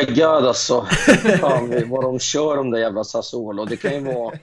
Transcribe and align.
my 0.00 0.14
god 0.14 0.24
alltså. 0.46 0.86
Fan, 1.40 1.90
vad 1.90 2.04
de 2.04 2.18
kör 2.18 2.58
om 2.58 2.70
det 2.70 2.80
jävla 2.80 3.04
Sassuolo. 3.04 3.64
Det 3.64 3.76
kan 3.76 3.94
ju 3.94 4.00
vara... 4.00 4.38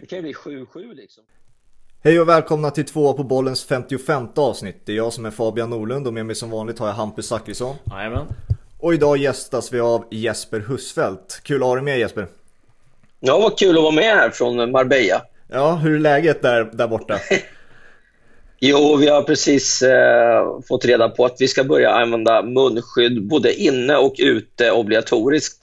Det 0.00 0.06
kan 0.06 0.16
ju 0.16 0.22
bli 0.22 0.32
7-7 0.32 0.94
liksom. 0.94 1.24
Hej 2.04 2.20
och 2.20 2.28
välkomna 2.28 2.70
till 2.70 2.84
två 2.84 3.12
på 3.12 3.24
bollens 3.24 3.64
55 3.64 4.28
avsnitt. 4.36 4.82
Det 4.84 4.92
är 4.92 4.96
jag 4.96 5.12
som 5.12 5.26
är 5.26 5.30
Fabian 5.30 5.70
Norlund 5.70 6.06
och 6.06 6.12
med 6.12 6.26
mig 6.26 6.34
som 6.34 6.50
vanligt 6.50 6.78
har 6.78 6.86
jag 6.86 6.94
Hampus 6.94 7.26
Zachrisson. 7.26 7.76
Jajamän. 7.90 8.26
Och 8.78 8.94
idag 8.94 9.16
gästas 9.16 9.72
vi 9.72 9.80
av 9.80 10.04
Jesper 10.10 10.60
Husfeldt. 10.60 11.40
Kul 11.42 11.62
att 11.62 11.68
ha 11.68 11.74
dig 11.74 11.84
med 11.84 11.98
Jesper. 11.98 12.28
Ja, 13.20 13.38
vad 13.38 13.58
kul 13.58 13.76
att 13.76 13.82
vara 13.82 13.94
med 13.94 14.04
här 14.16 14.30
från 14.30 14.70
Marbella. 14.70 15.22
Ja, 15.48 15.74
hur 15.74 15.94
är 15.94 15.98
läget 15.98 16.42
där, 16.42 16.70
där 16.72 16.88
borta? 16.88 17.18
Jo, 18.64 18.96
vi 18.96 19.08
har 19.08 19.22
precis 19.22 19.82
eh, 19.82 20.60
fått 20.68 20.84
reda 20.84 21.08
på 21.08 21.24
att 21.24 21.36
vi 21.38 21.48
ska 21.48 21.64
börja 21.64 21.90
använda 21.90 22.42
munskydd 22.42 23.26
både 23.26 23.54
inne 23.54 23.96
och 23.96 24.14
ute 24.18 24.70
obligatoriskt. 24.70 25.58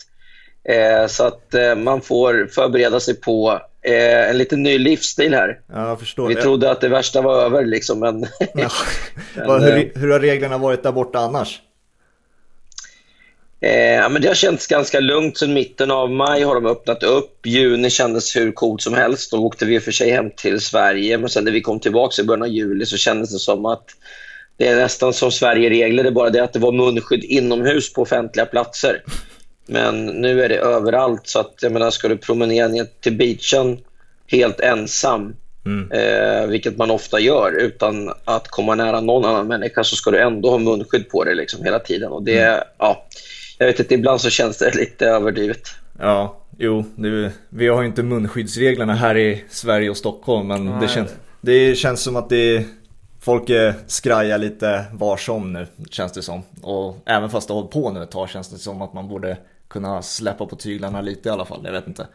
Eh, 0.69 1.07
så 1.07 1.23
att 1.23 1.53
eh, 1.53 1.75
man 1.75 2.01
får 2.01 2.47
förbereda 2.51 2.99
sig 2.99 3.21
på 3.21 3.61
eh, 3.81 4.29
en 4.29 4.37
lite 4.37 4.55
ny 4.55 4.77
livsstil 4.77 5.33
här. 5.33 5.59
Ja. 5.73 5.97
Vi 6.27 6.33
det. 6.33 6.41
trodde 6.41 6.71
att 6.71 6.81
det 6.81 6.89
värsta 6.89 7.21
var 7.21 7.43
över, 7.43 7.65
liksom, 7.65 7.99
men... 7.99 8.25
Ja. 8.53 8.69
men 9.35 9.63
hur, 9.63 9.77
eh, 9.77 9.83
hur 9.95 10.11
har 10.11 10.19
reglerna 10.19 10.57
varit 10.57 10.83
där 10.83 10.91
borta 10.91 11.19
annars? 11.19 11.61
Eh, 13.61 13.93
ja, 13.93 14.09
men 14.09 14.21
det 14.21 14.27
har 14.27 14.35
känts 14.35 14.67
ganska 14.67 14.99
lugnt. 14.99 15.37
Sen 15.37 15.53
mitten 15.53 15.91
av 15.91 16.11
maj 16.11 16.43
har 16.43 16.55
de 16.55 16.65
öppnat 16.65 17.03
upp. 17.03 17.45
Juni 17.45 17.89
kändes 17.89 18.35
hur 18.35 18.51
coolt 18.51 18.81
som 18.81 18.93
helst. 18.93 19.31
Då 19.31 19.37
åkte 19.37 19.65
vi 19.65 19.79
för 19.79 19.91
sig 19.91 20.11
hem 20.11 20.31
till 20.31 20.59
Sverige. 20.59 21.17
Men 21.17 21.29
sen 21.29 21.43
när 21.43 21.51
vi 21.51 21.61
kom 21.61 21.79
tillbaka 21.79 22.21
i 22.21 22.25
början 22.25 22.41
av 22.41 22.47
juli 22.47 22.85
så 22.85 22.97
kändes 22.97 23.31
det 23.33 23.39
som 23.39 23.65
att 23.65 23.85
det 24.57 24.67
är 24.67 24.75
nästan 24.75 25.13
som 25.13 25.31
Sverige-regler. 25.31 26.03
Det 26.03 26.09
är 26.09 26.13
bara 26.13 26.29
det 26.29 26.43
att 26.43 26.53
det 26.53 26.59
var 26.59 26.71
munskydd 26.71 27.23
inomhus 27.23 27.93
på 27.93 28.01
offentliga 28.01 28.45
platser. 28.45 29.03
Men 29.67 30.05
nu 30.05 30.43
är 30.43 30.49
det 30.49 30.57
överallt. 30.57 31.27
Så 31.27 31.39
att, 31.39 31.53
jag 31.61 31.71
menar, 31.71 31.91
ska 31.91 32.07
du 32.07 32.17
promenera 32.17 32.67
ner 32.67 32.87
till 33.01 33.13
beachen 33.17 33.77
helt 34.27 34.59
ensam, 34.59 35.35
Mm. 35.65 35.91
eh, 35.91 36.47
vilket 36.47 36.77
man 36.77 36.91
ofta 36.91 37.19
gör, 37.19 37.51
utan 37.51 38.13
att 38.25 38.47
komma 38.47 38.75
nära 38.75 39.01
någon 39.01 39.25
annan 39.25 39.47
människa 39.47 39.83
så 39.83 39.95
ska 39.95 40.11
du 40.11 40.19
ändå 40.19 40.49
ha 40.49 40.57
munskydd 40.57 41.09
på 41.09 41.23
dig 41.23 41.35
liksom, 41.35 41.63
hela 41.63 41.79
tiden. 41.79 42.11
Och 42.11 42.23
det, 42.23 42.63
ja, 42.77 43.05
jag 43.59 43.67
vet 43.67 43.79
inte, 43.79 43.93
ibland 43.93 44.21
så 44.21 44.29
känns 44.29 44.57
det 44.57 44.75
lite 44.75 45.05
överdrivet. 45.05 45.61
Ja, 45.99 46.41
jo, 46.57 46.85
det, 46.95 47.31
vi 47.49 47.67
har 47.67 47.81
ju 47.81 47.87
inte 47.87 48.03
munskyddsreglerna 48.03 48.95
här 48.95 49.17
i 49.17 49.43
Sverige 49.49 49.89
och 49.89 49.97
Stockholm 49.97 50.47
men 50.47 50.79
det, 50.79 50.87
känns, 50.87 51.11
det 51.41 51.75
känns 51.75 52.01
som 52.01 52.15
att 52.15 52.29
det 52.29 52.65
Folk 53.21 53.49
är 53.49 53.73
skraja 53.87 54.37
lite 54.37 54.85
var 54.93 55.17
som 55.17 55.53
nu 55.53 55.67
känns 55.91 56.11
det 56.11 56.21
som. 56.21 56.41
Och 56.61 56.97
även 57.05 57.29
fast 57.29 57.47
det 57.47 57.53
har 57.53 57.61
hållit 57.61 57.73
på 57.73 57.91
nu 57.91 58.03
ett 58.03 58.11
tag 58.11 58.29
känns 58.29 58.49
det 58.49 58.57
som 58.57 58.81
att 58.81 58.93
man 58.93 59.07
borde 59.07 59.37
kunna 59.67 60.01
släppa 60.01 60.45
på 60.45 60.55
tyglarna 60.55 61.01
lite 61.01 61.29
i 61.29 61.31
alla 61.31 61.45
fall. 61.45 61.61
Jag 61.63 61.71
vet 61.71 61.87
inte. 61.87 62.07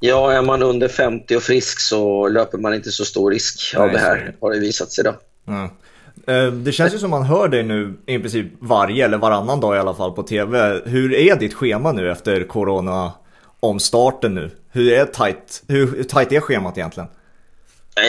Ja, 0.00 0.32
är 0.32 0.42
man 0.42 0.62
under 0.62 0.88
50 0.88 1.36
och 1.36 1.42
frisk 1.42 1.80
så 1.80 2.28
löper 2.28 2.58
man 2.58 2.74
inte 2.74 2.90
så 2.90 3.04
stor 3.04 3.30
risk 3.30 3.74
av 3.76 3.86
Nej, 3.86 3.94
det 3.94 4.00
så 4.00 4.06
är 4.06 4.16
här, 4.16 4.36
har 4.40 4.50
det 4.50 4.58
visat 4.58 4.92
sig. 4.92 5.04
Då. 5.04 5.14
Ja. 5.44 5.70
Eh, 6.26 6.46
Det 6.46 6.72
känns 6.72 6.94
ju 6.94 6.98
som 6.98 7.10
man 7.10 7.22
hör 7.22 7.48
dig 7.48 7.62
nu 7.62 7.94
i 8.06 8.18
princip 8.18 8.46
varje 8.60 9.04
eller 9.04 9.18
varannan 9.18 9.60
dag 9.60 9.76
i 9.76 9.78
alla 9.78 9.94
fall 9.94 10.12
på 10.12 10.22
tv. 10.22 10.80
Hur 10.84 11.14
är 11.14 11.36
ditt 11.36 11.54
schema 11.54 11.92
nu 11.92 12.10
efter 12.12 12.44
corona 12.44 13.12
omstarten 13.60 14.34
nu? 14.34 14.50
Hur 14.72 14.92
är 14.92 15.04
tight, 15.04 15.62
hur, 15.68 15.96
hur 15.96 16.04
tight 16.04 16.32
är 16.32 16.40
schemat 16.40 16.78
egentligen? 16.78 17.08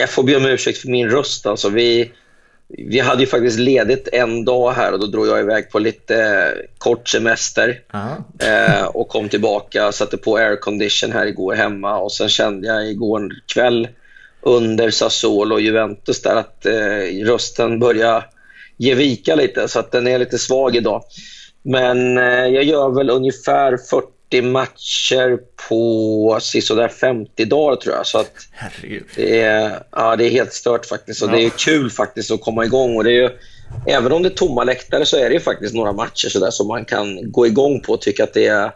Jag 0.00 0.10
får 0.10 0.22
be 0.22 0.36
om 0.36 0.46
ursäkt 0.46 0.78
för 0.78 0.88
min 0.88 1.10
röst. 1.10 1.46
Alltså, 1.46 1.68
vi, 1.68 2.12
vi 2.68 2.98
hade 3.00 3.20
ju 3.20 3.26
faktiskt 3.26 3.58
ledigt 3.58 4.08
en 4.12 4.44
dag 4.44 4.72
här 4.72 4.92
och 4.92 5.00
då 5.00 5.06
drog 5.06 5.26
jag 5.26 5.40
iväg 5.40 5.70
på 5.70 5.78
lite 5.78 6.16
eh, 6.24 6.64
kort 6.78 7.08
semester 7.08 7.80
eh, 8.38 8.84
och 8.86 9.08
kom 9.08 9.28
tillbaka, 9.28 9.92
satte 9.92 10.16
på 10.16 10.36
aircondition 10.36 11.12
här 11.12 11.26
igår 11.26 11.54
hemma 11.54 11.98
och 11.98 12.12
sen 12.12 12.28
kände 12.28 12.66
jag 12.66 12.90
igår 12.90 13.30
kväll 13.54 13.88
under 14.46 14.90
Sassuolo 14.90 15.54
och 15.54 15.60
Juventus 15.60 16.22
där 16.22 16.36
att 16.36 16.66
eh, 16.66 17.24
rösten 17.24 17.78
börjar 17.78 18.24
ge 18.76 18.94
vika 18.94 19.34
lite 19.34 19.68
så 19.68 19.78
att 19.78 19.92
den 19.92 20.06
är 20.06 20.18
lite 20.18 20.38
svag 20.38 20.76
idag. 20.76 21.02
Men 21.62 22.18
eh, 22.18 22.46
jag 22.46 22.64
gör 22.64 22.88
väl 22.90 23.10
ungefär 23.10 23.76
40 23.76 24.42
matcher 24.42 25.38
på 25.68 26.38
sisådär 26.42 26.88
50 26.88 27.44
dagar 27.44 27.76
tror 27.76 27.94
jag. 27.94 28.06
Så 28.06 28.18
att 28.18 28.32
Herregud. 28.50 29.04
det 29.16 29.40
är, 29.40 29.82
ja, 29.90 30.16
det 30.16 30.24
är 30.24 30.30
helt 30.30 30.52
stört 30.52 30.86
faktiskt. 30.86 31.22
Och 31.22 31.30
Det 31.30 31.44
är 31.44 31.50
kul 31.50 31.90
faktiskt 31.90 32.30
att 32.30 32.40
komma 32.40 32.64
igång. 32.64 32.96
Och 32.96 33.04
det 33.04 33.10
är 33.10 33.22
ju, 33.22 33.30
även 33.86 34.12
om 34.12 34.22
det 34.22 34.28
är 34.28 34.34
tomma 34.34 34.64
läktare 34.64 35.06
så 35.06 35.16
är 35.16 35.30
det 35.30 35.40
faktiskt 35.40 35.74
några 35.74 35.92
matcher 35.92 36.28
så 36.28 36.38
där 36.38 36.50
som 36.50 36.68
man 36.68 36.84
kan 36.84 37.32
gå 37.32 37.46
igång 37.46 37.80
på 37.80 37.92
och 37.92 38.00
tycka 38.00 38.24
att 38.24 38.34
det 38.34 38.46
är 38.46 38.70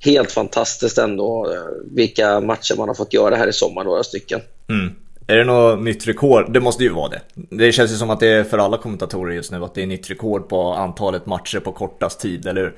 helt 0.00 0.32
fantastiskt 0.32 0.98
ändå 0.98 1.52
eh, 1.52 1.94
vilka 1.94 2.40
matcher 2.40 2.74
man 2.76 2.88
har 2.88 2.94
fått 2.94 3.14
göra 3.14 3.36
här 3.36 3.48
i 3.48 3.52
sommar, 3.52 3.84
några 3.84 4.02
stycken. 4.02 4.40
Mm. 4.70 4.94
Är 5.26 5.36
det 5.36 5.44
något 5.44 5.80
nytt 5.80 6.08
rekord? 6.08 6.52
Det 6.52 6.60
måste 6.60 6.82
ju 6.82 6.88
vara 6.88 7.08
det. 7.08 7.20
Det 7.34 7.72
känns 7.72 7.92
ju 7.92 7.96
som 7.96 8.10
att 8.10 8.20
det 8.20 8.28
är 8.28 8.44
för 8.44 8.58
alla 8.58 8.78
kommentatorer 8.78 9.34
just 9.34 9.52
nu 9.52 9.64
att 9.64 9.74
det 9.74 9.82
är 9.82 9.86
nytt 9.86 10.10
rekord 10.10 10.48
på 10.48 10.62
antalet 10.62 11.26
matcher 11.26 11.58
på 11.60 11.72
kortast 11.72 12.20
tid, 12.20 12.46
eller 12.46 12.60
hur? 12.60 12.74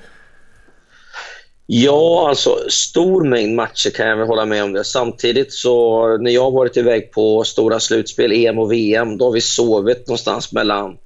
Ja, 1.65 2.29
alltså 2.29 2.57
stor 2.69 3.23
mängd 3.23 3.55
matcher 3.55 3.89
kan 3.89 4.07
jag 4.07 4.17
väl 4.17 4.27
hålla 4.27 4.45
med 4.45 4.63
om 4.63 4.73
det. 4.73 4.83
Samtidigt 4.83 5.53
så 5.53 6.07
när 6.17 6.31
jag 6.31 6.43
har 6.43 6.51
varit 6.51 6.77
iväg 6.77 7.11
på 7.11 7.43
stora 7.43 7.79
slutspel, 7.79 8.31
EM 8.31 8.59
och 8.59 8.71
VM, 8.71 9.17
då 9.17 9.25
har 9.25 9.31
vi 9.31 9.41
sovit 9.41 10.07
någonstans 10.07 10.51
mellan 10.51 10.97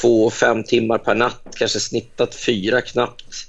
två 0.00 0.26
och 0.26 0.32
fem 0.32 0.64
timmar 0.64 0.98
per 0.98 1.14
natt. 1.14 1.42
Kanske 1.58 1.80
snittat 1.80 2.34
fyra 2.34 2.80
knappt. 2.80 3.48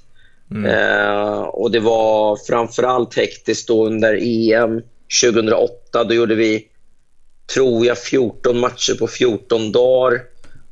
Eh, 0.68 1.40
och 1.40 1.72
det 1.72 1.80
var 1.80 2.38
framförallt 2.48 3.16
hektiskt 3.16 3.68
då 3.68 3.86
under 3.86 4.20
EM 4.22 4.82
2008. 5.22 6.04
Då 6.04 6.14
gjorde 6.14 6.36
vi, 6.36 6.68
tror 7.54 7.86
jag, 7.86 7.98
14 7.98 8.60
matcher 8.60 8.94
på 8.94 9.08
14 9.08 9.72
dagar. 9.72 10.22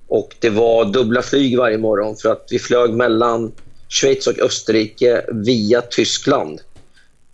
Och 0.07 0.35
det 0.39 0.49
var 0.49 0.85
dubbla 0.85 1.21
flyg 1.21 1.57
varje 1.57 1.77
morgon 1.77 2.15
för 2.15 2.31
att 2.31 2.47
vi 2.49 2.59
flög 2.59 2.93
mellan 2.93 3.51
Schweiz 3.89 4.27
och 4.27 4.39
Österrike 4.39 5.25
via 5.31 5.81
Tyskland. 5.81 6.61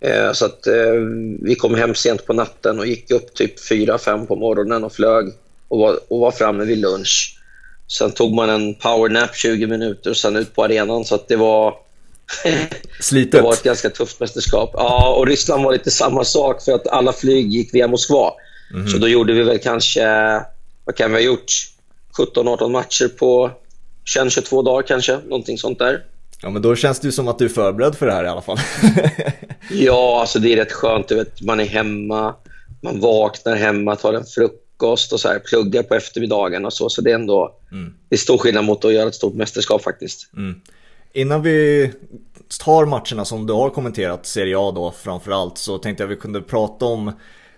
Eh, 0.00 0.32
så 0.32 0.44
att 0.44 0.66
eh, 0.66 0.94
vi 1.40 1.54
kom 1.54 1.74
hem 1.74 1.94
sent 1.94 2.26
på 2.26 2.32
natten 2.32 2.78
och 2.78 2.86
gick 2.86 3.10
upp 3.10 3.34
typ 3.34 3.60
4-5 3.70 4.26
på 4.26 4.36
morgonen 4.36 4.84
och 4.84 4.92
flög 4.92 5.32
och 5.68 5.78
var, 5.78 5.98
och 6.08 6.20
var 6.20 6.30
framme 6.30 6.64
vid 6.64 6.78
lunch. 6.78 7.38
Sen 7.98 8.10
tog 8.10 8.34
man 8.34 8.50
en 8.50 8.74
powernap 8.74 9.36
20 9.36 9.66
minuter 9.66 10.10
och 10.10 10.16
sen 10.16 10.36
ut 10.36 10.54
på 10.54 10.64
arenan. 10.64 11.04
Så 11.04 11.14
att 11.14 11.28
det 11.28 11.36
var 11.36 11.74
det 12.44 12.68
Slitet. 13.00 13.42
var 13.42 13.52
ett 13.52 13.62
ganska 13.62 13.90
tufft 13.90 14.20
mästerskap. 14.20 14.70
Ja, 14.72 15.14
och 15.18 15.26
Ryssland 15.26 15.64
var 15.64 15.72
lite 15.72 15.90
samma 15.90 16.24
sak 16.24 16.62
för 16.62 16.72
att 16.72 16.86
alla 16.86 17.12
flyg 17.12 17.48
gick 17.52 17.74
via 17.74 17.88
Moskva. 17.88 18.32
Så 18.92 18.98
då 18.98 19.08
gjorde 19.08 19.32
vi 19.32 19.42
väl 19.42 19.58
kanske, 19.58 20.04
vad 20.84 20.96
kan 20.96 21.10
vi 21.12 21.16
ha 21.16 21.22
gjort? 21.22 21.52
17-18 22.34 22.68
matcher 22.68 23.08
på 23.08 23.50
21-22 24.18 24.64
dagar 24.64 24.82
kanske, 24.86 25.18
någonting 25.26 25.58
sånt 25.58 25.78
där. 25.78 26.04
Ja 26.42 26.50
men 26.50 26.62
då 26.62 26.76
känns 26.76 27.00
det 27.00 27.08
ju 27.08 27.12
som 27.12 27.28
att 27.28 27.38
du 27.38 27.44
är 27.44 27.48
förberedd 27.48 27.94
för 27.94 28.06
det 28.06 28.12
här 28.12 28.24
i 28.24 28.28
alla 28.28 28.42
fall. 28.42 28.58
Ja, 29.70 30.20
alltså 30.20 30.38
det 30.38 30.52
är 30.52 30.56
rätt 30.56 30.72
skönt. 30.72 31.08
Du 31.08 31.14
vet, 31.14 31.40
man 31.42 31.60
är 31.60 31.64
hemma, 31.64 32.34
man 32.82 33.00
vaknar 33.00 33.56
hemma, 33.56 33.96
tar 33.96 34.12
en 34.14 34.24
frukost 34.24 35.12
och 35.12 35.20
så 35.20 35.28
här, 35.28 35.38
pluggar 35.38 35.82
på 35.82 35.94
eftermiddagen 35.94 36.64
och 36.64 36.72
så. 36.72 36.88
Så 36.88 37.00
det 37.00 37.10
är 37.10 37.14
ändå 37.14 37.54
det 38.08 38.14
är 38.14 38.18
stor 38.18 38.38
skillnad 38.38 38.64
mot 38.64 38.84
att 38.84 38.92
göra 38.92 39.08
ett 39.08 39.14
stort 39.14 39.34
mästerskap 39.34 39.82
faktiskt. 39.82 40.30
Innan 41.16 41.42
vi 41.42 41.90
tar 42.60 42.86
matcherna 42.86 43.24
som 43.24 43.46
du 43.46 43.52
har 43.52 43.70
kommenterat, 43.70 44.26
Serie 44.26 44.58
A 44.58 44.72
då 44.74 44.90
framförallt, 44.90 45.58
så 45.58 45.78
tänkte 45.78 46.02
jag 46.02 46.08
vi 46.08 46.16
kunde 46.16 46.42
prata 46.42 46.84
om 46.84 47.12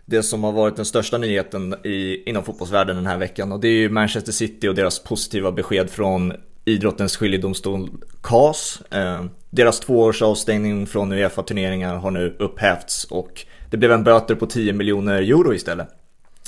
det 0.04 0.22
som 0.22 0.44
har 0.44 0.52
varit 0.52 0.76
den 0.76 0.84
största 0.84 1.18
nyheten 1.18 1.74
i, 1.84 2.22
inom 2.26 2.44
fotbollsvärlden 2.44 2.96
den 2.96 3.06
här 3.06 3.18
veckan 3.18 3.52
och 3.52 3.60
det 3.60 3.68
är 3.68 3.72
ju 3.72 3.90
Manchester 3.90 4.32
City 4.32 4.68
och 4.68 4.74
deras 4.74 5.02
positiva 5.02 5.52
besked 5.52 5.90
från 5.90 6.32
idrottens 6.64 7.16
skiljedomstol 7.16 7.90
CAS. 8.22 8.82
Eh, 8.90 9.24
deras 9.50 9.80
tvåårsavstängning 9.80 10.86
från 10.86 11.12
Uefa-turneringar 11.12 11.96
har 11.96 12.10
nu 12.10 12.36
upphävts 12.38 13.04
och 13.04 13.46
det 13.70 13.76
blev 13.76 13.92
en 13.92 14.04
böter 14.04 14.34
på 14.34 14.46
10 14.46 14.72
miljoner 14.72 15.22
euro 15.22 15.54
istället. 15.54 15.88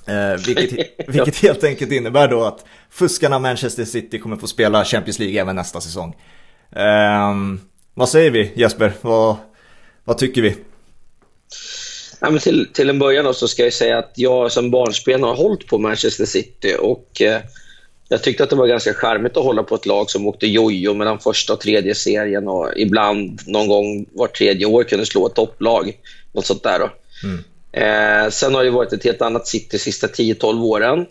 Eh, 0.07 0.47
vilket, 0.47 0.89
vilket 1.09 1.37
helt 1.37 1.65
enkelt 1.65 1.93
innebär 1.93 2.29
då 2.29 2.45
att 2.45 2.65
fuskarna 2.91 3.39
Manchester 3.39 3.85
City 3.85 4.19
kommer 4.19 4.37
få 4.37 4.47
spela 4.47 4.85
Champions 4.85 5.19
League 5.19 5.41
även 5.41 5.57
nästa 5.57 5.81
säsong. 5.81 6.15
Ehm, 6.77 7.61
vad 7.95 8.09
säger 8.09 8.31
vi 8.31 8.53
Jesper? 8.55 8.93
Vad, 9.01 9.37
vad 10.05 10.19
tycker 10.19 10.43
vi? 10.43 10.57
Ja, 12.21 12.31
men 12.31 12.39
till, 12.39 12.69
till 12.73 12.91
en 12.91 12.99
början 12.99 13.35
så 13.35 13.49
ska 13.49 13.65
jag 13.65 13.73
säga 13.73 13.99
att 13.99 14.13
jag 14.15 14.53
som 14.53 14.71
barnsben 14.71 15.23
har 15.23 15.35
hållit 15.35 15.67
på 15.67 15.79
Manchester 15.79 16.25
City 16.25 16.77
och 16.79 17.23
eh, 17.23 17.41
jag 18.09 18.23
tyckte 18.23 18.45
att 18.45 18.51
det 18.51 18.57
var 18.57 18.67
ganska 18.67 18.95
charmigt 18.95 19.37
att 19.37 19.45
hålla 19.45 19.63
på 19.63 19.75
ett 19.75 19.87
lag 19.87 20.11
som 20.11 20.27
åkte 20.27 20.47
jojo 20.47 20.95
mellan 20.95 21.19
första 21.19 21.53
och 21.53 21.61
tredje 21.61 21.95
serien 21.95 22.49
och 22.49 22.73
ibland 22.77 23.41
någon 23.47 23.69
gång 23.69 24.07
var 24.13 24.27
tredje 24.27 24.67
år 24.67 24.85
kunde 24.85 25.07
slå 25.07 25.27
ett 25.27 25.35
topplag. 25.35 25.93
Något 26.33 26.47
sånt 26.47 26.63
där. 26.63 26.79
Då. 26.79 26.91
Eh, 27.73 28.29
sen 28.31 28.55
har 28.55 28.65
det 28.65 28.71
varit 28.71 28.93
ett 28.93 29.05
helt 29.05 29.23
annat 29.23 29.47
City 29.47 29.69
de 29.71 29.79
sista 29.79 30.07
10-12 30.07 30.63
åren. 30.63 31.07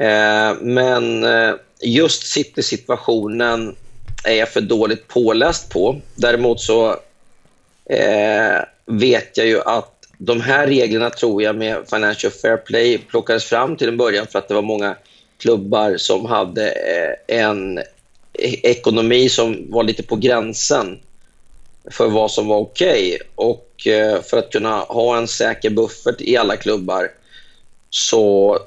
Eh, 0.00 0.60
men 0.60 1.24
eh, 1.24 1.54
just 1.82 2.26
City-situationen 2.26 3.76
är 4.24 4.34
jag 4.34 4.48
för 4.48 4.60
dåligt 4.60 5.08
påläst 5.08 5.70
på. 5.70 6.00
Däremot 6.14 6.60
så 6.60 6.90
eh, 7.84 8.58
vet 8.86 9.36
jag 9.36 9.46
ju 9.46 9.60
att 9.60 9.90
de 10.18 10.40
här 10.40 10.66
reglerna 10.66 11.10
tror 11.10 11.42
jag 11.42 11.56
med 11.56 11.76
Financial 11.90 12.32
Fair 12.32 12.56
Play 12.56 12.98
plockades 12.98 13.44
fram 13.44 13.76
till 13.76 13.88
en 13.88 13.96
början 13.96 14.26
för 14.26 14.38
att 14.38 14.48
det 14.48 14.54
var 14.54 14.62
många 14.62 14.96
klubbar 15.38 15.96
som 15.96 16.26
hade 16.26 16.68
eh, 16.68 17.40
en 17.40 17.78
e-, 17.78 18.70
ekonomi 18.70 19.28
som 19.28 19.70
var 19.70 19.82
lite 19.82 20.02
på 20.02 20.16
gränsen 20.16 20.98
för 21.90 22.08
vad 22.08 22.30
som 22.30 22.48
var 22.48 22.58
okej. 22.58 23.14
Okay. 23.14 23.26
Och 23.34 23.86
eh, 23.86 24.22
för 24.22 24.38
att 24.38 24.52
kunna 24.52 24.78
ha 24.78 25.16
en 25.16 25.28
säker 25.28 25.70
buffert 25.70 26.20
i 26.20 26.36
alla 26.36 26.56
klubbar 26.56 27.10
så 27.90 28.58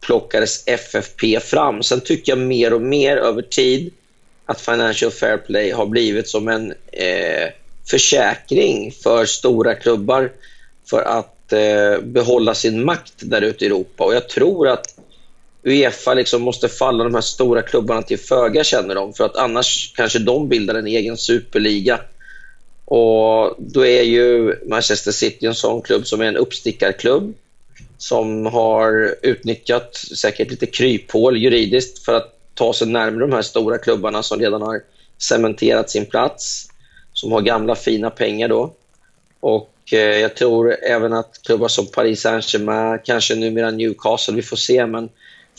plockades 0.00 0.66
FFP 0.66 1.40
fram. 1.40 1.82
Sen 1.82 2.00
tycker 2.00 2.32
jag 2.32 2.38
mer 2.38 2.72
och 2.72 2.82
mer 2.82 3.16
över 3.16 3.42
tid 3.42 3.92
att 4.50 4.60
Financial 4.60 5.10
Fair 5.10 5.36
Play 5.38 5.70
har 5.70 5.86
blivit 5.86 6.28
som 6.28 6.48
en 6.48 6.74
eh, 6.92 7.48
försäkring 7.90 8.92
för 8.92 9.24
stora 9.24 9.74
klubbar 9.74 10.32
för 10.90 11.02
att 11.02 11.52
eh, 11.52 12.00
behålla 12.02 12.54
sin 12.54 12.84
makt 12.84 13.12
där 13.18 13.42
ute 13.42 13.64
i 13.64 13.66
Europa. 13.66 14.04
Och 14.04 14.14
jag 14.14 14.28
tror 14.28 14.68
att 14.68 14.94
Uefa 15.62 16.14
liksom 16.14 16.42
måste 16.42 16.68
falla 16.68 17.04
de 17.04 17.14
här 17.14 17.20
stora 17.20 17.62
klubbarna 17.62 18.02
till 18.02 18.18
föga, 18.18 18.64
känner 18.64 18.94
de. 18.94 19.12
För 19.12 19.24
att 19.24 19.36
annars 19.36 19.92
kanske 19.96 20.18
de 20.18 20.48
bildar 20.48 20.74
en 20.74 20.86
egen 20.86 21.16
superliga. 21.16 22.00
Och 22.84 23.54
då 23.58 23.86
är 23.86 24.02
ju 24.02 24.56
Manchester 24.66 25.12
City 25.12 25.46
en 25.46 25.54
sån 25.54 25.82
klubb 25.82 26.06
som 26.06 26.20
är 26.20 26.24
en 26.24 26.36
uppstickarklubb 26.36 27.34
som 27.98 28.46
har 28.46 29.14
utnyttjat 29.22 29.96
säkert 29.96 30.50
lite 30.50 30.66
kryphål 30.66 31.36
juridiskt 31.36 32.04
för 32.04 32.14
att 32.14 32.39
ta 32.54 32.72
sig 32.72 32.88
närmare 32.88 33.20
de 33.20 33.32
här 33.32 33.42
stora 33.42 33.78
klubbarna 33.78 34.22
som 34.22 34.40
redan 34.40 34.62
har 34.62 34.80
cementerat 35.18 35.90
sin 35.90 36.06
plats, 36.06 36.68
som 37.12 37.32
har 37.32 37.40
gamla 37.40 37.74
fina 37.74 38.10
pengar 38.10 38.48
då. 38.48 38.74
Och 39.40 39.72
eh, 39.92 39.98
jag 39.98 40.36
tror 40.36 40.74
även 40.82 41.12
att 41.12 41.42
klubbar 41.42 41.68
som 41.68 41.86
Paris 41.86 42.20
Saint-Germain, 42.20 42.98
kanske 43.04 43.34
numera 43.34 43.70
Newcastle, 43.70 44.34
vi 44.34 44.42
får 44.42 44.56
se, 44.56 44.86
men 44.86 45.08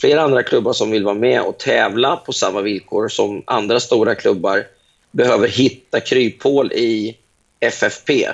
flera 0.00 0.22
andra 0.22 0.42
klubbar 0.42 0.72
som 0.72 0.90
vill 0.90 1.04
vara 1.04 1.14
med 1.14 1.42
och 1.42 1.58
tävla 1.58 2.16
på 2.16 2.32
samma 2.32 2.60
villkor 2.60 3.08
som 3.08 3.42
andra 3.46 3.80
stora 3.80 4.14
klubbar 4.14 4.66
behöver 5.10 5.48
hitta 5.48 6.00
kryphål 6.00 6.72
i 6.72 7.16
FFP. 7.60 8.28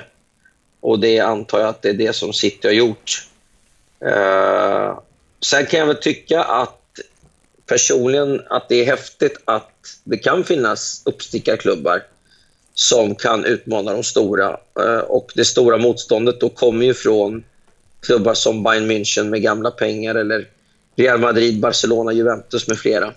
Och 0.81 0.99
det 0.99 1.19
antar 1.19 1.59
jag 1.59 1.69
att 1.69 1.81
det 1.81 1.89
är 1.89 1.93
det 1.93 2.15
som 2.15 2.33
City 2.33 2.67
har 2.67 2.73
gjort. 2.73 3.27
Uh, 4.05 4.99
sen 5.41 5.65
kan 5.65 5.79
jag 5.79 5.87
väl 5.87 5.95
tycka 5.95 6.43
att 6.43 6.78
personligen 7.69 8.41
att 8.49 8.69
det 8.69 8.75
är 8.75 8.85
häftigt 8.85 9.41
att 9.45 9.71
det 10.03 10.17
kan 10.17 10.43
finnas 10.43 11.01
uppstickarklubbar 11.05 12.03
som 12.73 13.15
kan 13.15 13.45
utmana 13.45 13.93
de 13.93 14.03
stora. 14.03 14.57
Eh, 14.79 14.99
och 14.99 15.31
det 15.35 15.45
stora 15.45 15.77
motståndet 15.77 16.39
då 16.39 16.49
kommer 16.49 16.85
ju 16.85 16.93
från 16.93 17.43
klubbar 18.01 18.33
som 18.33 18.63
Bayern 18.63 18.91
München 18.91 19.29
med 19.29 19.41
gamla 19.41 19.71
pengar 19.71 20.15
eller 20.15 20.47
Real 20.95 21.19
Madrid, 21.19 21.59
Barcelona, 21.59 22.11
Juventus 22.11 22.67
med 22.67 22.77
flera. 22.77 23.13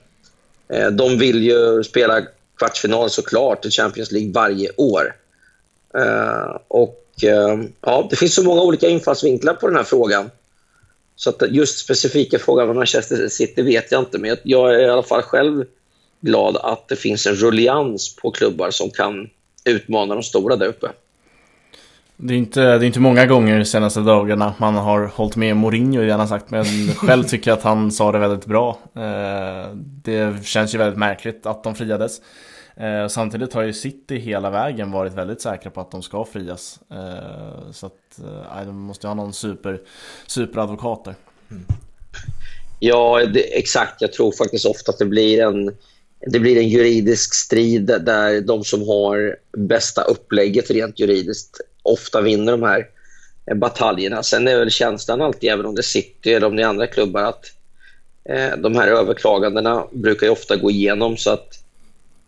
Eh, 0.68 0.90
de 0.90 1.18
vill 1.18 1.42
ju 1.42 1.84
spela 1.84 2.22
kvartsfinal 2.58 3.10
såklart 3.10 3.64
i 3.64 3.70
Champions 3.70 4.12
League 4.12 4.32
varje 4.32 4.70
år. 4.76 5.14
Eh, 5.94 6.56
och 6.68 6.98
ja, 7.80 8.06
Det 8.10 8.16
finns 8.16 8.34
så 8.34 8.42
många 8.42 8.62
olika 8.62 8.88
infallsvinklar 8.88 9.54
på 9.54 9.66
den 9.66 9.76
här 9.76 9.84
frågan. 9.84 10.30
Så 11.22 11.30
att 11.30 11.42
just 11.50 11.78
specifika 11.78 12.38
frågan 12.38 12.70
om 12.70 12.76
Manchester 12.76 13.28
City 13.28 13.62
vet 13.62 13.92
jag 13.92 14.02
inte, 14.02 14.18
men 14.18 14.36
jag 14.42 14.74
är 14.74 14.78
i 14.78 14.90
alla 14.90 15.02
fall 15.02 15.22
själv 15.22 15.64
glad 16.20 16.56
att 16.56 16.88
det 16.88 16.96
finns 16.96 17.26
en 17.26 17.34
rullians 17.34 18.16
på 18.16 18.30
klubbar 18.30 18.70
som 18.70 18.90
kan 18.90 19.30
utmana 19.64 20.14
de 20.14 20.22
stora 20.22 20.56
där 20.56 20.66
uppe. 20.66 20.88
Det 22.16 22.34
är, 22.34 22.38
inte, 22.38 22.60
det 22.60 22.84
är 22.84 22.84
inte 22.84 23.00
många 23.00 23.26
gånger 23.26 23.58
de 23.58 23.64
senaste 23.64 24.00
dagarna 24.00 24.54
man 24.58 24.74
har 24.74 25.06
hållit 25.06 25.36
med 25.36 25.56
Mourinho 25.56 26.02
gärna 26.02 26.26
sagt 26.26 26.50
men 26.50 26.64
själv 26.94 27.24
tycker 27.24 27.50
jag 27.50 27.58
att 27.58 27.64
han 27.64 27.92
sa 27.92 28.12
det 28.12 28.18
väldigt 28.18 28.46
bra. 28.46 28.78
Eh, 28.96 29.74
det 29.76 30.46
känns 30.46 30.74
ju 30.74 30.78
väldigt 30.78 30.98
märkligt 30.98 31.46
att 31.46 31.64
de 31.64 31.74
friades. 31.74 32.20
Eh, 32.76 33.08
samtidigt 33.08 33.52
har 33.52 33.62
ju 33.62 33.72
City 33.72 34.16
hela 34.16 34.50
vägen 34.50 34.90
varit 34.90 35.12
väldigt 35.12 35.40
säkra 35.40 35.70
på 35.70 35.80
att 35.80 35.90
de 35.90 36.02
ska 36.02 36.24
frias. 36.24 36.78
Eh, 36.90 37.72
så 37.72 37.86
att 37.86 38.18
eh, 38.58 38.66
de 38.66 38.76
måste 38.76 39.06
ha 39.06 39.14
någon 39.14 39.32
super, 39.32 39.80
superadvokat 40.26 41.04
där. 41.04 41.14
Mm. 41.50 41.64
Ja, 42.80 43.26
det, 43.26 43.58
exakt. 43.58 44.00
Jag 44.00 44.12
tror 44.12 44.32
faktiskt 44.32 44.66
ofta 44.66 44.92
att 44.92 44.98
det 44.98 45.04
blir 45.04 45.42
en 45.42 45.76
det 46.26 46.40
blir 46.40 46.56
en 46.56 46.68
juridisk 46.68 47.34
strid 47.34 47.86
där 47.86 48.40
de 48.40 48.64
som 48.64 48.88
har 48.88 49.36
bästa 49.56 50.02
upplägget 50.02 50.70
rent 50.70 51.00
juridiskt 51.00 51.60
ofta 51.82 52.20
vinner 52.20 52.52
de 52.52 52.62
här 52.62 52.86
bataljerna. 53.54 54.22
Sen 54.22 54.48
är 54.48 54.58
väl 54.58 54.70
känslan 54.70 55.20
alltid, 55.20 55.50
även 55.50 55.66
om 55.66 55.74
det 55.74 55.80
är 55.80 55.82
City 55.82 56.32
eller 56.34 56.46
om 56.46 56.56
det 56.56 56.62
är 56.62 56.66
andra 56.66 56.86
klubbar, 56.86 57.22
att 57.22 57.44
eh, 58.24 58.56
de 58.58 58.76
här 58.76 58.88
överklagandena 58.88 59.86
brukar 59.92 60.26
ju 60.26 60.32
ofta 60.32 60.56
gå 60.56 60.70
igenom 60.70 61.16
så 61.16 61.30
att 61.30 61.61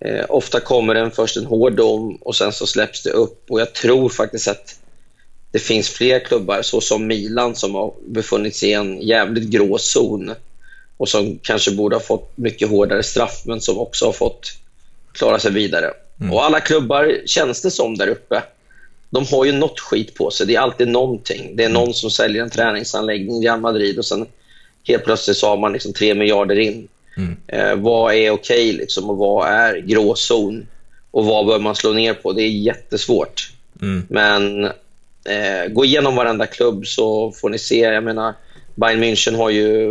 Eh, 0.04 0.24
ofta 0.28 0.60
kommer 0.60 0.94
den 0.94 1.10
först 1.10 1.36
en 1.36 1.46
hård 1.46 1.72
dom 1.72 2.16
och 2.16 2.36
sen 2.36 2.52
så 2.52 2.66
släpps 2.66 3.02
det 3.02 3.10
upp. 3.10 3.50
Och 3.50 3.60
Jag 3.60 3.72
tror 3.72 4.08
faktiskt 4.08 4.48
att 4.48 4.78
det 5.50 5.58
finns 5.58 5.88
fler 5.88 6.18
klubbar, 6.18 6.62
såsom 6.62 7.06
Milan, 7.06 7.54
som 7.54 7.74
har 7.74 7.94
befunnit 8.06 8.56
sig 8.56 8.68
i 8.68 8.72
en 8.72 9.02
jävligt 9.02 9.44
grå 9.44 9.78
zon 9.78 10.34
och 10.96 11.08
som 11.08 11.38
kanske 11.42 11.70
borde 11.70 11.96
ha 11.96 12.00
fått 12.00 12.32
mycket 12.36 12.68
hårdare 12.68 13.02
straff, 13.02 13.42
men 13.44 13.60
som 13.60 13.78
också 13.78 14.04
har 14.04 14.12
fått 14.12 14.52
klara 15.12 15.38
sig 15.38 15.52
vidare. 15.52 15.90
Mm. 16.20 16.32
Och 16.32 16.44
Alla 16.44 16.60
klubbar 16.60 17.16
känns 17.26 17.62
det 17.62 17.70
som 17.70 17.96
där 17.96 18.08
uppe. 18.08 18.42
De 19.10 19.26
har 19.26 19.44
ju 19.44 19.52
något 19.52 19.80
skit 19.80 20.14
på 20.14 20.30
sig. 20.30 20.46
Det 20.46 20.54
är 20.54 20.60
alltid 20.60 20.88
någonting. 20.88 21.56
Det 21.56 21.64
är 21.64 21.68
någon 21.68 21.94
som 21.94 22.10
säljer 22.10 22.42
en 22.42 22.50
träningsanläggning 22.50 23.42
i 23.42 23.46
Real 23.46 23.60
Madrid 23.60 23.98
och 23.98 24.06
sen 24.06 24.26
helt 24.84 25.04
plötsligt 25.04 25.36
så 25.36 25.48
har 25.48 25.56
man 25.56 25.72
liksom 25.72 25.92
tre 25.92 26.14
miljarder 26.14 26.58
in. 26.58 26.88
Mm. 27.16 27.36
Eh, 27.46 27.76
vad 27.76 28.14
är 28.14 28.30
okej 28.30 28.72
liksom, 28.72 29.10
och 29.10 29.16
vad 29.16 29.48
är 29.48 29.76
gråzon? 29.76 30.66
Och 31.10 31.26
vad 31.26 31.46
bör 31.46 31.58
man 31.58 31.74
slå 31.74 31.92
ner 31.92 32.14
på? 32.14 32.32
Det 32.32 32.42
är 32.42 32.48
jättesvårt. 32.48 33.50
Mm. 33.82 34.06
Men 34.10 34.64
eh, 35.24 35.68
gå 35.68 35.84
igenom 35.84 36.16
varenda 36.16 36.46
klubb 36.46 36.86
så 36.86 37.32
får 37.32 37.50
ni 37.50 37.58
se. 37.58 37.78
Jag 37.78 38.04
menar, 38.04 38.34
Bayern 38.74 39.02
München 39.02 39.36
har 39.36 39.50
ju 39.50 39.88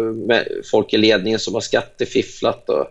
folk 0.72 0.94
i 0.94 0.98
ledningen 0.98 1.40
som 1.40 1.54
har 1.54 1.62
skattefifflat. 1.62 2.70
Och 2.70 2.88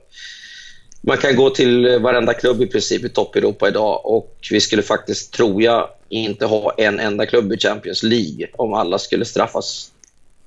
man 1.00 1.18
kan 1.18 1.36
gå 1.36 1.50
till 1.50 1.98
varenda 1.98 2.34
klubb 2.34 2.62
i 2.62 2.66
princip 2.66 3.04
i 3.04 3.08
topp-Europa 3.08 3.68
idag 3.68 4.06
och 4.06 4.36
vi 4.50 4.60
skulle 4.60 4.82
faktiskt, 4.82 5.32
tror 5.32 5.62
jag, 5.62 5.88
inte 6.08 6.46
ha 6.46 6.74
en 6.76 7.00
enda 7.00 7.26
klubb 7.26 7.52
i 7.52 7.58
Champions 7.58 8.02
League 8.02 8.46
om 8.52 8.74
alla 8.74 8.98
skulle 8.98 9.24
straffas 9.24 9.90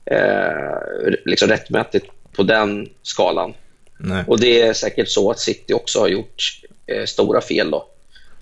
eh, 0.05 1.13
liksom 1.25 1.49
rättmätigt 1.49 2.05
på 2.35 2.43
den 2.43 2.89
skalan. 3.01 3.53
Nej. 3.97 4.23
Och 4.27 4.39
det 4.39 4.61
är 4.61 4.73
säkert 4.73 5.09
så 5.09 5.31
att 5.31 5.39
City 5.39 5.73
också 5.73 5.99
har 5.99 6.07
gjort 6.07 6.61
eh, 6.85 7.05
stora 7.05 7.41
fel 7.41 7.71
då. 7.71 7.87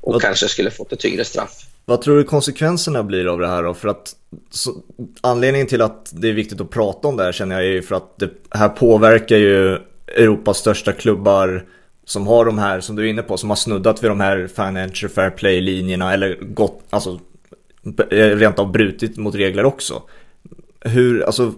Och 0.02 0.14
Vad... 0.14 0.22
kanske 0.22 0.48
skulle 0.48 0.72
fått 0.72 0.92
ett 0.92 1.00
tyngre 1.00 1.26
straff. 1.26 1.66
Vad 1.86 2.02
tror 2.02 2.18
du 2.18 2.24
konsekvenserna 2.24 3.04
blir 3.04 3.28
av 3.28 3.40
det 3.40 3.48
här 3.48 3.64
då? 3.64 3.74
För 3.74 3.88
att 3.88 4.16
så, 4.50 4.76
anledningen 5.22 5.68
till 5.68 5.82
att 5.82 6.10
det 6.14 6.30
är 6.30 6.34
viktigt 6.34 6.62
att 6.62 6.70
prata 6.70 7.08
om 7.08 7.18
det 7.18 7.24
här 7.24 7.32
känner 7.32 7.56
jag 7.56 7.66
är 7.66 7.72
ju 7.72 7.82
för 7.82 7.96
att 7.96 8.20
det 8.20 8.30
här 8.52 8.70
påverkar 8.70 9.38
ju 9.38 9.80
Europas 10.08 10.58
största 10.58 10.92
klubbar 10.92 11.66
som 12.06 12.28
har 12.28 12.46
de 12.46 12.58
här, 12.58 12.80
som 12.80 12.96
du 12.96 13.04
är 13.04 13.10
inne 13.10 13.22
på, 13.22 13.38
som 13.38 13.50
har 13.50 13.58
snuddat 13.58 14.04
vid 14.04 14.12
de 14.12 14.20
här 14.20 14.50
Financial 14.56 15.10
Fair 15.12 15.30
Play-linjerna 15.30 16.14
eller 16.14 16.38
gått, 16.42 16.82
alltså 16.90 17.20
rent 18.10 18.60
av 18.60 18.72
brutit 18.72 19.18
mot 19.18 19.36
regler 19.36 19.66
också. 19.66 20.02
Hur, 20.82 21.24
alltså 21.24 21.54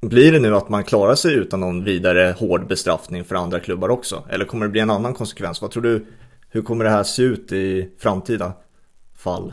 blir 0.00 0.32
det 0.32 0.38
nu 0.38 0.56
att 0.56 0.68
man 0.68 0.84
klarar 0.84 1.14
sig 1.14 1.34
utan 1.34 1.60
någon 1.60 1.84
vidare 1.84 2.34
hård 2.38 2.66
bestraffning 2.66 3.24
för 3.24 3.34
andra 3.34 3.60
klubbar 3.60 3.88
också? 3.88 4.24
Eller 4.30 4.44
kommer 4.44 4.66
det 4.66 4.72
bli 4.72 4.80
en 4.80 4.90
annan 4.90 5.14
konsekvens? 5.14 5.62
Vad 5.62 5.70
tror 5.70 5.82
du? 5.82 6.06
Hur 6.50 6.62
kommer 6.62 6.84
det 6.84 6.90
här 6.90 7.04
se 7.04 7.22
ut 7.22 7.52
i 7.52 7.88
framtida 7.98 8.52
fall? 9.18 9.52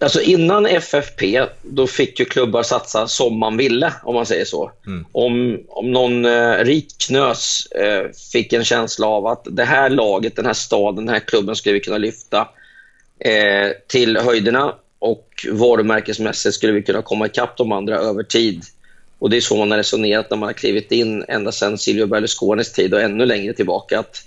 Alltså 0.00 0.20
innan 0.20 0.66
FFP, 0.66 1.46
då 1.62 1.86
fick 1.86 2.20
ju 2.20 2.24
klubbar 2.24 2.62
satsa 2.62 3.06
som 3.06 3.38
man 3.38 3.56
ville, 3.56 3.92
om 4.02 4.14
man 4.14 4.26
säger 4.26 4.44
så. 4.44 4.70
Mm. 4.86 5.06
Om, 5.12 5.58
om 5.68 5.92
någon 5.92 6.24
eh, 6.24 6.52
rik 6.58 6.98
knös 7.06 7.66
eh, 7.66 8.10
fick 8.32 8.52
en 8.52 8.64
känsla 8.64 9.06
av 9.06 9.26
att 9.26 9.46
det 9.50 9.64
här 9.64 9.90
laget, 9.90 10.36
den 10.36 10.46
här 10.46 10.52
staden, 10.52 11.06
den 11.06 11.14
här 11.14 11.20
klubben 11.20 11.56
skulle 11.56 11.72
vi 11.72 11.80
kunna 11.80 11.98
lyfta 11.98 12.48
eh, 13.18 13.70
till 13.86 14.16
höjderna 14.16 14.74
och 14.98 15.46
varumärkesmässigt 15.52 16.54
skulle 16.54 16.72
vi 16.72 16.82
kunna 16.82 17.02
komma 17.02 17.26
ikapp 17.26 17.56
de 17.56 17.72
andra 17.72 17.98
över 17.98 18.22
tid 18.22 18.64
och 19.18 19.30
Det 19.30 19.36
är 19.36 19.40
så 19.40 19.56
man 19.56 19.70
har 19.70 19.78
resonerat 19.78 20.30
när 20.30 20.36
man 20.36 20.46
har 20.46 20.52
klivit 20.52 20.92
in 20.92 21.24
ända 21.28 21.52
sedan 21.52 21.78
Silvio 21.78 22.06
Berlusconis 22.06 22.72
tid 22.72 22.94
och 22.94 23.00
ännu 23.00 23.26
längre 23.26 23.52
tillbaka. 23.52 23.98
Att, 23.98 24.26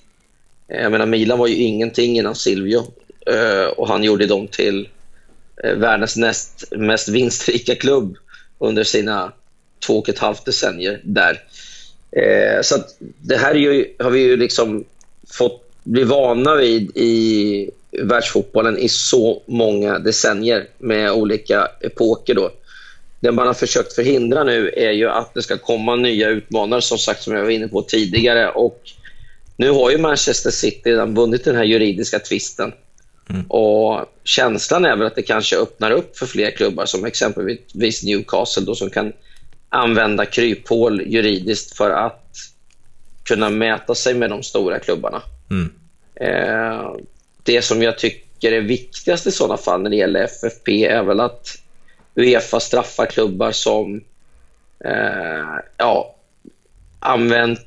eh, 0.67 0.81
jag 0.81 0.91
menar, 0.91 1.05
Milan 1.05 1.39
var 1.39 1.47
ju 1.47 1.55
ingenting 1.55 2.17
innan 2.17 2.35
Silvio 2.35 2.83
eh, 3.25 3.65
och 3.77 3.87
han 3.87 4.03
gjorde 4.03 4.25
dem 4.25 4.47
till 4.47 4.89
eh, 5.63 5.73
världens 5.73 6.15
näst 6.15 6.63
mest 6.71 7.09
vinstrika 7.09 7.75
klubb 7.75 8.17
under 8.59 8.83
sina 8.83 9.33
två 9.87 9.97
och 9.97 10.09
ett 10.09 10.19
halvt 10.19 10.45
decennier 10.45 11.01
där. 11.03 11.43
Så 12.63 12.75
det 12.97 13.37
här 13.37 13.55
ju, 13.55 13.93
har 13.99 14.09
vi 14.09 14.19
ju 14.19 14.37
liksom 14.37 14.85
fått 15.27 15.71
bli 15.83 16.03
vana 16.03 16.55
vid 16.55 16.97
i 16.97 17.69
världsfotbollen 17.91 18.77
i 18.77 18.89
så 18.89 19.41
många 19.45 19.99
decennier 19.99 20.67
med 20.77 21.11
olika 21.11 21.67
epoker. 21.81 22.33
Då. 22.33 22.51
Det 23.21 23.31
man 23.31 23.47
har 23.47 23.53
försökt 23.53 23.93
förhindra 23.93 24.43
nu 24.43 24.69
är 24.69 24.91
ju 24.91 25.09
att 25.09 25.33
det 25.33 25.41
ska 25.41 25.57
komma 25.57 25.95
nya 25.95 26.29
utmanare, 26.29 26.81
som 26.81 26.97
sagt, 26.97 27.23
som 27.23 27.35
jag 27.35 27.43
var 27.43 27.49
inne 27.49 27.67
på 27.67 27.81
tidigare. 27.81 28.49
Och 28.49 28.81
nu 29.57 29.69
har 29.69 29.91
ju 29.91 29.97
Manchester 29.97 30.51
City 30.51 30.91
redan 30.91 31.15
vunnit 31.15 31.43
den 31.43 31.55
här 31.55 31.63
juridiska 31.63 32.19
tvisten. 32.19 32.73
Mm. 33.29 33.45
Och 33.45 34.05
Känslan 34.23 34.85
är 34.85 34.95
väl 34.95 35.07
att 35.07 35.15
det 35.15 35.21
kanske 35.21 35.57
öppnar 35.57 35.91
upp 35.91 36.17
för 36.17 36.25
fler 36.25 36.51
klubbar, 36.51 36.85
som 36.85 37.05
exempelvis 37.05 38.03
Newcastle, 38.03 38.63
då, 38.63 38.75
som 38.75 38.89
kan 38.89 39.13
använda 39.69 40.25
kryphål 40.25 41.01
juridiskt 41.05 41.77
för 41.77 41.89
att 41.89 42.35
kunna 43.23 43.49
mäta 43.49 43.95
sig 43.95 44.13
med 44.13 44.29
de 44.29 44.43
stora 44.43 44.79
klubbarna. 44.79 45.21
Mm. 45.49 45.69
Eh, 46.15 46.95
det 47.43 47.61
som 47.61 47.81
jag 47.81 47.97
tycker 47.97 48.51
är 48.51 48.61
viktigast 48.61 49.27
i 49.27 49.31
sådana 49.31 49.57
fall 49.57 49.81
när 49.81 49.89
det 49.89 49.95
gäller 49.95 50.23
FFP 50.23 50.85
är 50.85 51.03
väl 51.03 51.19
att 51.19 51.57
Uefa 52.15 52.59
straffar 52.59 53.05
klubbar 53.05 53.51
som 53.51 54.03
eh, 54.85 55.59
ja, 55.77 56.15
använt 56.99 57.59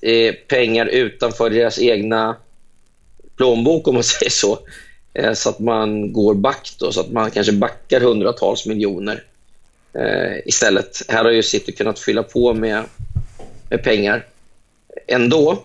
eh, 0.00 0.34
pengar 0.34 0.86
utanför 0.86 1.50
deras 1.50 1.78
egna 1.78 2.36
plånbok, 3.36 3.88
om 3.88 3.94
man 3.94 4.02
säger 4.02 4.30
så. 4.30 4.58
Eh, 5.14 5.32
så 5.32 5.48
att 5.48 5.58
man 5.58 6.12
går 6.12 6.34
back, 6.34 6.70
då, 6.78 6.92
så 6.92 7.00
att 7.00 7.12
man 7.12 7.30
kanske 7.30 7.52
backar 7.52 8.00
hundratals 8.00 8.66
miljoner 8.66 9.24
eh, 9.94 10.46
istället. 10.46 11.02
Här 11.08 11.24
har 11.24 11.30
ju 11.30 11.42
City 11.42 11.72
kunnat 11.72 11.98
fylla 11.98 12.22
på 12.22 12.54
med, 12.54 12.84
med 13.70 13.84
pengar 13.84 14.26
ändå. 15.06 15.64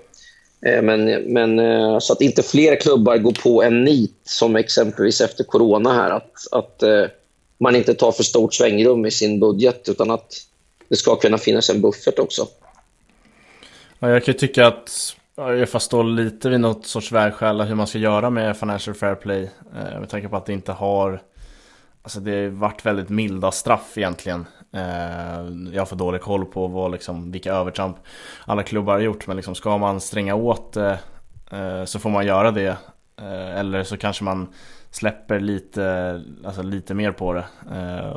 Eh, 0.65 0.81
men, 0.81 1.05
men 1.33 1.59
eh, 1.59 1.99
så 1.99 2.13
att 2.13 2.21
inte 2.21 2.43
fler 2.43 2.75
klubbar 2.75 3.17
går 3.17 3.31
på 3.31 3.63
en 3.63 3.83
nit 3.83 4.19
som 4.23 4.55
exempelvis 4.55 5.21
efter 5.21 5.43
corona 5.43 5.93
här. 5.93 6.11
Att, 6.11 6.31
att 6.51 6.83
eh, 6.83 7.05
man 7.57 7.75
inte 7.75 7.93
tar 7.93 8.11
för 8.11 8.23
stort 8.23 8.53
svängrum 8.53 9.05
i 9.05 9.11
sin 9.11 9.39
budget 9.39 9.89
utan 9.89 10.11
att 10.11 10.33
det 10.89 10.95
ska 10.95 11.15
kunna 11.15 11.37
finnas 11.37 11.69
en 11.69 11.81
buffert 11.81 12.19
också. 12.19 12.47
Ja, 13.99 14.09
jag 14.09 14.25
kan 14.25 14.33
ju 14.33 14.39
tycka 14.39 14.67
att 14.67 15.15
Uefa 15.37 15.79
står 15.79 16.03
lite 16.03 16.49
vid 16.49 16.59
något 16.59 16.85
sorts 16.85 17.11
vägskäl 17.11 17.61
hur 17.61 17.75
man 17.75 17.87
ska 17.87 17.97
göra 17.97 18.29
med 18.29 18.57
Financial 18.57 18.95
Fair 18.95 19.15
Play. 19.15 19.49
Eh, 19.75 19.99
med 19.99 20.09
tanke 20.09 20.27
på 20.27 20.37
att 20.37 20.45
det 20.45 20.53
inte 20.53 20.71
har 20.71 21.21
Alltså 22.07 22.19
det 22.19 22.43
har 22.43 22.49
varit 22.49 22.85
väldigt 22.85 23.09
milda 23.09 23.51
straff 23.51 23.97
egentligen. 23.97 24.45
Eh, 24.73 25.71
jag 25.73 25.81
har 25.81 25.85
för 25.85 25.95
dålig 25.95 26.21
koll 26.21 26.45
på 26.45 26.67
vad, 26.67 26.91
liksom, 26.91 27.31
vilka 27.31 27.53
övertramp 27.53 27.97
alla 28.45 28.63
klubbar 28.63 28.93
har 28.93 28.99
gjort. 28.99 29.27
Men 29.27 29.35
liksom, 29.35 29.55
ska 29.55 29.77
man 29.77 30.01
stränga 30.01 30.35
åt 30.35 30.73
det 30.73 30.99
eh, 31.51 31.85
så 31.85 31.99
får 31.99 32.09
man 32.09 32.25
göra 32.25 32.51
det. 32.51 32.77
Eh, 33.21 33.59
eller 33.59 33.83
så 33.83 33.97
kanske 33.97 34.23
man 34.23 34.47
släpper 34.97 35.39
lite, 35.39 36.21
alltså 36.45 36.61
lite 36.61 36.93
mer 36.93 37.11
på 37.11 37.33
det 37.33 37.45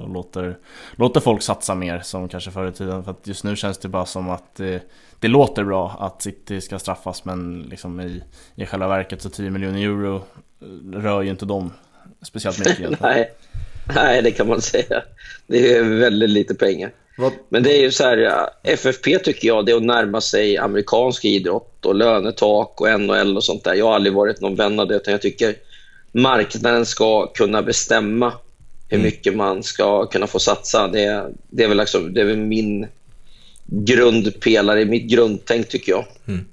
och 0.02 0.08
låter, 0.08 0.58
låter 0.96 1.20
folk 1.20 1.42
satsa 1.42 1.74
mer 1.74 2.00
som 2.00 2.28
kanske 2.28 2.50
förr 2.50 2.68
i 2.68 2.72
tiden. 2.72 3.04
För 3.04 3.10
att 3.10 3.26
just 3.26 3.44
nu 3.44 3.56
känns 3.56 3.78
det 3.78 3.88
bara 3.88 4.06
som 4.06 4.30
att 4.30 4.54
det, 4.54 4.82
det 5.20 5.28
låter 5.28 5.64
bra 5.64 5.96
att 6.00 6.22
City 6.22 6.60
ska 6.60 6.78
straffas 6.78 7.24
men 7.24 7.62
liksom 7.62 8.00
i, 8.00 8.22
i 8.54 8.66
själva 8.66 8.88
verket 8.88 9.22
så 9.22 9.30
10 9.30 9.50
miljoner 9.50 9.80
euro 9.80 10.22
rör 10.92 11.22
ju 11.22 11.30
inte 11.30 11.46
dem 11.46 11.72
speciellt 12.22 12.58
mycket. 12.58 13.00
Nej. 13.00 13.30
Nej, 13.94 14.22
det 14.22 14.30
kan 14.30 14.48
man 14.48 14.60
säga. 14.60 15.02
Det 15.46 15.76
är 15.76 15.82
väldigt 15.82 16.30
lite 16.30 16.54
pengar. 16.54 16.92
Vad? 17.18 17.32
Men 17.48 17.62
det 17.62 17.78
är 17.78 17.82
ju 17.82 17.90
så 17.90 18.04
här, 18.04 18.48
FFP 18.62 19.18
tycker 19.18 19.48
jag, 19.48 19.66
det 19.66 19.72
är 19.72 19.76
att 19.76 19.82
närma 19.82 20.20
sig 20.20 20.58
amerikansk 20.58 21.24
idrott 21.24 21.86
och 21.86 21.94
lönetak 21.94 22.80
och 22.80 23.00
NHL 23.00 23.36
och 23.36 23.44
sånt 23.44 23.64
där. 23.64 23.74
Jag 23.74 23.86
har 23.86 23.94
aldrig 23.94 24.14
varit 24.14 24.40
någon 24.40 24.56
vän 24.56 24.80
av 24.80 24.88
det, 24.88 24.96
utan 24.96 25.12
jag 25.12 25.22
tycker 25.22 25.54
marknaden 26.12 26.86
ska 26.86 27.26
kunna 27.26 27.62
bestämma 27.62 28.32
hur 28.88 28.98
mm. 28.98 29.04
mycket 29.04 29.36
man 29.36 29.62
ska 29.62 30.06
kunna 30.06 30.26
få 30.26 30.38
satsa. 30.38 30.88
Det, 30.88 31.30
det, 31.50 31.64
är, 31.64 31.68
väl 31.68 31.76
liksom, 31.76 32.14
det 32.14 32.20
är 32.20 32.24
väl 32.24 32.36
min 32.36 32.86
grundpelare, 33.64 34.84
mitt 34.84 35.10
grundtänk 35.10 35.68
tycker 35.68 35.92
jag. 35.92 36.04
Mm. 36.26 36.44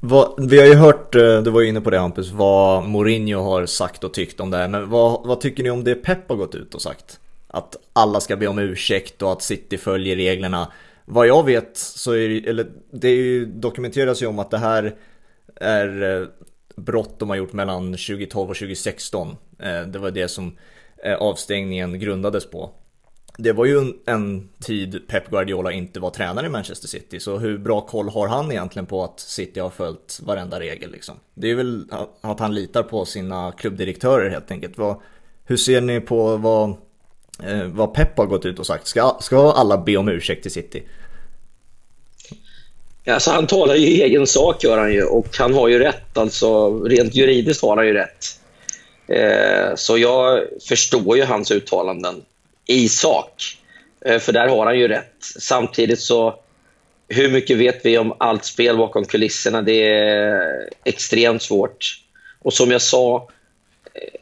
Vad, 0.00 0.50
vi 0.50 0.58
har 0.58 0.66
ju 0.66 0.74
hört, 0.74 1.14
eh, 1.14 1.42
du 1.42 1.50
var 1.50 1.60
ju 1.60 1.68
inne 1.68 1.80
på 1.80 1.90
det 1.90 1.98
Hampus, 1.98 2.30
vad 2.30 2.84
Mourinho 2.84 3.40
har 3.40 3.66
sagt 3.66 4.04
och 4.04 4.14
tyckt 4.14 4.40
om 4.40 4.50
det 4.50 4.56
här. 4.56 4.68
Men 4.68 4.90
vad, 4.90 5.26
vad 5.26 5.40
tycker 5.40 5.62
ni 5.62 5.70
om 5.70 5.84
det 5.84 5.94
Pep 5.94 6.28
har 6.28 6.36
gått 6.36 6.54
ut 6.54 6.74
och 6.74 6.82
sagt? 6.82 7.20
Att 7.48 7.76
alla 7.92 8.20
ska 8.20 8.36
be 8.36 8.46
om 8.46 8.58
ursäkt 8.58 9.22
och 9.22 9.32
att 9.32 9.42
City 9.42 9.78
följer 9.78 10.16
reglerna. 10.16 10.72
Vad 11.04 11.26
jag 11.26 11.44
vet 11.44 11.76
så 11.76 12.12
är 12.12 12.28
det, 12.28 12.48
eller 12.48 12.66
det 12.90 13.08
är 13.08 13.14
ju, 13.14 13.46
dokumenteras 13.46 14.22
ju 14.22 14.26
om 14.26 14.38
att 14.38 14.50
det 14.50 14.58
här 14.58 14.94
är 15.60 16.20
eh, 16.20 16.28
brott 16.76 17.18
de 17.18 17.28
har 17.28 17.36
gjort 17.36 17.52
mellan 17.52 17.84
2012 17.84 18.50
och 18.50 18.56
2016. 18.56 19.36
Eh, 19.58 19.82
det 19.82 19.98
var 19.98 20.10
det 20.10 20.28
som 20.28 20.56
eh, 21.04 21.14
avstängningen 21.14 22.00
grundades 22.00 22.50
på 22.50 22.70
det 23.38 23.52
var 23.52 23.64
ju 23.64 23.92
en, 24.06 24.48
tid 24.60 25.08
Pep 25.08 25.30
Guardiola 25.30 25.72
inte 25.72 26.00
var 26.00 26.10
tränare 26.10 26.46
i 26.46 26.48
Manchester 26.48 26.88
City, 26.88 27.20
så 27.20 27.38
hur 27.38 27.58
bra 27.58 27.80
koll 27.80 28.08
har 28.08 28.28
han 28.28 28.52
egentligen 28.52 28.86
på 28.86 29.04
att 29.04 29.20
City 29.20 29.60
har 29.60 29.70
följt 29.70 30.20
varenda 30.22 30.60
regel 30.60 30.90
liksom? 30.90 31.14
Det 31.34 31.50
är 31.50 31.54
väl 31.54 31.86
att 32.20 32.40
han 32.40 32.54
litar 32.54 32.82
på 32.82 33.04
sina 33.04 33.52
klubbdirektörer 33.52 34.30
helt 34.30 34.50
enkelt. 34.50 34.78
Vad, 34.78 35.00
hur 35.44 35.56
ser 35.56 35.80
ni 35.80 36.00
på 36.00 36.36
vad, 36.36 36.70
eh, 37.42 37.64
vad 37.64 37.94
Pep 37.94 38.18
har 38.18 38.26
gått 38.26 38.44
ut 38.44 38.58
och 38.58 38.66
sagt? 38.66 38.86
Ska, 38.86 39.16
ska 39.20 39.52
alla 39.52 39.78
be 39.78 39.96
om 39.96 40.08
ursäkt 40.08 40.42
till 40.42 40.52
City? 40.52 40.82
Alltså 43.06 43.30
han 43.30 43.46
talar 43.46 43.74
ju 43.74 43.86
i 43.86 44.02
egen 44.02 44.26
sak 44.26 44.64
gör 44.64 44.78
han 44.78 44.92
ju 44.92 45.04
och 45.04 45.26
han 45.38 45.54
har 45.54 45.68
ju 45.68 45.78
rätt. 45.78 46.18
Alltså 46.18 46.78
rent 46.84 47.14
juridiskt 47.14 47.62
har 47.62 47.76
han 47.76 47.86
ju 47.86 47.92
rätt. 47.92 48.24
Eh, 49.08 49.74
så 49.74 49.98
jag 49.98 50.44
förstår 50.68 51.16
ju 51.16 51.24
hans 51.24 51.50
uttalanden 51.50 52.22
i 52.66 52.88
sak. 52.88 53.42
Eh, 54.00 54.18
för 54.18 54.32
där 54.32 54.48
har 54.48 54.66
han 54.66 54.78
ju 54.78 54.88
rätt. 54.88 55.14
Samtidigt 55.40 56.00
så, 56.00 56.34
hur 57.08 57.30
mycket 57.30 57.56
vet 57.56 57.86
vi 57.86 57.98
om 57.98 58.14
allt 58.18 58.44
spel 58.44 58.76
bakom 58.76 59.04
kulisserna? 59.04 59.62
Det 59.62 59.88
är 59.88 60.68
extremt 60.84 61.42
svårt. 61.42 62.00
Och 62.42 62.52
som 62.52 62.70
jag 62.70 62.82
sa, 62.82 63.28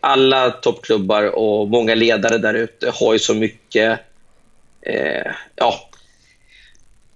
alla 0.01 0.51
toppklubbar 0.51 1.23
och 1.25 1.69
många 1.69 1.95
ledare 1.95 2.39
där 2.39 2.55
ute 2.55 2.91
har 2.91 3.13
ju 3.13 3.19
så 3.19 3.35
mycket... 3.35 4.01
Eh, 4.83 5.33
ja, 5.57 5.91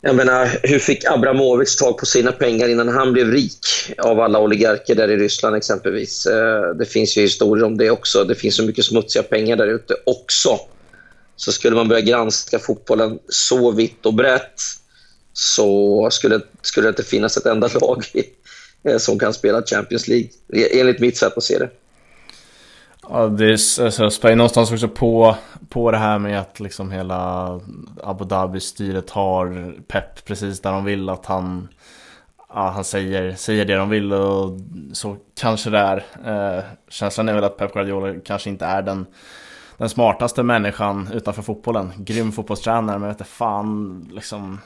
jag 0.01 0.17
menar, 0.17 0.49
hur 0.63 0.79
fick 0.79 1.05
Abramovic 1.05 1.77
tag 1.77 1.99
på 1.99 2.07
sina 2.07 2.33
pengar 2.33 2.69
innan 2.69 2.89
han 2.89 3.13
blev 3.13 3.31
rik 3.31 3.67
av 3.99 4.21
alla 4.21 4.39
oligarker 4.39 4.95
där 4.95 5.11
i 5.11 5.17
Ryssland 5.17 5.57
exempelvis? 5.57 6.27
Eh, 6.27 6.75
det 6.75 6.87
finns 6.87 7.17
ju 7.17 7.23
historier 7.23 7.65
om 7.65 7.79
det 7.79 7.91
också. 7.91 8.25
Det 8.25 8.35
finns 8.35 8.57
så 8.57 8.63
mycket 8.63 8.85
smutsiga 8.85 9.23
pengar 9.23 9.57
där 9.57 9.67
ute 9.67 9.95
också. 10.07 10.61
Så 11.37 11.53
skulle 11.53 11.77
man 11.77 11.89
börja 11.89 12.01
granska 12.01 12.59
fotbollen 12.59 13.19
så 13.29 13.71
vitt 13.71 14.07
och 14.07 14.15
brett 14.15 14.61
så 15.33 16.09
skulle, 16.11 16.41
skulle 16.63 16.87
det 16.87 16.91
inte 16.91 17.03
finnas 17.03 17.37
ett 17.37 17.47
enda 17.47 17.69
lag 17.81 18.05
eh, 18.85 18.99
som 18.99 19.19
kan 19.19 19.35
spela 19.35 19.63
Champions 19.63 20.09
League, 20.09 20.29
enligt 20.53 21.01
mitt 21.01 21.17
sätt 21.17 21.37
att 21.37 21.45
se 21.45 21.59
det. 21.59 21.71
Ja, 23.11 23.27
det 23.27 23.53
alltså, 23.53 24.11
spär 24.11 24.37
någonstans 24.37 24.73
också 24.73 24.89
på, 24.89 25.37
på 25.69 25.91
det 25.91 25.99
här 25.99 26.19
med 26.19 26.41
att 26.41 26.61
liksom 26.61 26.91
hela 26.91 27.47
Abu 28.03 28.25
Dhabi-styret 28.25 29.11
har 29.11 29.75
pepp 29.89 30.25
precis 30.25 30.61
där 30.61 30.73
de 30.73 30.85
vill 30.85 31.09
att 31.09 31.27
han 31.27 31.69
Ja, 32.55 32.71
han 32.71 32.85
säger, 32.85 33.35
säger 33.35 33.65
det 33.65 33.77
de 33.77 33.91
vill 33.91 34.13
och 34.13 34.59
så 34.93 35.17
kanske 35.41 35.71
det 35.71 35.79
är. 35.79 35.97
Eh, 36.25 36.65
känslan 36.89 37.29
är 37.29 37.35
väl 37.35 37.45
att 37.45 37.57
Pep 37.57 37.73
Guardiola 37.73 38.21
kanske 38.25 38.51
inte 38.51 38.65
är 38.65 38.83
den 38.83 39.07
den 39.77 39.89
smartaste 39.89 40.43
människan 40.43 41.09
utanför 41.13 41.43
fotbollen. 41.43 41.93
Grym 41.97 42.33
fotbollstränare, 42.33 42.99
men 42.99 43.09
vet 43.09 43.21
inte 43.21 43.31
fan 43.31 44.09
liksom 44.13 44.59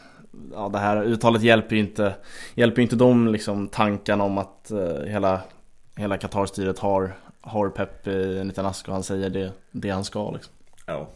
Ja 0.55 0.69
det 0.69 0.79
här 0.79 1.03
uttalet 1.03 1.43
hjälper 1.43 1.77
ju 1.77 1.83
inte 1.83 2.15
Hjälper 2.55 2.83
inte 2.83 2.97
de 2.97 3.29
liksom 3.29 3.69
tankarna 3.69 4.25
om 4.25 4.39
att 4.39 4.71
eh, 4.71 5.07
hela 5.07 5.41
Hela 5.97 6.17
Qatar-styret 6.17 6.79
har 6.79 7.15
har 7.43 7.69
pepp 7.69 8.07
i 8.07 8.39
en 8.39 8.49
liten 8.49 8.67
ask 8.67 8.89
och 8.89 8.95
han 8.95 9.03
säger 9.03 9.31
det, 9.31 9.53
det 9.71 9.91
han 9.91 10.05
ska 10.05 10.31
liksom. 10.31 10.53
Ja 10.87 11.09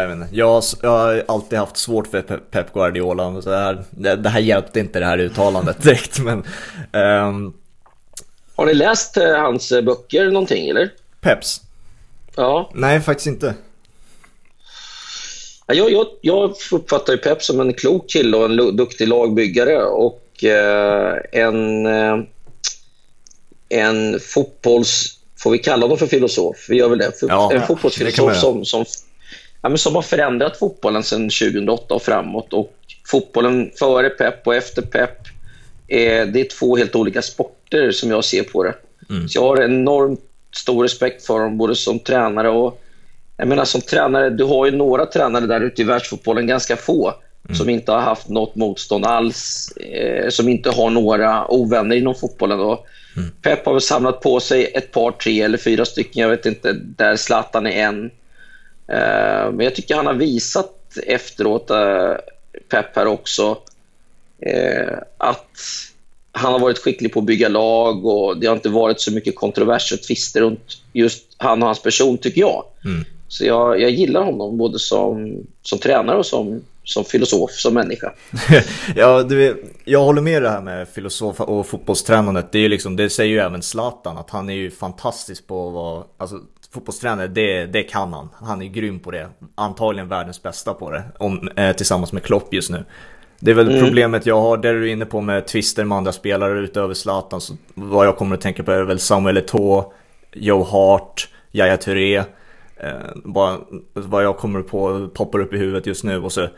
jag, 0.00 0.08
vet 0.08 0.16
inte. 0.16 0.36
Jag, 0.36 0.62
jag 0.82 0.90
har 0.90 1.24
alltid 1.28 1.58
haft 1.58 1.76
svårt 1.76 2.06
för 2.06 2.22
Pep 2.22 2.72
Guardiola. 2.72 3.42
Så 3.42 3.50
det, 3.50 3.56
här, 3.56 3.84
det, 3.90 4.16
det 4.16 4.28
här 4.28 4.40
hjälpte 4.40 4.80
inte 4.80 4.98
det 4.98 5.06
här 5.06 5.18
uttalandet 5.18 5.82
direkt. 5.82 6.18
Men, 6.18 6.44
um... 6.92 7.54
Har 8.56 8.66
ni 8.66 8.74
läst 8.74 9.16
uh, 9.16 9.36
hans 9.36 9.72
böcker 9.82 10.30
någonting 10.30 10.68
eller? 10.68 10.90
Peps? 11.20 11.60
Ja. 12.36 12.70
Nej, 12.74 13.00
faktiskt 13.00 13.26
inte. 13.26 13.54
Jag, 15.66 15.92
jag, 15.92 16.06
jag 16.20 16.54
uppfattar 16.72 17.12
ju 17.12 17.18
Pep 17.18 17.42
som 17.42 17.60
en 17.60 17.74
klok 17.74 18.10
kille 18.10 18.36
och 18.36 18.44
en 18.44 18.76
duktig 18.76 19.08
lagbyggare 19.08 19.82
och 19.84 20.44
eh, 20.44 21.18
en, 21.32 21.86
eh, 21.86 22.18
en 23.68 24.20
fotbolls... 24.20 25.18
Får 25.42 25.50
vi 25.50 25.58
kalla 25.58 25.84
honom 25.84 25.98
för 25.98 26.06
filosof? 26.06 26.66
Vi 26.68 26.76
gör 26.76 26.88
väl 26.88 26.98
det. 26.98 27.12
Ja, 27.22 27.52
en 27.52 27.66
fotbollsfilosof 27.66 28.36
som, 28.36 28.64
som, 28.64 28.84
ja, 29.62 29.68
men 29.68 29.78
som 29.78 29.94
har 29.94 30.02
förändrat 30.02 30.58
fotbollen 30.58 31.02
sedan 31.02 31.30
2008 31.30 31.94
och 31.94 32.02
framåt. 32.02 32.52
Och 32.52 32.74
fotbollen 33.06 33.70
före 33.78 34.10
Pep 34.10 34.46
och 34.46 34.54
efter 34.54 34.82
Pep 34.82 35.18
är, 35.88 36.26
det 36.26 36.40
är 36.40 36.58
två 36.58 36.76
helt 36.76 36.94
olika 36.94 37.22
sporter 37.22 37.90
som 37.90 38.10
jag 38.10 38.24
ser 38.24 38.42
på 38.42 38.64
det. 38.64 38.74
Mm. 39.10 39.28
Så 39.28 39.38
jag 39.38 39.42
har 39.42 39.62
enormt 39.62 40.20
stor 40.56 40.82
respekt 40.82 41.26
för 41.26 41.40
dem, 41.40 41.58
både 41.58 41.76
som 41.76 41.98
tränare 41.98 42.48
och... 42.48 42.78
Jag 43.36 43.48
menar 43.48 43.64
som 43.64 43.80
tränare, 43.80 44.30
du 44.30 44.44
har 44.44 44.66
ju 44.66 44.72
några 44.72 45.06
tränare 45.06 45.46
där 45.46 45.60
ute 45.60 45.82
i 45.82 45.84
världsfotbollen, 45.84 46.46
ganska 46.46 46.76
få, 46.76 47.14
mm. 47.48 47.56
som 47.56 47.68
inte 47.68 47.92
har 47.92 48.00
haft 48.00 48.28
något 48.28 48.54
motstånd 48.54 49.06
alls, 49.06 49.72
eh, 49.76 50.28
som 50.28 50.48
inte 50.48 50.70
har 50.70 50.90
några 50.90 51.50
ovänner 51.52 51.96
inom 51.96 52.14
fotbollen. 52.14 52.60
Och 52.60 52.86
mm. 53.16 53.30
Pep 53.42 53.66
har 53.66 53.72
väl 53.72 53.82
samlat 53.82 54.20
på 54.20 54.40
sig 54.40 54.72
ett 54.74 54.92
par, 54.92 55.12
tre 55.12 55.42
eller 55.42 55.58
fyra 55.58 55.84
stycken, 55.84 56.22
jag 56.22 56.28
vet 56.28 56.46
inte, 56.46 56.72
där 56.72 57.16
Zlatan 57.16 57.66
är 57.66 57.70
en. 57.70 58.04
Eh, 58.86 59.52
men 59.52 59.60
jag 59.60 59.74
tycker 59.74 59.94
han 59.94 60.06
har 60.06 60.14
visat 60.14 60.98
efteråt, 61.06 61.70
eh, 61.70 62.12
Pep 62.68 62.96
här 62.96 63.06
också, 63.06 63.58
eh, 64.40 64.98
att 65.18 65.58
han 66.32 66.52
har 66.52 66.58
varit 66.58 66.78
skicklig 66.78 67.12
på 67.12 67.18
att 67.18 67.26
bygga 67.26 67.48
lag 67.48 68.06
och 68.06 68.38
det 68.40 68.46
har 68.46 68.56
inte 68.56 68.68
varit 68.68 69.00
så 69.00 69.12
mycket 69.12 69.36
kontroverser 69.36 69.96
och 69.96 70.02
tvister 70.02 70.40
runt 70.40 70.82
just 70.92 71.24
han 71.36 71.62
och 71.62 71.66
hans 71.66 71.82
person, 71.82 72.18
tycker 72.18 72.40
jag. 72.40 72.64
Mm. 72.84 73.04
Så 73.28 73.44
jag, 73.44 73.80
jag 73.80 73.90
gillar 73.90 74.22
honom 74.22 74.58
både 74.58 74.78
som, 74.78 75.36
som 75.62 75.78
tränare 75.78 76.18
och 76.18 76.26
som, 76.26 76.62
som 76.84 77.04
filosof, 77.04 77.50
som 77.50 77.74
människa. 77.74 78.12
ja, 78.96 79.22
du, 79.22 79.64
jag 79.84 80.04
håller 80.04 80.22
med 80.22 80.42
det 80.42 80.50
här 80.50 80.60
med 80.60 80.88
filosof 80.88 81.40
och 81.40 81.66
fotbollstränandet. 81.66 82.52
Det, 82.52 82.58
är 82.58 82.68
liksom, 82.68 82.96
det 82.96 83.10
säger 83.10 83.30
ju 83.30 83.38
även 83.38 83.62
Zlatan, 83.62 84.18
att 84.18 84.30
han 84.30 84.50
är 84.50 84.54
ju 84.54 84.70
fantastisk 84.70 85.46
på 85.46 85.68
att 85.68 85.74
vara... 85.74 86.04
Alltså, 86.16 86.40
fotbollstränare, 86.72 87.28
det, 87.28 87.66
det 87.66 87.82
kan 87.82 88.12
han. 88.12 88.28
Han 88.34 88.62
är 88.62 88.66
grym 88.66 89.00
på 89.00 89.10
det. 89.10 89.28
Antagligen 89.54 90.08
världens 90.08 90.42
bästa 90.42 90.74
på 90.74 90.90
det. 90.90 91.02
Om, 91.18 91.48
eh, 91.56 91.76
tillsammans 91.76 92.12
med 92.12 92.22
Klopp 92.22 92.54
just 92.54 92.70
nu. 92.70 92.84
Det 93.38 93.50
är 93.50 93.54
väl 93.54 93.70
mm. 93.70 93.84
problemet 93.84 94.26
jag 94.26 94.40
har, 94.40 94.56
det 94.56 94.72
du 94.72 94.88
är 94.88 94.92
inne 94.92 95.06
på 95.06 95.20
med 95.20 95.46
twister 95.46 95.84
med 95.84 95.98
andra 95.98 96.12
spelare 96.12 96.58
utöver 96.58 96.94
Zlatan. 96.94 97.40
Så 97.40 97.54
vad 97.74 98.06
jag 98.06 98.16
kommer 98.16 98.36
att 98.36 98.40
tänka 98.40 98.62
på 98.62 98.72
är 98.72 98.82
väl 98.82 98.98
Samuel 98.98 99.38
Eto'o, 99.38 99.84
Joe 100.32 100.62
Hart, 100.62 101.28
Yahya 101.52 101.76
Touré. 101.76 102.16
Eh, 102.76 102.92
bara, 103.14 103.58
vad 103.92 104.24
jag 104.24 104.36
kommer 104.36 104.62
på 104.62 105.08
poppar 105.14 105.38
upp 105.38 105.54
i 105.54 105.58
huvudet 105.58 105.86
just 105.86 106.04
nu. 106.04 106.22
Och 106.22 106.32
så 106.32 106.48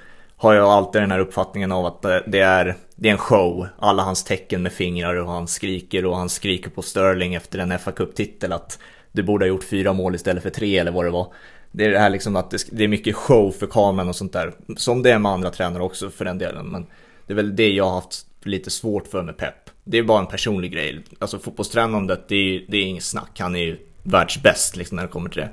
har 0.44 0.54
jag 0.54 0.68
alltid 0.68 1.02
den 1.02 1.10
här 1.10 1.18
uppfattningen 1.18 1.72
av 1.72 1.86
att 1.86 2.02
det 2.02 2.40
är, 2.40 2.74
det 2.96 3.08
är 3.08 3.12
en 3.12 3.18
show. 3.18 3.66
Alla 3.78 4.02
hans 4.02 4.24
tecken 4.24 4.62
med 4.62 4.72
fingrar 4.72 5.14
och 5.14 5.28
han 5.28 5.48
skriker 5.48 6.04
och 6.04 6.16
han 6.16 6.28
skriker 6.28 6.70
på 6.70 6.82
Sterling 6.82 7.34
efter 7.34 7.58
en 7.58 7.78
fa 7.78 7.92
Cup-titel 7.92 8.52
att 8.52 8.78
du 9.12 9.22
borde 9.22 9.44
ha 9.44 9.48
gjort 9.48 9.64
fyra 9.64 9.92
mål 9.92 10.14
istället 10.14 10.42
för 10.42 10.50
tre 10.50 10.78
eller 10.78 10.90
vad 10.92 11.04
det 11.04 11.10
var. 11.10 11.32
Det 11.72 11.84
är 11.84 11.90
det 11.90 11.98
här 11.98 12.10
liksom 12.10 12.36
att 12.36 12.54
det 12.70 12.84
är 12.84 12.88
mycket 12.88 13.16
show 13.16 13.50
för 13.50 13.66
kameran 13.66 14.08
och 14.08 14.16
sånt 14.16 14.32
där. 14.32 14.52
Som 14.76 15.02
det 15.02 15.10
är 15.10 15.18
med 15.18 15.32
andra 15.32 15.50
tränare 15.50 15.82
också 15.82 16.10
för 16.10 16.24
den 16.24 16.38
delen. 16.38 16.66
Men 16.66 16.86
det 17.26 17.32
är 17.32 17.36
väl 17.36 17.56
det 17.56 17.70
jag 17.70 17.84
har 17.84 17.94
haft 17.94 18.26
lite 18.42 18.70
svårt 18.70 19.06
för 19.06 19.22
med 19.22 19.36
Pep. 19.36 19.54
Det 19.84 19.98
är 19.98 20.02
bara 20.02 20.20
en 20.20 20.26
personlig 20.26 20.72
grej. 20.72 21.04
Alltså 21.18 21.38
fotbollstränandet, 21.38 22.28
det 22.28 22.36
är, 22.36 22.64
det 22.68 22.76
är 22.76 22.82
inget 22.82 23.04
snack. 23.04 23.30
Han 23.38 23.56
är 23.56 23.60
ju 23.60 23.78
världsbäst 24.02 24.76
liksom 24.76 24.96
när 24.96 25.02
det 25.02 25.08
kommer 25.08 25.30
till 25.30 25.40
det. 25.40 25.50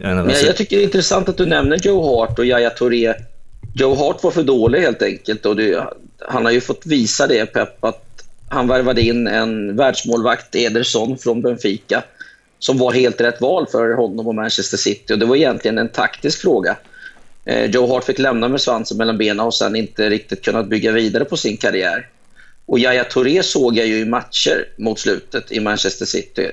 Jag, 0.00 0.30
jag 0.30 0.56
tycker 0.56 0.76
det 0.76 0.82
är 0.82 0.84
intressant 0.84 1.28
att 1.28 1.36
du 1.36 1.46
nämner 1.46 1.76
Joe 1.76 2.02
Hart 2.02 2.38
och 2.38 2.46
Yahya 2.46 2.70
Touré. 2.70 3.14
Joe 3.74 3.94
Hart 3.94 4.22
var 4.22 4.30
för 4.30 4.42
dålig 4.42 4.80
helt 4.80 5.02
enkelt 5.02 5.46
och 5.46 5.56
det, 5.56 5.88
han 6.18 6.44
har 6.44 6.52
ju 6.52 6.60
fått 6.60 6.86
visa 6.86 7.26
det, 7.26 7.46
Pep, 7.46 7.84
att 7.84 8.24
han 8.48 8.68
värvade 8.68 9.02
in 9.02 9.26
en 9.26 9.76
världsmålvakt, 9.76 10.54
Ederson, 10.54 11.18
från 11.18 11.42
Benfica 11.42 12.02
som 12.58 12.78
var 12.78 12.92
helt 12.92 13.20
rätt 13.20 13.40
val 13.40 13.66
för 13.72 13.92
honom 13.92 14.26
och 14.26 14.34
Manchester 14.34 14.76
City. 14.76 15.14
Och 15.14 15.18
Det 15.18 15.26
var 15.26 15.36
egentligen 15.36 15.78
en 15.78 15.88
taktisk 15.88 16.40
fråga. 16.40 16.76
Eh, 17.44 17.70
Joe 17.70 17.86
Hart 17.86 18.04
fick 18.04 18.18
lämna 18.18 18.48
med 18.48 18.60
svansen 18.60 18.96
mellan 18.96 19.18
benen 19.18 19.40
och 19.40 19.54
sen 19.54 19.76
inte 19.76 20.10
riktigt 20.10 20.44
kunnat 20.44 20.68
bygga 20.68 20.92
vidare 20.92 21.24
på 21.24 21.36
sin 21.36 21.56
karriär. 21.56 22.08
Och 22.66 22.78
Yahya 22.78 23.04
Touré 23.04 23.42
såg 23.42 23.76
jag 23.76 23.86
ju 23.86 23.98
i 23.98 24.04
matcher 24.04 24.68
mot 24.76 24.98
slutet 24.98 25.52
i 25.52 25.60
Manchester 25.60 26.06
City. 26.06 26.50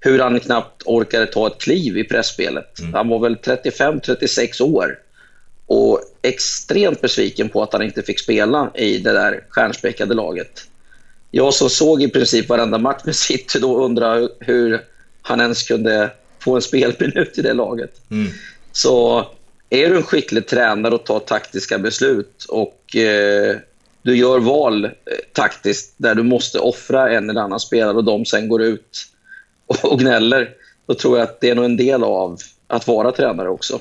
Hur 0.00 0.18
han 0.18 0.40
knappt 0.40 0.82
orkade 0.84 1.26
ta 1.26 1.46
ett 1.46 1.58
kliv 1.58 1.98
i 1.98 2.04
pressspelet. 2.04 2.78
Mm. 2.78 2.94
Han 2.94 3.08
var 3.08 3.18
väl 3.18 3.36
35-36 3.36 4.62
år 4.62 4.98
och 5.68 6.00
extremt 6.22 7.00
besviken 7.00 7.48
på 7.48 7.62
att 7.62 7.72
han 7.72 7.82
inte 7.82 8.02
fick 8.02 8.20
spela 8.20 8.70
i 8.74 8.98
det 8.98 9.12
där 9.12 9.44
stjärnspäckade 9.48 10.14
laget. 10.14 10.64
Jag 11.30 11.54
som 11.54 11.70
såg 11.70 12.02
i 12.02 12.08
princip 12.08 12.48
varenda 12.48 12.78
match 12.78 13.02
med 13.04 13.16
City 13.16 13.58
då 13.58 13.84
undrar 13.84 14.28
hur 14.40 14.80
han 15.22 15.40
ens 15.40 15.62
kunde 15.62 16.10
få 16.38 16.56
en 16.56 16.62
spelminut 16.62 17.38
i 17.38 17.42
det 17.42 17.52
laget. 17.52 17.90
Mm. 18.10 18.32
Så 18.72 19.26
är 19.70 19.90
du 19.90 19.96
en 19.96 20.02
skicklig 20.02 20.46
tränare 20.46 20.94
och 20.94 21.04
tar 21.04 21.20
taktiska 21.20 21.78
beslut 21.78 22.44
och 22.48 22.96
eh, 22.96 23.56
du 24.02 24.16
gör 24.16 24.38
val 24.38 24.84
eh, 24.84 24.90
taktiskt 25.32 25.94
där 25.96 26.14
du 26.14 26.22
måste 26.22 26.58
offra 26.58 27.10
en 27.10 27.30
eller 27.30 27.40
annan 27.40 27.60
spelare 27.60 27.96
och 27.96 28.04
de 28.04 28.24
sen 28.24 28.48
går 28.48 28.62
ut 28.62 29.06
och, 29.66 29.92
och 29.92 29.98
gnäller, 29.98 30.50
då 30.86 30.94
tror 30.94 31.18
jag 31.18 31.24
att 31.24 31.40
det 31.40 31.50
är 31.50 31.54
nog 31.54 31.64
en 31.64 31.76
del 31.76 32.04
av 32.04 32.38
att 32.66 32.86
vara 32.86 33.12
tränare 33.12 33.48
också. 33.48 33.80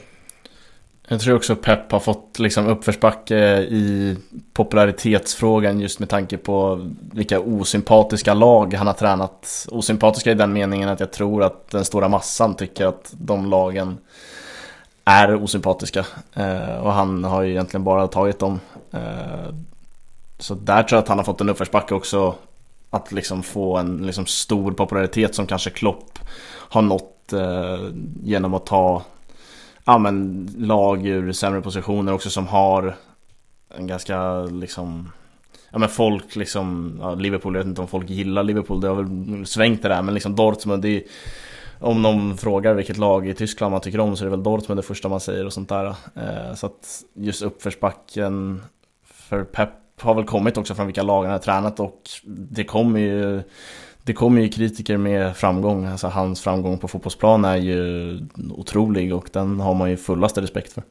Jag 1.10 1.20
tror 1.20 1.36
också 1.36 1.56
Pep 1.56 1.92
har 1.92 2.00
fått 2.00 2.40
liksom 2.40 2.68
uppförsbacke 2.68 3.38
i 3.60 4.18
popularitetsfrågan 4.54 5.80
just 5.80 6.00
med 6.00 6.10
tanke 6.10 6.38
på 6.38 6.88
vilka 7.12 7.40
osympatiska 7.40 8.34
lag 8.34 8.74
han 8.74 8.88
har 8.88 8.94
tränat. 8.94 9.68
Osympatiska 9.72 10.32
i 10.32 10.34
den 10.34 10.54
meningen 10.54 10.90
att 10.90 11.00
jag 11.00 11.12
tror 11.12 11.44
att 11.44 11.70
den 11.70 11.86
stora 11.86 12.10
massan 12.10 12.56
tycker 12.56 12.86
att 12.86 13.14
de 13.18 13.46
lagen 13.46 13.98
är 15.06 15.44
osympatiska. 15.44 16.06
Eh, 16.34 16.78
och 16.78 16.94
han 16.94 17.24
har 17.24 17.42
ju 17.42 17.52
egentligen 17.52 17.84
bara 17.84 18.08
tagit 18.08 18.40
dem. 18.40 18.60
Eh, 18.92 19.54
så 20.40 20.56
där 20.56 20.84
tror 20.84 20.98
jag 20.98 21.04
att 21.04 21.10
han 21.10 21.18
har 21.18 21.26
fått 21.26 21.42
en 21.42 21.50
uppförsbacke 21.50 21.96
också. 21.96 22.36
Att 22.90 23.12
liksom 23.12 23.44
få 23.44 23.78
en 23.78 23.98
liksom 23.98 24.26
stor 24.26 24.72
popularitet 24.72 25.36
som 25.36 25.48
kanske 25.48 25.70
Klopp 25.70 26.20
har 26.70 26.82
nått 26.82 27.34
eh, 27.34 27.90
genom 28.24 28.54
att 28.54 28.66
ta 28.66 29.04
ja, 29.88 29.98
men, 29.98 30.48
lag 30.58 31.08
ur 31.08 31.32
sämre 31.32 31.62
positioner 31.62 32.14
också 32.14 32.30
som 32.30 32.48
har 32.48 32.96
en 33.76 33.88
ganska 33.88 34.42
liksom 34.42 35.12
Ja 35.72 35.80
men 35.80 35.90
folk 35.90 36.36
liksom, 36.36 36.98
ja, 37.02 37.16
Liverpool, 37.16 37.56
jag 37.56 37.60
vet 37.60 37.68
inte 37.68 37.82
om 37.82 37.88
folk 37.88 38.10
gillar 38.10 38.44
Liverpool, 38.44 38.82
det 38.82 38.88
har 38.88 38.96
väl 38.96 39.46
svängt 39.46 39.82
det 39.82 39.90
där 39.90 40.02
men 40.02 40.14
liksom 40.14 40.36
Dortmund, 40.36 40.82
det 40.82 40.90
är, 40.90 41.04
om 41.80 42.02
någon 42.02 42.38
frågar 42.38 42.74
vilket 42.74 42.98
lag 42.98 43.28
i 43.28 43.34
Tyskland 43.34 43.72
man 43.72 43.82
tycker 43.82 44.00
om 44.00 44.18
så 44.18 44.24
är 44.24 44.26
det 44.26 44.32
väl 44.32 44.44
Dortmund 44.44 44.80
det 44.80 44.84
första 44.84 45.10
man 45.10 45.20
säger 45.20 45.46
och 45.46 45.54
sånt 45.54 45.70
där. 45.70 45.86
Eh, 46.16 46.56
så 46.56 46.66
att 46.66 47.04
just 47.14 47.42
uppförsbacken 47.42 48.62
för 49.06 49.44
Pep 49.44 49.70
har 50.02 50.14
väl 50.14 50.26
kommit 50.26 50.58
också 50.58 50.76
från 50.76 50.86
vilka 50.86 51.04
lag 51.04 51.24
han 51.24 51.32
har 51.32 51.40
tränat 51.40 51.80
och 51.80 52.02
det 52.26 52.64
kommer 52.64 53.00
ju 53.00 53.42
det 54.08 54.14
kommer 54.14 54.42
ju 54.42 54.50
kritiker 54.50 54.98
med 54.98 55.38
framgång. 55.38 55.86
Alltså 55.86 56.08
hans 56.08 56.42
framgång 56.42 56.78
på 56.78 56.88
fotbollsplan 56.88 57.46
är 57.46 57.58
ju 57.58 58.20
otrolig 58.52 59.16
och 59.16 59.30
den 59.32 59.60
har 59.60 59.74
man 59.74 59.90
ju 59.90 59.98
fullaste 59.98 60.42
respekt 60.42 60.74
för. 60.74 60.84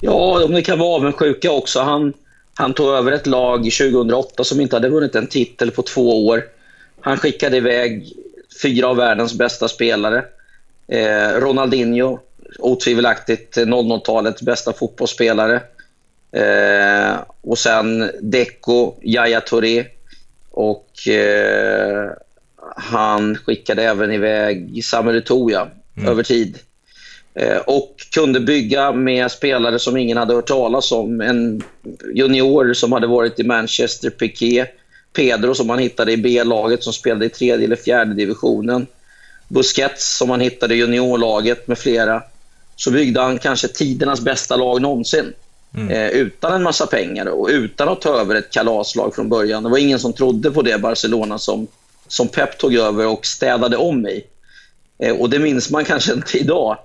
Ja, 0.00 0.44
om 0.44 0.52
det 0.52 0.62
kan 0.62 0.78
vara 0.78 0.96
avundsjuka 0.96 1.50
också. 1.50 1.80
Han, 1.80 2.12
han 2.54 2.74
tog 2.74 2.88
över 2.88 3.12
ett 3.12 3.26
lag 3.26 3.58
2008 3.58 4.44
som 4.44 4.60
inte 4.60 4.76
hade 4.76 4.88
vunnit 4.88 5.14
en 5.14 5.26
titel 5.26 5.70
på 5.70 5.82
två 5.82 6.26
år. 6.26 6.44
Han 7.00 7.16
skickade 7.16 7.56
iväg 7.56 8.12
fyra 8.62 8.88
av 8.88 8.96
världens 8.96 9.34
bästa 9.34 9.68
spelare. 9.68 10.24
Eh, 10.88 11.40
Ronaldinho, 11.40 12.18
otvivelaktigt 12.58 13.56
00-talets 13.56 14.42
bästa 14.42 14.72
fotbollsspelare. 14.72 15.62
Eh, 16.32 17.16
och 17.40 17.58
sen 17.58 18.10
Deco, 18.20 18.94
Yahya 19.02 19.40
Touré, 19.40 19.84
och 20.54 21.08
eh, 21.08 22.10
han 22.76 23.36
skickade 23.36 23.82
även 23.82 24.12
iväg 24.12 24.84
Samuel 24.84 25.22
Eto'o 25.22 25.68
mm. 25.96 26.08
över 26.08 26.22
tid. 26.22 26.58
Eh, 27.34 27.56
och 27.56 27.96
kunde 28.14 28.40
bygga 28.40 28.92
med 28.92 29.30
spelare 29.30 29.78
som 29.78 29.96
ingen 29.96 30.16
hade 30.16 30.34
hört 30.34 30.48
talas 30.48 30.92
om. 30.92 31.20
En 31.20 31.62
junior 32.14 32.74
som 32.74 32.92
hade 32.92 33.06
varit 33.06 33.40
i 33.40 33.44
Manchester, 33.44 34.10
Piqué. 34.10 34.66
Pedro 35.12 35.54
som 35.54 35.70
han 35.70 35.78
hittade 35.78 36.12
i 36.12 36.16
B-laget 36.16 36.82
som 36.82 36.92
spelade 36.92 37.26
i 37.26 37.28
tredje 37.28 37.64
eller 37.64 37.76
fjärde 37.76 38.14
divisionen. 38.14 38.86
Busquets 39.48 40.16
som 40.16 40.30
han 40.30 40.40
hittade 40.40 40.74
i 40.74 40.78
juniorlaget 40.78 41.68
med 41.68 41.78
flera. 41.78 42.22
Så 42.76 42.90
byggde 42.90 43.20
han 43.20 43.38
kanske 43.38 43.68
tidernas 43.68 44.20
bästa 44.20 44.56
lag 44.56 44.82
någonsin. 44.82 45.32
Mm. 45.76 45.90
Eh, 45.90 46.08
utan 46.08 46.52
en 46.52 46.62
massa 46.62 46.86
pengar 46.86 47.26
och 47.26 47.48
utan 47.48 47.88
att 47.88 48.00
ta 48.00 48.20
över 48.20 48.34
ett 48.34 48.50
kalaslag 48.50 49.14
från 49.14 49.28
början. 49.28 49.62
Det 49.62 49.68
var 49.68 49.78
ingen 49.78 49.98
som 49.98 50.12
trodde 50.12 50.50
på 50.50 50.62
det 50.62 50.78
Barcelona 50.78 51.38
som, 51.38 51.66
som 52.08 52.28
Pep 52.28 52.58
tog 52.58 52.74
över 52.74 53.06
och 53.06 53.26
städade 53.26 53.76
om 53.76 54.06
i. 54.06 54.24
Eh, 54.98 55.16
och 55.16 55.30
det 55.30 55.38
minns 55.38 55.70
man 55.70 55.84
kanske 55.84 56.12
inte 56.12 56.38
idag. 56.38 56.78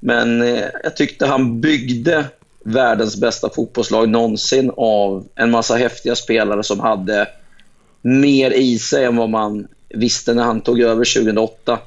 Men 0.00 0.42
eh, 0.42 0.64
jag 0.82 0.96
tyckte 0.96 1.26
han 1.26 1.60
byggde 1.60 2.24
världens 2.64 3.16
bästa 3.16 3.50
fotbollslag 3.50 4.08
någonsin 4.08 4.72
av 4.76 5.26
en 5.34 5.50
massa 5.50 5.76
häftiga 5.76 6.14
spelare 6.14 6.62
som 6.62 6.80
hade 6.80 7.28
mer 8.02 8.50
i 8.50 8.78
sig 8.78 9.04
än 9.04 9.16
vad 9.16 9.28
man 9.28 9.68
visste 9.88 10.34
när 10.34 10.42
han 10.42 10.60
tog 10.60 10.80
över 10.80 11.14
2008. 11.14 11.78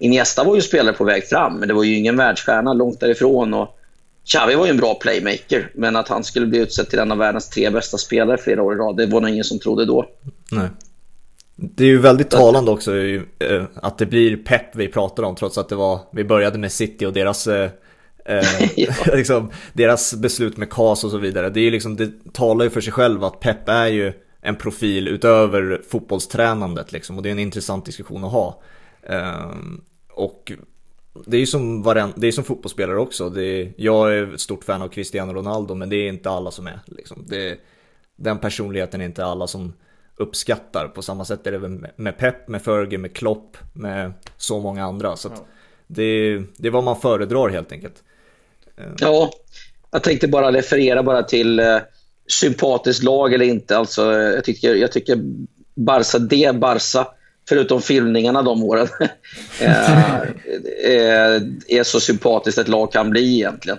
Iniesta 0.00 0.44
var 0.44 0.54
ju 0.54 0.62
spelare 0.62 0.94
på 0.94 1.04
väg 1.04 1.28
fram, 1.28 1.56
men 1.56 1.68
det 1.68 1.74
var 1.74 1.84
ju 1.84 1.96
ingen 1.96 2.16
världsstjärna 2.16 2.72
långt 2.72 3.00
därifrån. 3.00 3.54
Och 3.54 3.78
Xavi 4.24 4.54
var 4.54 4.64
ju 4.64 4.70
en 4.70 4.76
bra 4.76 4.94
playmaker, 4.94 5.70
men 5.74 5.96
att 5.96 6.08
han 6.08 6.24
skulle 6.24 6.46
bli 6.46 6.58
utsedd 6.58 6.90
till 6.90 6.98
en 6.98 7.12
av 7.12 7.18
världens 7.18 7.48
tre 7.48 7.70
bästa 7.70 7.98
spelare 7.98 8.38
flera 8.38 8.62
år 8.62 8.74
i 8.74 8.76
rad, 8.76 8.96
det 8.96 9.06
var 9.06 9.20
nog 9.20 9.30
ingen 9.30 9.44
som 9.44 9.58
trodde 9.58 9.84
då. 9.84 10.06
Nej. 10.50 10.68
Det 11.56 11.84
är 11.84 11.88
ju 11.88 11.98
väldigt 11.98 12.30
talande 12.30 12.70
också 12.70 12.96
eh, 12.96 13.64
att 13.74 13.98
det 13.98 14.06
blir 14.06 14.36
pepp 14.36 14.76
vi 14.76 14.88
pratar 14.88 15.22
om 15.22 15.34
trots 15.34 15.58
att 15.58 15.68
det 15.68 15.74
var, 15.74 16.00
vi 16.12 16.24
började 16.24 16.58
med 16.58 16.72
City 16.72 17.06
och 17.06 17.12
deras 17.12 17.46
eh, 17.46 17.70
ja. 18.76 18.92
liksom, 19.14 19.50
deras 19.72 20.14
beslut 20.14 20.56
med 20.56 20.70
KAS 20.70 21.04
och 21.04 21.10
så 21.10 21.18
vidare. 21.18 21.50
Det, 21.50 21.60
är 21.60 21.70
liksom, 21.70 21.96
det 21.96 22.32
talar 22.32 22.64
ju 22.64 22.70
för 22.70 22.80
sig 22.80 22.92
själv 22.92 23.24
att 23.24 23.40
Pep 23.40 23.68
är 23.68 23.86
ju 23.86 24.12
en 24.42 24.56
profil 24.56 25.08
utöver 25.08 25.82
fotbollstränandet 25.90 26.92
liksom, 26.92 27.16
och 27.16 27.22
det 27.22 27.28
är 27.28 27.32
en 27.32 27.38
intressant 27.38 27.86
diskussion 27.86 28.24
att 28.24 28.32
ha. 28.32 28.62
Um, 29.08 29.84
och 30.14 30.52
det 31.26 31.36
är 31.36 31.40
ju 31.40 31.46
som, 31.46 31.82
det 32.16 32.26
är 32.26 32.32
som 32.32 32.44
fotbollsspelare 32.44 32.98
också. 32.98 33.28
Det 33.28 33.44
är, 33.44 33.72
jag 33.76 34.14
är 34.14 34.34
ett 34.34 34.40
stort 34.40 34.64
fan 34.64 34.82
av 34.82 34.88
Cristiano 34.88 35.32
Ronaldo 35.32 35.74
men 35.74 35.88
det 35.88 35.96
är 35.96 36.08
inte 36.08 36.30
alla 36.30 36.50
som 36.50 36.66
är. 36.66 36.80
Liksom. 36.86 37.24
Det, 37.28 37.58
den 38.16 38.38
personligheten 38.38 39.00
är 39.00 39.04
inte 39.04 39.24
alla 39.24 39.46
som 39.46 39.72
uppskattar. 40.16 40.88
På 40.88 41.02
samma 41.02 41.24
sätt 41.24 41.46
är 41.46 41.52
det 41.52 41.88
med 41.96 42.18
Pep, 42.18 42.48
med 42.48 42.62
Fergie, 42.62 42.98
med 42.98 43.16
Klopp, 43.16 43.56
med 43.72 44.12
så 44.36 44.60
många 44.60 44.84
andra. 44.84 45.16
Så 45.16 45.28
ja. 45.28 45.44
det, 45.86 46.38
det 46.56 46.68
är 46.68 46.72
vad 46.72 46.84
man 46.84 47.00
föredrar 47.00 47.48
helt 47.48 47.72
enkelt. 47.72 48.02
Ja, 48.98 49.30
jag 49.90 50.02
tänkte 50.02 50.28
bara 50.28 50.52
referera 50.52 51.02
bara 51.02 51.22
till 51.22 51.60
eh, 51.60 51.78
sympatiskt 52.26 53.02
lag 53.02 53.34
eller 53.34 53.44
inte. 53.44 53.76
Alltså, 53.76 54.12
jag 54.12 54.44
tycker, 54.44 54.74
jag 54.74 54.92
tycker 54.92 55.18
Barca, 55.74 56.18
det 56.18 56.56
Barca, 56.56 57.06
förutom 57.48 57.82
filmningarna 57.82 58.42
de 58.42 58.62
åren, 58.62 58.88
eh, 59.60 60.20
eh, 60.84 61.42
är 61.68 61.82
så 61.82 62.00
sympatiskt 62.00 62.58
ett 62.58 62.68
lag 62.68 62.92
kan 62.92 63.10
bli 63.10 63.34
egentligen. 63.34 63.78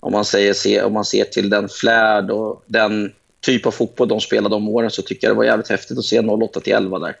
Om 0.00 0.12
man, 0.12 0.24
säger, 0.24 0.84
om 0.84 0.92
man 0.92 1.04
ser 1.04 1.24
till 1.24 1.50
den 1.50 1.68
flärd 1.68 2.30
och 2.30 2.62
den 2.66 3.12
typ 3.40 3.66
av 3.66 3.70
fotboll 3.70 4.08
de 4.08 4.20
spelade 4.20 4.54
de 4.54 4.68
åren 4.68 4.90
så 4.90 5.02
tycker 5.02 5.26
jag 5.26 5.36
det 5.36 5.38
var 5.38 5.44
jävligt 5.44 5.68
häftigt 5.68 5.98
att 5.98 6.04
se 6.04 6.20
08 6.20 6.60
till 6.60 6.72
11 6.72 6.98
där. 6.98 7.16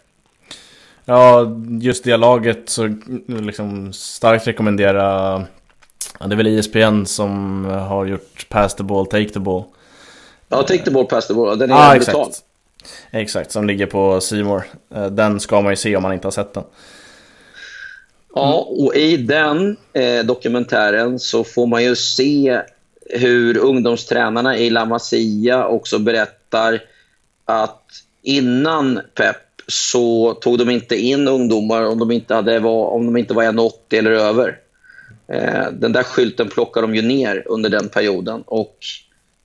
Ja, 1.04 1.46
just 1.80 2.04
det 2.04 2.16
laget 2.16 2.68
så 2.68 2.96
liksom 3.26 3.92
starkt 3.92 4.46
rekommendera 4.46 5.02
ja, 6.20 6.26
Det 6.26 6.34
är 6.34 6.36
väl 6.36 6.46
ISPN 6.46 7.04
som 7.04 7.64
har 7.64 8.06
gjort 8.06 8.48
Pass 8.48 8.74
the 8.74 8.82
ball, 8.82 9.06
Take 9.06 9.28
the 9.28 9.38
ball 9.38 9.64
Ja, 10.48 10.62
Take 10.62 10.84
the 10.84 10.90
ball, 10.90 11.06
Pass 11.06 11.26
the 11.26 11.34
ball, 11.34 11.58
den 11.58 11.70
är 11.70 11.74
ah, 11.74 11.94
exakt 11.96 12.42
exakt, 13.10 13.52
som 13.52 13.66
ligger 13.66 13.86
på 13.86 14.20
Simor. 14.20 14.64
Eh, 14.94 15.06
den 15.06 15.40
ska 15.40 15.60
man 15.60 15.72
ju 15.72 15.76
se 15.76 15.96
om 15.96 16.02
man 16.02 16.12
inte 16.12 16.26
har 16.26 16.32
sett 16.32 16.54
den. 16.54 16.64
Ja, 18.34 18.66
och 18.70 18.94
i 18.94 19.16
den 19.16 19.76
eh, 19.92 20.24
dokumentären 20.24 21.18
så 21.18 21.44
får 21.44 21.66
man 21.66 21.84
ju 21.84 21.96
se 21.96 22.60
hur 23.10 23.58
ungdomstränarna 23.58 24.56
i 24.56 24.70
La 24.70 24.84
Masia 24.84 25.66
också 25.66 25.98
berättar 25.98 26.82
att 27.44 27.82
innan 28.22 29.00
Pep 29.14 29.36
så 29.68 30.34
tog 30.34 30.58
de 30.58 30.70
inte 30.70 30.96
in 30.96 31.28
ungdomar 31.28 31.82
om 31.86 31.98
de 31.98 32.10
inte, 32.10 32.34
hade, 32.34 32.58
om 32.68 33.06
de 33.06 33.16
inte 33.16 33.34
var 33.34 33.44
1,80 33.44 33.70
eller 33.90 34.10
över. 34.10 34.58
Eh, 35.28 35.70
den 35.72 35.92
där 35.92 36.02
skylten 36.02 36.48
plockar 36.48 36.82
de 36.82 36.94
ju 36.94 37.02
ner 37.02 37.42
under 37.46 37.70
den 37.70 37.88
perioden. 37.88 38.42
Och 38.46 38.78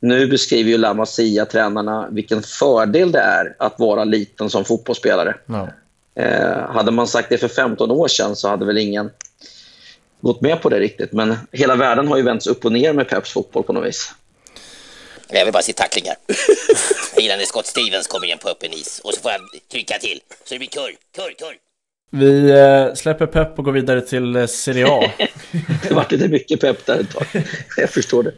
nu 0.01 0.27
beskriver 0.27 0.71
ju 0.71 0.77
La 0.77 0.93
Masia, 0.93 1.45
tränarna, 1.45 2.07
vilken 2.11 2.43
fördel 2.43 3.11
det 3.11 3.19
är 3.19 3.55
att 3.59 3.79
vara 3.79 4.03
liten 4.03 4.49
som 4.49 4.65
fotbollsspelare. 4.65 5.35
No. 5.45 5.69
Eh, 6.15 6.69
hade 6.69 6.91
man 6.91 7.07
sagt 7.07 7.29
det 7.29 7.37
för 7.37 7.47
15 7.47 7.91
år 7.91 8.07
sedan 8.07 8.35
så 8.35 8.49
hade 8.49 8.65
väl 8.65 8.77
ingen 8.77 9.11
gått 10.21 10.41
med 10.41 10.61
på 10.61 10.69
det 10.69 10.79
riktigt. 10.79 11.11
Men 11.11 11.35
hela 11.51 11.75
världen 11.75 12.07
har 12.07 12.17
ju 12.17 12.23
vänts 12.23 12.47
upp 12.47 12.65
och 12.65 12.71
ner 12.71 12.93
med 12.93 13.09
Peps 13.09 13.31
fotboll 13.31 13.63
på 13.63 13.73
något 13.73 13.87
vis. 13.87 14.13
Jag 15.29 15.45
vill 15.45 15.53
bara 15.53 15.63
se 15.63 15.73
tacklingar. 15.73 16.15
Jag 17.15 17.23
gillar 17.23 17.37
när 17.37 17.45
Scott 17.45 17.65
Stevens 17.65 18.07
kommer 18.07 18.27
in 18.27 18.37
på 18.37 18.49
öppen 18.49 18.73
is 18.73 19.01
och 19.03 19.13
så 19.13 19.21
får 19.21 19.31
jag 19.31 19.41
trycka 19.71 19.97
till 19.97 20.21
så 20.43 20.53
det 20.53 20.57
blir 20.57 20.67
kurr, 20.67 20.95
kurr, 21.15 21.33
kurr. 21.37 21.55
Vi 22.11 22.49
eh, 22.49 22.93
släpper 22.93 23.25
pepp 23.25 23.59
och 23.59 23.65
går 23.65 23.71
vidare 23.71 24.01
till 24.01 24.35
eh, 24.35 24.45
Serie 24.45 24.87
A. 24.87 25.11
det 25.87 25.93
vart 25.93 26.11
lite 26.11 26.27
mycket 26.27 26.61
pepp 26.61 26.85
där 26.85 26.99
ett 26.99 27.11
tag. 27.11 27.25
Jag 27.77 27.89
förstår 27.89 28.23
det. 28.23 28.33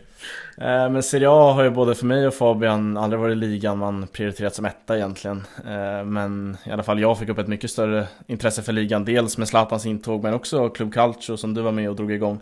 Eh, 0.58 0.90
men 0.90 1.04
Serie 1.04 1.30
A 1.30 1.52
har 1.52 1.64
ju 1.64 1.70
både 1.70 1.96
för 1.96 2.06
mig 2.06 2.28
och 2.28 2.34
Fabian 2.34 2.98
aldrig 2.98 3.20
varit 3.20 3.38
ligan 3.38 3.78
man 3.78 4.08
prioriterat 4.08 4.56
som 4.56 4.66
etta 4.66 4.96
egentligen. 4.96 5.44
Eh, 5.66 6.06
men 6.06 6.58
i 6.66 6.72
alla 6.72 6.84
fall 6.84 7.00
jag 7.00 7.20
fick 7.20 7.30
upp 7.30 7.38
ett 7.38 7.48
mycket 7.48 7.72
större 7.72 8.08
intresse 8.28 8.62
för 8.62 8.74
ligan. 8.74 9.06
Dels 9.06 9.38
med 9.38 9.48
Zlatans 9.48 9.86
intåg 9.86 10.24
men 10.24 10.34
också 10.34 10.70
Club 10.70 10.94
Calcio 10.94 11.38
som 11.38 11.54
du 11.54 11.62
var 11.62 11.72
med 11.72 11.90
och 11.90 11.96
drog 11.96 12.12
igång. 12.12 12.40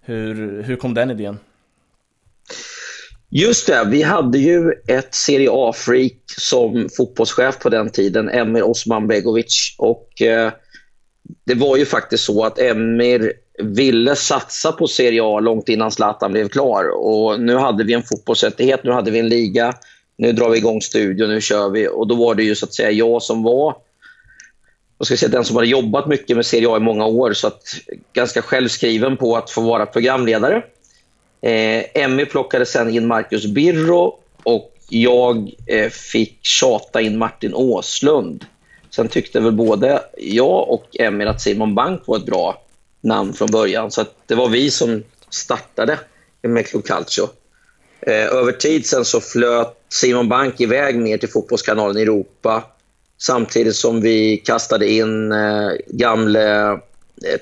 Hur, 0.00 0.62
hur 0.62 0.76
kom 0.76 0.94
den 0.94 1.10
idén? 1.10 1.38
Just 3.34 3.66
det, 3.66 3.84
vi 3.90 4.02
hade 4.02 4.38
ju 4.38 4.72
ett 4.88 5.14
Serie 5.14 5.48
A-freak 5.52 6.18
som 6.26 6.88
fotbollschef 6.96 7.58
på 7.58 7.68
den 7.68 7.90
tiden, 7.90 8.28
Emir 8.28 8.62
Osman 8.62 9.06
Begovic. 9.06 9.74
Och, 9.78 10.22
eh, 10.22 10.52
det 11.44 11.54
var 11.54 11.76
ju 11.76 11.84
faktiskt 11.84 12.24
så 12.24 12.44
att 12.44 12.58
Emir 12.58 13.32
ville 13.58 14.16
satsa 14.16 14.72
på 14.72 14.88
Serie 14.88 15.22
A 15.22 15.40
långt 15.40 15.68
innan 15.68 15.90
Zlatan 15.90 16.32
blev 16.32 16.48
klar. 16.48 16.84
Och 16.96 17.40
nu 17.40 17.56
hade 17.56 17.84
vi 17.84 17.92
en 17.92 18.02
fotbollsrättighet, 18.02 18.84
nu 18.84 18.90
hade 18.90 19.10
vi 19.10 19.18
en 19.18 19.28
liga. 19.28 19.74
Nu 20.16 20.32
drar 20.32 20.50
vi 20.50 20.58
igång 20.58 20.82
studion, 20.82 21.28
nu 21.28 21.40
kör 21.40 21.70
vi. 21.70 21.88
Och 21.88 22.06
då 22.06 22.14
var 22.14 22.34
det 22.34 22.42
ju 22.42 22.54
så 22.54 22.66
att 22.66 22.74
säga 22.74 22.90
jag 22.90 23.22
som 23.22 23.42
var 23.42 23.76
vad 25.02 25.06
ska 25.06 25.16
säga, 25.16 25.28
den 25.28 25.44
som 25.44 25.56
hade 25.56 25.68
jobbat 25.68 26.06
mycket 26.06 26.36
med 26.36 26.46
Serie 26.46 26.68
A 26.68 26.76
i 26.76 26.80
många 26.80 27.06
år. 27.06 27.32
Så 27.32 27.46
att, 27.46 27.62
ganska 28.12 28.42
självskriven 28.42 29.16
på 29.16 29.36
att 29.36 29.50
få 29.50 29.60
vara 29.60 29.86
programledare. 29.86 30.56
Eh, 31.40 31.84
Emmy 31.94 32.24
plockade 32.24 32.66
sen 32.66 32.90
in 32.90 33.06
Marcus 33.06 33.46
Birro 33.46 34.18
och 34.42 34.72
jag 34.88 35.50
eh, 35.66 35.90
fick 35.90 36.38
tjata 36.42 37.00
in 37.00 37.18
Martin 37.18 37.54
Åslund. 37.54 38.44
Sen 38.90 39.08
tyckte 39.08 39.40
väl 39.40 39.52
både 39.52 40.02
jag 40.18 40.70
och 40.70 40.86
Emmy 40.98 41.24
att 41.24 41.40
Simon 41.40 41.74
Bank 41.74 42.02
var 42.06 42.16
ett 42.16 42.26
bra 42.26 42.62
namn 43.02 43.32
från 43.32 43.50
början. 43.50 43.90
Så 43.90 44.04
det 44.26 44.34
var 44.34 44.48
vi 44.48 44.70
som 44.70 45.02
startade 45.30 45.98
med 46.42 46.66
Club 46.66 46.84
Calcio. 46.84 47.28
Eh, 48.00 48.26
över 48.26 48.52
tid 48.52 48.86
sen 48.86 49.04
så 49.04 49.20
flöt 49.20 49.76
Simon 49.88 50.28
Bank 50.28 50.60
iväg 50.60 50.98
ner 50.98 51.18
till 51.18 51.28
Fotbollskanalen 51.28 51.96
Europa 51.96 52.64
samtidigt 53.18 53.76
som 53.76 54.00
vi 54.00 54.36
kastade 54.36 54.90
in 54.90 55.32
eh, 55.32 55.70
gamle 55.86 56.70
eh, 56.70 56.78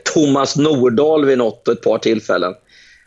Thomas 0.04 0.56
Nordahl 0.56 1.24
vid 1.24 1.38
något 1.38 1.68
och 1.68 1.74
ett 1.74 1.82
par 1.82 1.98
tillfällen. 1.98 2.54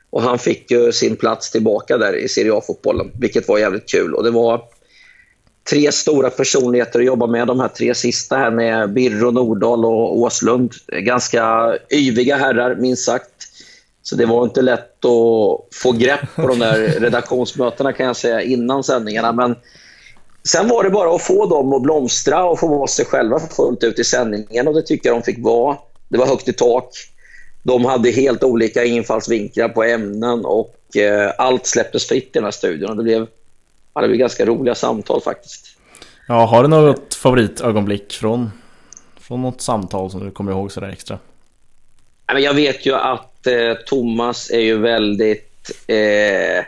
Och 0.09 0.21
han 0.21 0.39
fick 0.39 0.71
ju 0.71 0.91
sin 0.91 1.15
plats 1.15 1.51
tillbaka 1.51 1.97
där 1.97 2.15
i 2.15 2.27
Serie 2.27 2.53
A-fotbollen, 2.53 3.11
vilket 3.19 3.47
var 3.47 3.57
jävligt 3.57 3.89
kul. 3.89 4.13
Och 4.13 4.23
det 4.23 4.31
var 4.31 4.61
tre 5.69 5.91
stora 5.91 6.29
personligheter 6.29 6.99
att 6.99 7.05
jobba 7.05 7.27
med. 7.27 7.47
De 7.47 7.59
här 7.59 7.67
tre 7.67 7.95
sista 7.95 8.37
här 8.37 8.51
med 8.51 8.93
Birro, 8.93 9.31
Nordahl 9.31 9.85
och 9.85 10.17
Åslund. 10.17 10.73
Ganska 10.87 11.73
yviga 11.91 12.37
herrar, 12.37 12.75
minst 12.75 13.05
sagt. 13.05 13.29
Så 14.01 14.15
det 14.15 14.25
var 14.25 14.43
inte 14.43 14.61
lätt 14.61 15.05
att 15.05 15.75
få 15.75 15.91
grepp 15.91 16.35
på 16.35 16.47
de 16.47 16.59
där 16.59 16.77
redaktionsmötena 16.99 17.93
kan 17.93 18.05
jag 18.05 18.15
säga 18.15 18.41
innan 18.41 18.83
sändningarna. 18.83 19.31
Men 19.31 19.55
sen 20.47 20.67
var 20.67 20.83
det 20.83 20.89
bara 20.89 21.15
att 21.15 21.21
få 21.21 21.45
dem 21.45 21.73
att 21.73 21.81
blomstra 21.81 22.45
och 22.45 22.59
få 22.59 22.67
vara 22.67 22.87
sig 22.87 23.05
själva 23.05 23.39
fullt 23.39 23.83
ut 23.83 23.99
i 23.99 24.03
sändningen 24.03 24.67
och 24.67 24.73
det 24.73 24.81
tycker 24.81 25.09
jag 25.09 25.17
de 25.17 25.23
fick 25.23 25.43
vara. 25.43 25.77
Det 26.09 26.17
var 26.17 26.25
högt 26.25 26.47
i 26.47 26.53
tak. 26.53 26.89
De 27.63 27.85
hade 27.85 28.11
helt 28.11 28.43
olika 28.43 28.83
infallsvinklar 28.83 29.69
på 29.69 29.83
ämnen 29.83 30.45
och 30.45 30.97
eh, 30.97 31.31
allt 31.37 31.65
släpptes 31.65 32.07
fritt 32.07 32.27
i 32.27 32.29
den 32.33 32.43
här 32.43 32.51
studion. 32.51 32.89
Och 32.89 32.97
det 32.97 33.03
blev 33.03 33.27
det 34.01 34.07
blir 34.07 34.17
ganska 34.17 34.45
roliga 34.45 34.75
samtal 34.75 35.21
faktiskt. 35.21 35.77
Ja, 36.27 36.45
har 36.45 36.63
du 36.63 36.69
något 36.69 37.13
favoritögonblick 37.13 38.13
från, 38.13 38.51
från 39.19 39.41
något 39.41 39.61
samtal 39.61 40.11
som 40.11 40.25
du 40.25 40.31
kommer 40.31 40.51
ihåg 40.51 40.71
sådär 40.71 40.89
extra? 40.89 41.19
Jag 42.37 42.53
vet 42.53 42.85
ju 42.85 42.95
att 42.95 43.47
eh, 43.47 43.73
Thomas 43.85 44.49
är 44.51 44.59
ju 44.59 44.77
väldigt, 44.77 45.71
eh, 45.87 46.65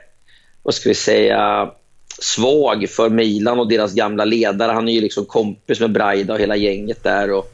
vad 0.64 0.74
ska 0.74 0.90
vi 0.90 0.96
säga, 0.96 1.72
svag 2.20 2.90
för 2.90 3.10
Milan 3.10 3.60
och 3.60 3.68
deras 3.68 3.94
gamla 3.94 4.26
ledare. 4.26 4.72
Han 4.72 4.88
är 4.88 4.94
ju 4.94 5.02
liksom 5.02 5.26
kompis 5.26 5.80
med 5.80 5.92
Braida 5.92 6.34
och 6.34 6.40
hela 6.40 6.56
gänget 6.56 7.04
där. 7.04 7.32
Och 7.32 7.52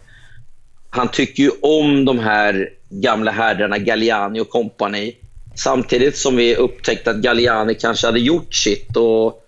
han 0.90 1.08
tycker 1.08 1.44
ju 1.44 1.52
om 1.62 2.06
de 2.06 2.20
här 2.20 2.70
gamla 2.90 3.32
herrarna, 3.32 3.78
Galliani 3.78 4.40
och 4.40 4.50
kompani. 4.50 5.16
Samtidigt 5.56 6.18
som 6.18 6.36
vi 6.36 6.56
upptäckte 6.56 7.12
att 7.12 7.18
Galliani 7.18 7.76
kanske 7.76 8.08
hade 8.08 8.20
gjort 8.20 8.56
sitt 8.56 8.98
och 8.98 9.44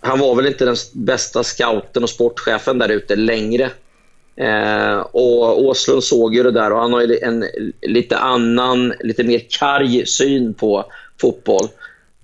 han 0.00 0.18
var 0.18 0.34
väl 0.34 0.46
inte 0.46 0.64
den 0.64 0.76
bästa 0.92 1.42
scouten 1.42 2.02
och 2.02 2.10
sportchefen 2.10 2.78
där 2.78 2.88
ute 2.88 3.16
längre. 3.16 3.70
Eh, 4.36 4.98
och 4.98 5.64
Åslund 5.64 6.04
såg 6.04 6.34
ju 6.34 6.42
det 6.42 6.50
där 6.50 6.72
och 6.72 6.80
han 6.80 6.92
har 6.92 7.24
en 7.24 7.44
lite 7.82 8.18
annan, 8.18 8.92
lite 9.00 9.24
mer 9.24 9.42
karg 9.58 10.06
syn 10.06 10.54
på 10.54 10.84
fotboll. 11.20 11.68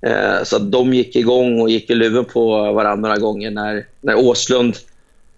Eh, 0.06 0.42
så 0.44 0.58
de 0.58 0.94
gick 0.94 1.16
igång 1.16 1.60
och 1.60 1.70
gick 1.70 1.90
i 1.90 1.94
luven 1.94 2.24
på 2.24 2.72
varandra 2.72 3.08
några 3.08 3.18
gånger 3.18 3.50
när, 3.50 3.86
när 4.00 4.14
Åslund 4.14 4.76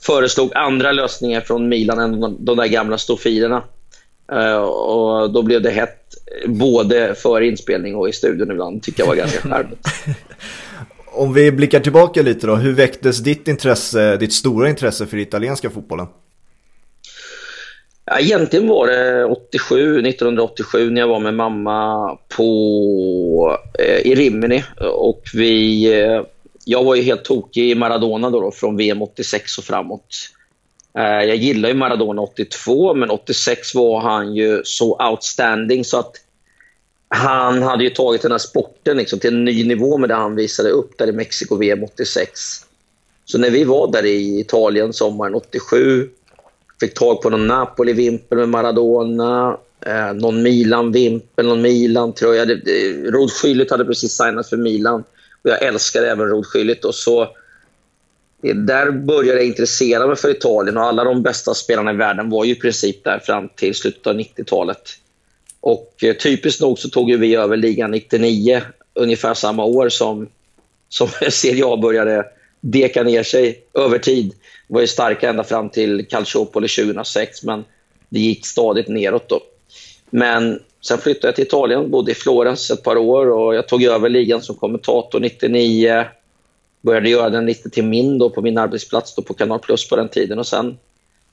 föreslog 0.01 0.55
andra 0.55 0.93
lösningar 0.93 1.41
från 1.41 1.69
Milan 1.69 1.99
än 1.99 2.21
de, 2.21 2.37
de 2.41 2.57
där 2.57 2.67
gamla 2.67 2.99
stofilerna. 2.99 3.63
Eh, 4.33 4.57
och 4.63 5.31
då 5.31 5.43
blev 5.43 5.63
det 5.63 5.71
hett 5.71 6.15
både 6.47 7.15
för 7.15 7.41
inspelning 7.41 7.97
och 7.97 8.09
i 8.09 8.13
studion 8.13 8.51
ibland. 8.51 8.83
Tycker 8.83 9.03
jag 9.03 9.09
var 9.09 9.15
ganska 9.15 9.41
charmigt. 9.49 9.87
Om 11.19 11.33
vi 11.35 11.53
blickar 11.53 11.81
tillbaka 11.81 12.23
lite 12.23 12.47
då, 12.47 12.55
hur 12.55 12.73
väcktes 12.73 13.19
ditt 13.19 13.49
intresse, 13.49 14.17
ditt 14.17 14.33
stora 14.33 14.69
intresse 14.69 15.07
för 15.07 15.17
italienska 15.17 15.71
fotbollen? 15.71 16.07
Ja, 18.05 18.19
egentligen 18.19 18.69
var 18.69 18.87
det 18.87 19.25
87, 19.25 20.01
1987 20.07 20.91
när 20.91 21.01
jag 21.01 21.09
var 21.09 21.21
med 21.21 21.35
mamma 21.35 22.19
på, 22.37 23.59
eh, 23.79 23.99
i 23.99 24.15
Rimini. 24.15 24.65
Och 24.93 25.23
vi, 25.35 25.85
eh, 26.01 26.23
jag 26.65 26.85
var 26.85 26.95
ju 26.95 27.03
helt 27.03 27.25
tokig 27.25 27.71
i 27.71 27.75
Maradona 27.75 28.31
då, 28.31 28.41
då, 28.41 28.51
från 28.51 28.77
VM 28.77 29.03
86 29.03 29.59
och 29.59 29.65
framåt. 29.65 30.17
Eh, 30.99 31.29
jag 31.29 31.37
gillar 31.37 31.69
ju 31.69 31.75
Maradona 31.75 32.23
82, 32.23 32.95
men 32.95 33.11
86 33.11 33.75
var 33.75 34.01
han 34.01 34.35
ju 34.35 34.61
så 34.65 35.11
outstanding 35.11 35.85
så 35.85 35.99
att 35.99 36.13
han 37.09 37.63
hade 37.63 37.85
ju 37.85 37.91
tagit 37.91 38.23
den 38.23 38.31
här 38.31 38.39
sporten 38.39 38.97
liksom 38.97 39.19
till 39.19 39.35
en 39.35 39.45
ny 39.45 39.65
nivå 39.65 39.99
med 39.99 40.09
det 40.09 40.15
han 40.15 40.35
visade 40.35 40.71
upp 40.71 40.99
där 40.99 41.07
i 41.07 41.13
Mexiko 41.13 41.57
VM 41.57 41.85
86. 41.85 42.41
Så 43.25 43.39
när 43.39 43.51
vi 43.51 43.65
var 43.65 43.93
där 43.93 44.05
i 44.07 44.41
Italien 44.41 44.93
sommaren 44.93 45.35
87 45.35 46.09
Fick 46.81 46.95
tag 46.95 47.23
på 47.23 47.31
någon 47.31 47.47
Napoli-vimpel 47.47 48.39
med 48.39 48.49
Maradona, 48.49 49.59
eh, 49.87 50.13
någon 50.13 50.43
Milan-vimpel, 50.43 51.47
någon 51.47 51.63
Milan-tröja. 51.63 52.45
Rod 53.11 53.31
Schüllit 53.31 53.71
hade 53.71 53.85
precis 53.85 54.13
signat 54.13 54.49
för 54.49 54.57
Milan 54.57 55.05
och 55.43 55.51
jag 55.51 55.63
älskar 55.63 56.03
även 56.03 56.27
Rod 56.27 56.45
Schüllit. 56.47 56.85
Och 56.85 56.95
så, 56.95 57.23
eh, 58.43 58.57
där 58.57 58.91
började 58.91 59.39
jag 59.39 59.47
intressera 59.47 60.07
mig 60.07 60.17
för 60.17 60.31
Italien 60.31 60.77
och 60.77 60.83
alla 60.83 61.05
de 61.05 61.23
bästa 61.23 61.55
spelarna 61.55 61.93
i 61.93 61.97
världen 61.97 62.31
var 62.31 62.45
ju 62.45 62.53
i 62.53 62.61
princip 62.61 63.05
där 63.05 63.19
fram 63.19 63.49
till 63.49 63.75
slutet 63.75 64.07
av 64.07 64.15
90-talet. 64.15 64.83
Och 65.61 65.95
eh, 66.03 66.17
typiskt 66.17 66.61
nog 66.61 66.79
så 66.79 66.89
tog 66.89 67.15
vi 67.17 67.35
över 67.35 67.57
ligan 67.57 67.91
99, 67.91 68.63
ungefär 68.95 69.35
samma 69.35 69.65
år 69.65 69.89
som, 69.89 70.29
som 70.89 71.09
Serie 71.31 71.67
A 71.67 71.77
började 71.77 72.25
deka 72.61 73.03
ner 73.03 73.23
sig 73.23 73.63
över 73.75 73.99
tid 73.99 74.35
var 74.67 74.81
ju 74.81 74.87
starka 74.87 75.29
ända 75.31 75.45
fram 75.45 75.71
till 75.71 76.07
Calciopoli 76.09 76.69
2006, 76.69 77.43
men 77.43 77.65
det 78.09 78.21
gick 78.21 78.47
stadigt 78.47 78.89
neråt 78.89 79.29
då. 79.29 79.41
Men 80.11 80.61
sen 80.81 80.99
flyttade 80.99 81.29
jag 81.29 81.35
till 81.35 81.45
Italien, 81.45 81.91
bodde 81.91 82.13
i 82.13 82.15
Florens 82.15 82.71
ett 82.71 82.83
par 82.83 82.97
år 82.97 83.31
och 83.31 83.55
jag 83.55 83.69
tog 83.69 83.83
över 83.83 84.09
ligan 84.09 84.43
som 84.43 84.57
kommentator 84.57 85.21
99. 85.21 86.05
Började 86.81 87.11
göra 87.11 87.31
den 87.31 87.47
lite 87.47 87.71
till 87.71 87.85
min 87.85 88.19
då 88.19 88.31
på 88.31 88.43
min 88.43 88.59
arbetsplats 88.59 89.15
då 89.15 89.23
på 89.23 89.35
Kanal 89.35 89.59
Plus 89.59 89.89
på 89.89 89.97
den 89.97 90.09
tiden. 90.09 90.39
Och 90.39 90.47
sen, 90.47 90.79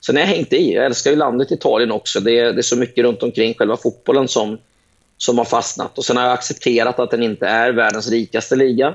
sen 0.06 0.16
har 0.16 0.22
jag 0.22 0.28
hängt 0.28 0.52
i. 0.52 0.72
Jag 0.74 0.84
älskar 0.84 1.10
ju 1.10 1.16
landet 1.16 1.50
Italien 1.50 1.92
också. 1.92 2.20
Det 2.20 2.38
är, 2.38 2.52
det 2.52 2.60
är 2.60 2.62
så 2.62 2.76
mycket 2.76 3.04
runt 3.04 3.22
omkring 3.22 3.54
själva 3.54 3.76
fotbollen 3.76 4.28
som, 4.28 4.58
som 5.16 5.38
har 5.38 5.44
fastnat. 5.44 5.98
Och 5.98 6.04
Sen 6.04 6.16
har 6.16 6.24
jag 6.24 6.32
accepterat 6.32 6.98
att 6.98 7.10
den 7.10 7.22
inte 7.22 7.46
är 7.46 7.72
världens 7.72 8.10
rikaste 8.10 8.56
liga. 8.56 8.94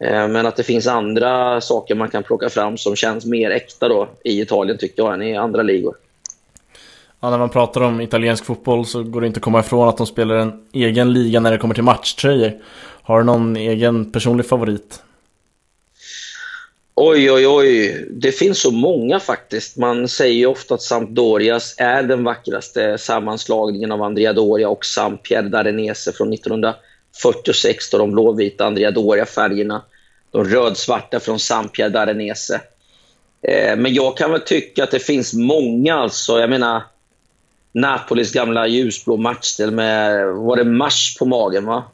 Eh, 0.00 0.28
men 0.28 0.46
att 0.46 0.56
det 0.56 0.62
finns 0.62 0.86
andra 0.86 1.60
saker 1.60 1.94
man 1.94 2.08
kan 2.08 2.22
plocka 2.22 2.48
fram 2.48 2.78
som 2.78 2.96
känns 2.96 3.26
mer 3.26 3.50
äkta 3.50 3.88
då 3.88 4.08
i 4.24 4.40
Italien 4.40 4.78
tycker 4.78 5.02
jag 5.02 5.14
än 5.14 5.22
i 5.22 5.36
andra 5.36 5.62
ligor. 5.62 5.94
Ja, 7.20 7.30
när 7.30 7.38
man 7.38 7.50
pratar 7.50 7.80
om 7.80 8.00
italiensk 8.00 8.44
fotboll 8.44 8.86
så 8.86 9.02
går 9.02 9.20
det 9.20 9.26
inte 9.26 9.38
att 9.38 9.44
komma 9.44 9.60
ifrån 9.60 9.88
att 9.88 9.96
de 9.96 10.06
spelar 10.06 10.34
en 10.34 10.66
egen 10.72 11.12
liga 11.12 11.40
när 11.40 11.50
det 11.50 11.58
kommer 11.58 11.74
till 11.74 11.84
matchtröjor. 11.84 12.52
Har 13.02 13.18
du 13.18 13.24
någon 13.24 13.56
egen 13.56 14.12
personlig 14.12 14.46
favorit? 14.46 15.02
Oj, 17.00 17.30
oj, 17.30 17.46
oj. 17.46 18.06
Det 18.10 18.32
finns 18.32 18.60
så 18.60 18.70
många 18.70 19.20
faktiskt. 19.20 19.76
Man 19.76 20.08
säger 20.08 20.34
ju 20.34 20.46
ofta 20.46 20.74
att 20.74 20.82
Sampdorias 20.82 21.74
är 21.78 22.02
den 22.02 22.24
vackraste 22.24 22.98
sammanslagningen 22.98 23.92
av 23.92 24.02
Andrea 24.02 24.32
Doria 24.32 24.68
och 24.68 24.84
Sampier 24.84 25.42
Darenese 25.42 26.12
från 26.12 26.32
1946. 26.32 27.90
då 27.90 27.98
de 27.98 28.10
blåvita 28.10 28.66
Andrea 28.66 28.90
Doria-färgerna. 28.90 29.82
De 30.30 30.44
rödsvarta 30.44 31.20
från 31.20 31.38
Sampier 31.38 31.88
Darenese. 31.88 32.60
Eh, 33.42 33.76
men 33.76 33.94
jag 33.94 34.16
kan 34.16 34.32
väl 34.32 34.40
tycka 34.40 34.84
att 34.84 34.90
det 34.90 34.98
finns 34.98 35.34
många. 35.34 35.94
alltså. 35.94 36.40
Jag 36.40 36.50
menar, 36.50 36.82
Napolis 37.72 38.32
gamla 38.32 38.66
ljusblå 38.66 39.16
matchställ 39.16 39.70
med, 39.70 40.26
var 40.26 40.56
det 40.56 40.64
mars 40.64 41.16
på 41.18 41.24
magen 41.24 41.64
va? 41.64 41.84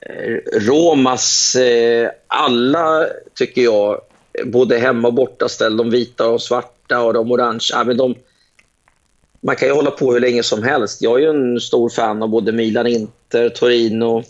Eh, 0.00 0.60
Romas, 0.60 1.56
eh, 1.56 2.10
alla 2.26 3.06
tycker 3.34 3.62
jag, 3.62 4.00
både 4.44 4.78
hemma 4.78 5.08
och 5.08 5.14
borta 5.14 5.48
ställ, 5.48 5.76
de 5.76 5.90
vita 5.90 6.28
och 6.28 6.42
svarta 6.42 7.00
och 7.00 7.14
de 7.14 7.32
orangea. 7.32 7.84
Ja, 7.86 7.94
de, 7.94 8.14
man 9.40 9.56
kan 9.56 9.68
ju 9.68 9.74
hålla 9.74 9.90
på 9.90 10.12
hur 10.12 10.20
länge 10.20 10.42
som 10.42 10.62
helst. 10.62 11.02
Jag 11.02 11.14
är 11.14 11.22
ju 11.22 11.30
en 11.30 11.60
stor 11.60 11.88
fan 11.88 12.22
av 12.22 12.28
både 12.28 12.52
Milan, 12.52 12.86
Inter, 12.86 13.48
Torino, 13.48 14.24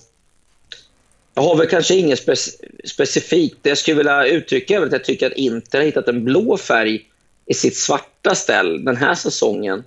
jag 1.35 1.43
har 1.43 1.57
väl 1.57 1.67
kanske 1.67 1.95
inget 1.95 2.19
spe 2.19 2.37
specifikt. 2.85 3.57
Det 3.63 3.69
jag 3.69 3.79
skulle 3.79 3.97
vilja 3.97 4.27
uttrycka 4.27 4.77
är 4.77 4.87
att 4.87 4.93
jag 4.93 5.05
tycker 5.05 5.27
att 5.27 5.33
Inter 5.33 5.79
har 5.79 5.85
hittat 5.85 6.09
en 6.09 6.25
blå 6.25 6.57
färg 6.57 7.05
i 7.47 7.55
sitt 7.55 7.77
svarta 7.77 8.35
ställ 8.35 8.85
den 8.85 8.97
här 8.97 9.15
säsongen. 9.15 9.85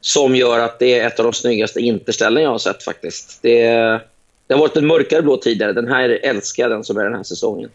Som 0.00 0.36
gör 0.36 0.58
att 0.58 0.78
det 0.78 0.98
är 0.98 1.06
ett 1.06 1.18
av 1.18 1.24
de 1.24 1.32
snyggaste 1.32 1.80
Interställen 1.80 2.42
jag 2.42 2.50
har 2.50 2.58
sett 2.58 2.82
faktiskt. 2.82 3.38
Det, 3.42 3.62
det 4.46 4.54
har 4.54 4.58
varit 4.58 4.76
en 4.76 4.86
mörkare 4.86 5.22
blå 5.22 5.36
tidigare. 5.36 5.72
Den 5.72 5.88
här 5.88 6.08
älskar 6.08 6.62
jag, 6.62 6.70
den 6.70 6.84
som 6.84 6.96
är 6.96 7.04
den 7.04 7.14
här 7.14 7.22
säsongen. 7.22 7.70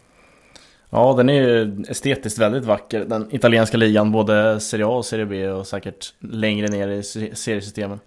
Ja, 0.94 1.14
den 1.16 1.28
är 1.28 1.42
ju 1.42 1.82
estetiskt 1.88 2.38
väldigt 2.38 2.64
vacker. 2.64 3.04
Den 3.04 3.34
italienska 3.34 3.76
ligan, 3.76 4.12
både 4.12 4.60
Serie 4.60 4.86
A 4.86 4.88
och 4.88 5.04
Serie 5.04 5.26
B 5.26 5.48
och 5.48 5.66
säkert 5.66 6.12
längre 6.32 6.68
ner 6.68 6.88
i 6.88 7.02
seriesystemen. 7.34 8.00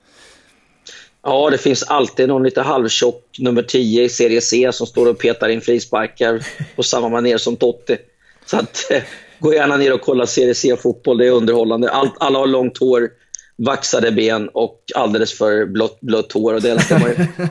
Ja, 1.23 1.49
det 1.49 1.57
finns 1.57 1.83
alltid 1.83 2.27
någon 2.27 2.43
lite 2.43 2.61
halvtjock 2.61 3.23
nummer 3.39 3.61
10 3.61 4.03
i 4.03 4.09
Serie 4.09 4.41
C 4.41 4.69
som 4.73 4.87
står 4.87 5.09
och 5.09 5.17
petar 5.19 5.49
in 5.49 5.61
frisparkar 5.61 6.45
på 6.75 6.83
samma 6.83 7.09
manér 7.09 7.37
som 7.37 7.55
Totti. 7.55 7.97
Så 8.45 8.57
att, 8.57 8.91
eh, 8.91 9.03
gå 9.39 9.53
gärna 9.53 9.77
ner 9.77 9.93
och 9.93 10.01
kolla 10.01 10.25
Serie 10.25 10.55
C-fotboll. 10.55 11.17
Det 11.17 11.27
är 11.27 11.31
underhållande. 11.31 11.89
All, 11.89 12.09
alla 12.19 12.39
har 12.39 12.47
långt 12.47 12.77
hår, 12.77 13.09
vaxade 13.57 14.11
ben 14.11 14.49
och 14.53 14.83
alldeles 14.95 15.37
för 15.37 15.65
blött, 16.01 16.31
hår 16.31 16.53
och 16.53 16.61
det 16.61 16.69
älskar 16.69 16.99
man 16.99 17.09
ju. 17.09 17.47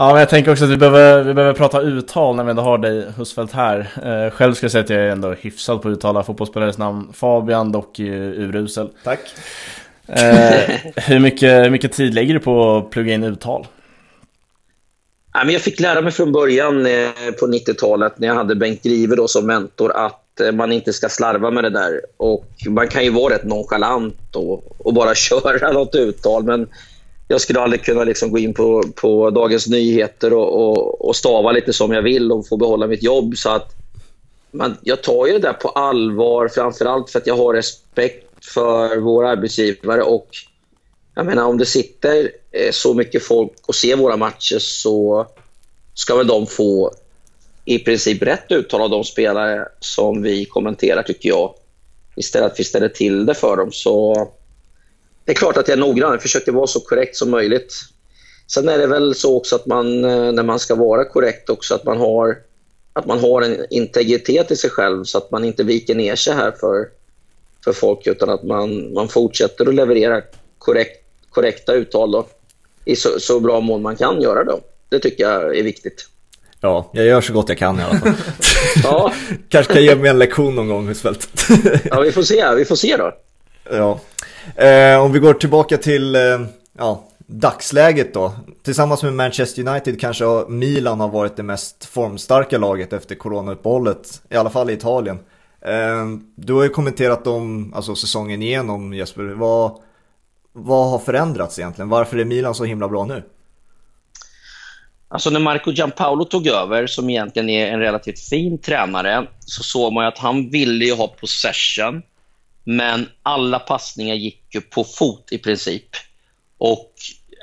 Ja, 0.00 0.10
men 0.12 0.20
jag 0.20 0.28
tänker 0.28 0.52
också 0.52 0.64
att 0.64 0.70
vi 0.70 0.76
behöver, 0.76 1.22
vi 1.22 1.34
behöver 1.34 1.54
prata 1.54 1.80
uttal 1.80 2.36
när 2.36 2.44
vi 2.44 2.50
ändå 2.50 2.62
har 2.62 2.78
dig 2.78 3.06
Husfeldt 3.16 3.52
här. 3.52 3.78
Eh, 4.04 4.30
själv 4.30 4.54
ska 4.54 4.64
jag 4.64 4.70
säga 4.70 4.84
att 4.84 4.90
jag 4.90 5.00
är 5.00 5.10
ändå 5.10 5.32
hyfsad 5.32 5.82
på 5.82 5.88
att 5.88 5.92
uttala 5.92 6.22
fotbollsspelares 6.22 6.78
namn. 6.78 7.12
Fabian 7.12 7.72
dock 7.72 7.98
urusel. 7.98 8.88
Tack. 9.04 9.20
Eh, 10.06 10.70
hur, 10.96 11.18
mycket, 11.18 11.64
hur 11.64 11.70
mycket 11.70 11.92
tid 11.92 12.14
lägger 12.14 12.34
du 12.34 12.40
på 12.40 12.76
att 12.76 12.90
plugga 12.90 13.14
in 13.14 13.24
uttal? 13.24 13.66
jag 15.32 15.60
fick 15.60 15.80
lära 15.80 16.00
mig 16.00 16.12
från 16.12 16.32
början 16.32 16.86
eh, 16.86 17.10
på 17.40 17.46
90-talet 17.46 18.18
när 18.18 18.28
jag 18.28 18.34
hade 18.34 18.54
Bengt 18.54 18.82
Grive 18.82 19.16
då 19.16 19.28
som 19.28 19.46
mentor 19.46 19.92
att 19.92 20.40
eh, 20.40 20.52
man 20.52 20.72
inte 20.72 20.92
ska 20.92 21.08
slarva 21.08 21.50
med 21.50 21.64
det 21.64 21.70
där. 21.70 22.00
Och 22.16 22.46
Man 22.68 22.88
kan 22.88 23.04
ju 23.04 23.10
vara 23.10 23.34
rätt 23.34 23.44
nonchalant 23.44 24.36
och, 24.36 24.86
och 24.86 24.94
bara 24.94 25.14
köra 25.14 25.72
något 25.72 25.94
uttal 25.94 26.44
men 26.44 26.68
jag 27.30 27.40
skulle 27.40 27.60
aldrig 27.60 27.84
kunna 27.84 28.04
liksom 28.04 28.30
gå 28.30 28.38
in 28.38 28.54
på, 28.54 28.82
på 28.94 29.30
Dagens 29.30 29.66
Nyheter 29.66 30.32
och, 30.32 30.62
och, 30.62 31.08
och, 31.08 31.16
stava 31.16 31.52
lite 31.52 31.72
som 31.72 31.92
jag 31.92 32.02
vill 32.02 32.32
och 32.32 32.48
få 32.48 32.56
behålla 32.56 32.86
mitt 32.86 33.02
jobb. 33.02 33.36
Så 33.36 33.50
att 33.50 33.72
man, 34.50 34.76
jag 34.82 35.02
tar 35.02 35.26
ju 35.26 35.32
det 35.32 35.38
där 35.38 35.52
på 35.52 35.68
allvar, 35.68 36.48
framförallt 36.48 37.10
för 37.10 37.18
att 37.18 37.26
jag 37.26 37.36
har 37.36 37.54
respekt 37.54 38.44
för 38.54 38.96
vår 38.96 39.26
arbetsgivare. 39.26 40.02
Och 40.02 40.28
jag 41.14 41.26
menar, 41.26 41.44
om 41.44 41.58
det 41.58 41.66
sitter 41.66 42.30
eh, 42.50 42.70
så 42.72 42.94
mycket 42.94 43.22
folk 43.24 43.52
och 43.66 43.74
ser 43.74 43.96
våra 43.96 44.16
matcher 44.16 44.58
så 44.58 45.26
ska 45.94 46.16
väl 46.16 46.26
de 46.26 46.46
få 46.46 46.92
i 47.64 47.78
princip 47.78 48.22
rätt 48.22 48.52
uttal 48.52 48.80
av 48.80 48.90
de 48.90 49.04
spelare 49.04 49.68
som 49.80 50.22
vi 50.22 50.44
kommenterar, 50.44 51.02
tycker 51.02 51.28
jag. 51.28 51.54
Istället 52.16 52.46
för 52.46 52.52
att 52.52 52.60
vi 52.60 52.64
ställer 52.64 52.88
till 52.88 53.26
det 53.26 53.34
för 53.34 53.56
dem. 53.56 53.72
Så 53.72 54.28
det 55.24 55.32
är 55.32 55.36
klart 55.36 55.56
att 55.56 55.68
jag 55.68 55.76
är 55.76 55.80
noggrann. 55.80 56.12
Jag 56.12 56.22
försöker 56.22 56.52
vara 56.52 56.66
så 56.66 56.80
korrekt 56.80 57.16
som 57.16 57.30
möjligt. 57.30 57.74
Sen 58.46 58.68
är 58.68 58.78
det 58.78 58.86
väl 58.86 59.14
så 59.14 59.36
också 59.36 59.56
att 59.56 59.66
man, 59.66 60.04
eh, 60.04 60.32
när 60.32 60.42
man 60.42 60.58
ska 60.58 60.74
vara 60.74 61.04
korrekt 61.04 61.50
också, 61.50 61.74
att 61.74 61.84
man 61.84 61.98
har, 61.98 62.38
att 62.92 63.06
man 63.06 63.18
har 63.18 63.42
en 63.42 63.66
integritet 63.70 64.50
i 64.50 64.56
sig 64.56 64.70
själv 64.70 65.04
så 65.04 65.18
att 65.18 65.30
man 65.30 65.44
inte 65.44 65.64
viker 65.64 65.94
ner 65.94 66.16
sig 66.16 66.34
här 66.34 66.52
för 66.60 66.88
för 67.64 67.72
folk 67.72 68.06
utan 68.06 68.30
att 68.30 68.42
man, 68.42 68.92
man 68.92 69.08
fortsätter 69.08 69.68
att 69.68 69.74
leverera 69.74 70.22
korrekt, 70.58 71.04
korrekta 71.30 71.72
uttal 71.72 72.10
då, 72.10 72.26
i 72.84 72.96
så, 72.96 73.20
så 73.20 73.40
bra 73.40 73.60
mån 73.60 73.82
man 73.82 73.96
kan 73.96 74.22
göra. 74.22 74.44
Då. 74.44 74.60
Det 74.88 74.98
tycker 74.98 75.24
jag 75.24 75.56
är 75.56 75.62
viktigt. 75.62 76.06
Ja, 76.60 76.90
jag 76.92 77.06
gör 77.06 77.20
så 77.20 77.32
gott 77.32 77.48
jag 77.48 77.58
kan 77.58 77.80
i 77.80 77.82
alla 77.82 77.98
fall. 77.98 78.12
ja. 78.82 79.12
Kanske 79.48 79.72
kan 79.72 79.84
ge 79.84 79.94
mig 79.94 80.10
en 80.10 80.18
lektion 80.18 80.54
någon 80.54 80.68
gång 80.68 80.88
Husfeldt. 80.88 81.28
ja, 81.84 82.00
vi 82.00 82.12
får 82.12 82.22
se. 82.22 82.54
Vi 82.54 82.64
får 82.64 82.76
se 82.76 82.96
då. 82.96 83.12
Ja. 83.70 84.00
Eh, 84.56 85.02
om 85.02 85.12
vi 85.12 85.18
går 85.18 85.34
tillbaka 85.34 85.76
till 85.76 86.14
eh, 86.14 86.40
ja, 86.78 87.04
dagsläget 87.26 88.14
då. 88.14 88.32
Tillsammans 88.62 89.02
med 89.02 89.12
Manchester 89.12 89.68
United 89.68 90.00
kanske 90.00 90.24
Milan 90.48 91.00
har 91.00 91.08
varit 91.08 91.36
det 91.36 91.42
mest 91.42 91.84
formstarka 91.84 92.58
laget 92.58 92.92
efter 92.92 93.14
coronauppehållet. 93.14 94.22
I 94.30 94.36
alla 94.36 94.50
fall 94.50 94.70
i 94.70 94.72
Italien. 94.72 95.18
Eh, 95.60 96.06
du 96.34 96.52
har 96.52 96.62
ju 96.62 96.68
kommenterat 96.68 97.26
om 97.26 97.74
alltså, 97.74 97.94
säsongen 97.94 98.42
igenom 98.42 98.94
Jesper. 98.94 99.22
Vad, 99.22 99.78
vad 100.52 100.90
har 100.90 100.98
förändrats 100.98 101.58
egentligen? 101.58 101.88
Varför 101.88 102.18
är 102.18 102.24
Milan 102.24 102.54
så 102.54 102.64
himla 102.64 102.88
bra 102.88 103.04
nu? 103.04 103.22
Alltså 105.12 105.30
när 105.30 105.40
Marco 105.40 105.72
Giampaolo 105.72 106.24
tog 106.24 106.46
över, 106.46 106.86
som 106.86 107.10
egentligen 107.10 107.48
är 107.48 107.66
en 107.66 107.80
relativt 107.80 108.20
fin 108.20 108.58
tränare, 108.58 109.26
så 109.40 109.62
såg 109.62 109.92
man 109.92 110.06
att 110.06 110.18
han 110.18 110.50
ville 110.50 110.84
ju 110.84 110.94
ha 110.94 111.08
possession, 111.08 112.02
men 112.70 113.08
alla 113.22 113.58
passningar 113.58 114.14
gick 114.14 114.54
ju 114.54 114.60
på 114.60 114.84
fot 114.84 115.28
i 115.30 115.38
princip. 115.38 115.88
Och 116.58 116.92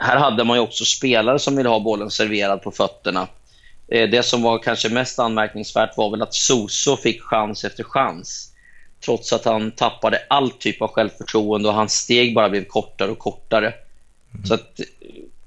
här 0.01 0.17
hade 0.17 0.43
man 0.43 0.57
ju 0.57 0.63
också 0.63 0.85
spelare 0.85 1.39
som 1.39 1.55
ville 1.55 1.69
ha 1.69 1.79
bollen 1.79 2.11
serverad 2.11 2.61
på 2.61 2.71
fötterna. 2.71 3.27
Eh, 3.87 4.09
det 4.09 4.23
som 4.23 4.41
var 4.41 4.59
kanske 4.59 4.89
mest 4.89 5.19
anmärkningsvärt 5.19 5.97
var 5.97 6.09
väl 6.09 6.21
att 6.21 6.33
Soso 6.33 6.97
fick 6.97 7.21
chans 7.21 7.63
efter 7.63 7.83
chans. 7.83 8.51
Trots 9.05 9.33
att 9.33 9.45
han 9.45 9.71
tappade 9.71 10.21
all 10.29 10.51
typ 10.51 10.81
av 10.81 10.87
självförtroende 10.87 11.69
och 11.69 11.75
hans 11.75 11.93
steg 11.93 12.35
bara 12.35 12.49
blev 12.49 12.65
kortare 12.65 13.11
och 13.11 13.19
kortare. 13.19 13.73
Mm. 14.33 14.45
Så 14.45 14.53
att, 14.53 14.79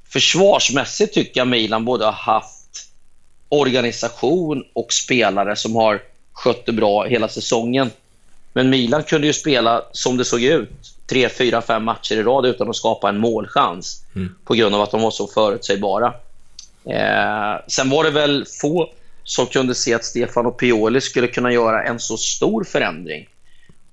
försvarsmässigt 0.08 1.14
tycker 1.14 1.40
jag 1.40 1.48
Milan 1.48 1.84
både 1.84 2.04
har 2.04 2.12
haft 2.12 2.88
organisation 3.48 4.64
och 4.72 4.92
spelare 4.92 5.56
som 5.56 5.76
har 5.76 6.02
skött 6.32 6.66
det 6.66 6.72
bra 6.72 7.04
hela 7.04 7.28
säsongen. 7.28 7.90
Men 8.52 8.70
Milan 8.70 9.02
kunde 9.02 9.26
ju 9.26 9.32
spela 9.32 9.82
som 9.92 10.16
det 10.16 10.24
såg 10.24 10.42
ut 10.42 10.70
tre, 11.06 11.28
fyra, 11.28 11.62
fem 11.62 11.84
matcher 11.84 12.14
i 12.14 12.22
rad 12.22 12.46
utan 12.46 12.70
att 12.70 12.76
skapa 12.76 13.08
en 13.08 13.18
målchans 13.18 14.04
mm. 14.16 14.34
på 14.44 14.54
grund 14.54 14.74
av 14.74 14.80
att 14.80 14.90
de 14.90 15.02
var 15.02 15.10
så 15.10 15.26
förutsägbara. 15.26 16.14
Eh, 16.84 17.60
sen 17.66 17.90
var 17.90 18.04
det 18.04 18.10
väl 18.10 18.44
få 18.60 18.90
som 19.24 19.46
kunde 19.46 19.74
se 19.74 19.94
att 19.94 20.04
Stefano 20.04 20.50
Pioli 20.50 21.00
skulle 21.00 21.26
kunna 21.26 21.52
göra 21.52 21.84
en 21.84 22.00
så 22.00 22.16
stor 22.16 22.64
förändring. 22.64 23.28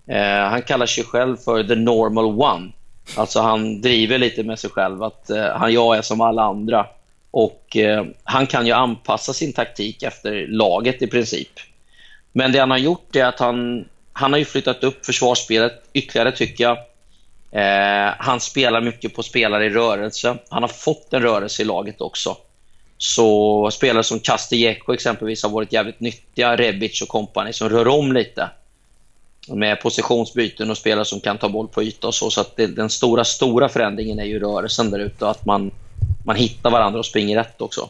Eh, 0.08 0.50
han 0.50 0.62
kallar 0.62 0.86
sig 0.86 1.04
själv 1.04 1.38
för 1.38 1.64
the 1.64 1.76
normal 1.76 2.26
one. 2.26 2.72
Alltså 3.16 3.42
han 3.42 3.82
driver 3.82 4.18
lite 4.18 4.44
med 4.44 4.60
sig 4.60 4.70
själv 4.70 5.04
att 5.04 5.30
eh, 5.30 5.46
han, 5.46 5.74
jag 5.74 5.98
är 5.98 6.02
som 6.02 6.22
alla 6.22 6.44
andra. 6.44 6.86
Och 7.32 7.78
eh, 7.78 8.06
Han 8.24 8.48
kan 8.48 8.66
ju 8.66 8.72
anpassa 8.72 9.34
sin 9.34 9.54
taktik 9.54 10.04
efter 10.04 10.48
laget 10.48 11.02
i 11.02 11.08
princip. 11.08 11.52
Men 12.32 12.52
det 12.52 12.60
han 12.60 12.72
har 12.72 12.78
gjort 12.78 13.16
är 13.16 13.26
att 13.26 13.40
han, 13.40 13.86
han 14.18 14.34
har 14.34 14.44
flyttat 14.44 14.84
upp 14.84 15.06
försvarsspelet 15.06 15.84
ytterligare 15.94 16.32
tycker 16.32 16.64
jag. 16.64 16.78
Eh, 17.52 18.14
han 18.20 18.40
spelar 18.40 18.82
mycket 18.82 19.16
på 19.16 19.24
spelare 19.24 19.66
i 19.66 19.70
rörelse. 19.70 20.38
Han 20.50 20.64
har 20.64 20.68
fått 20.68 21.14
en 21.14 21.22
rörelse 21.22 21.62
i 21.62 21.66
laget 21.66 22.02
också. 22.02 22.38
Så 22.98 23.70
spelare 23.72 24.04
som 24.04 24.20
Castillejo 24.20 24.94
exempelvis 24.94 25.44
har 25.44 25.50
varit 25.50 25.74
jävligt 25.74 26.00
nyttiga. 26.00 26.56
Rebic 26.56 27.02
och 27.02 27.08
kompani 27.08 27.54
som 27.54 27.70
rör 27.70 27.88
om 27.88 28.14
lite 28.14 28.50
med 29.48 29.82
positionsbyten 29.82 30.72
och 30.72 30.78
spelare 30.78 31.06
som 31.06 31.20
kan 31.20 31.38
ta 31.38 31.50
boll 31.50 31.68
på 31.68 31.84
yta 31.84 32.08
och 32.08 32.16
så. 32.16 32.30
Så 32.30 32.42
att 32.42 32.56
det, 32.56 32.68
den 32.68 32.90
stora, 32.90 33.24
stora 33.24 33.70
förändringen 33.70 34.20
är 34.20 34.26
ju 34.26 34.40
rörelsen 34.40 34.92
där 34.92 35.00
ute 35.00 35.26
och 35.26 35.32
att 35.32 35.46
man, 35.46 35.72
man 36.24 36.36
hittar 36.36 36.70
varandra 36.70 37.00
och 37.00 37.06
springer 37.06 37.38
rätt 37.38 37.62
också. 37.62 37.90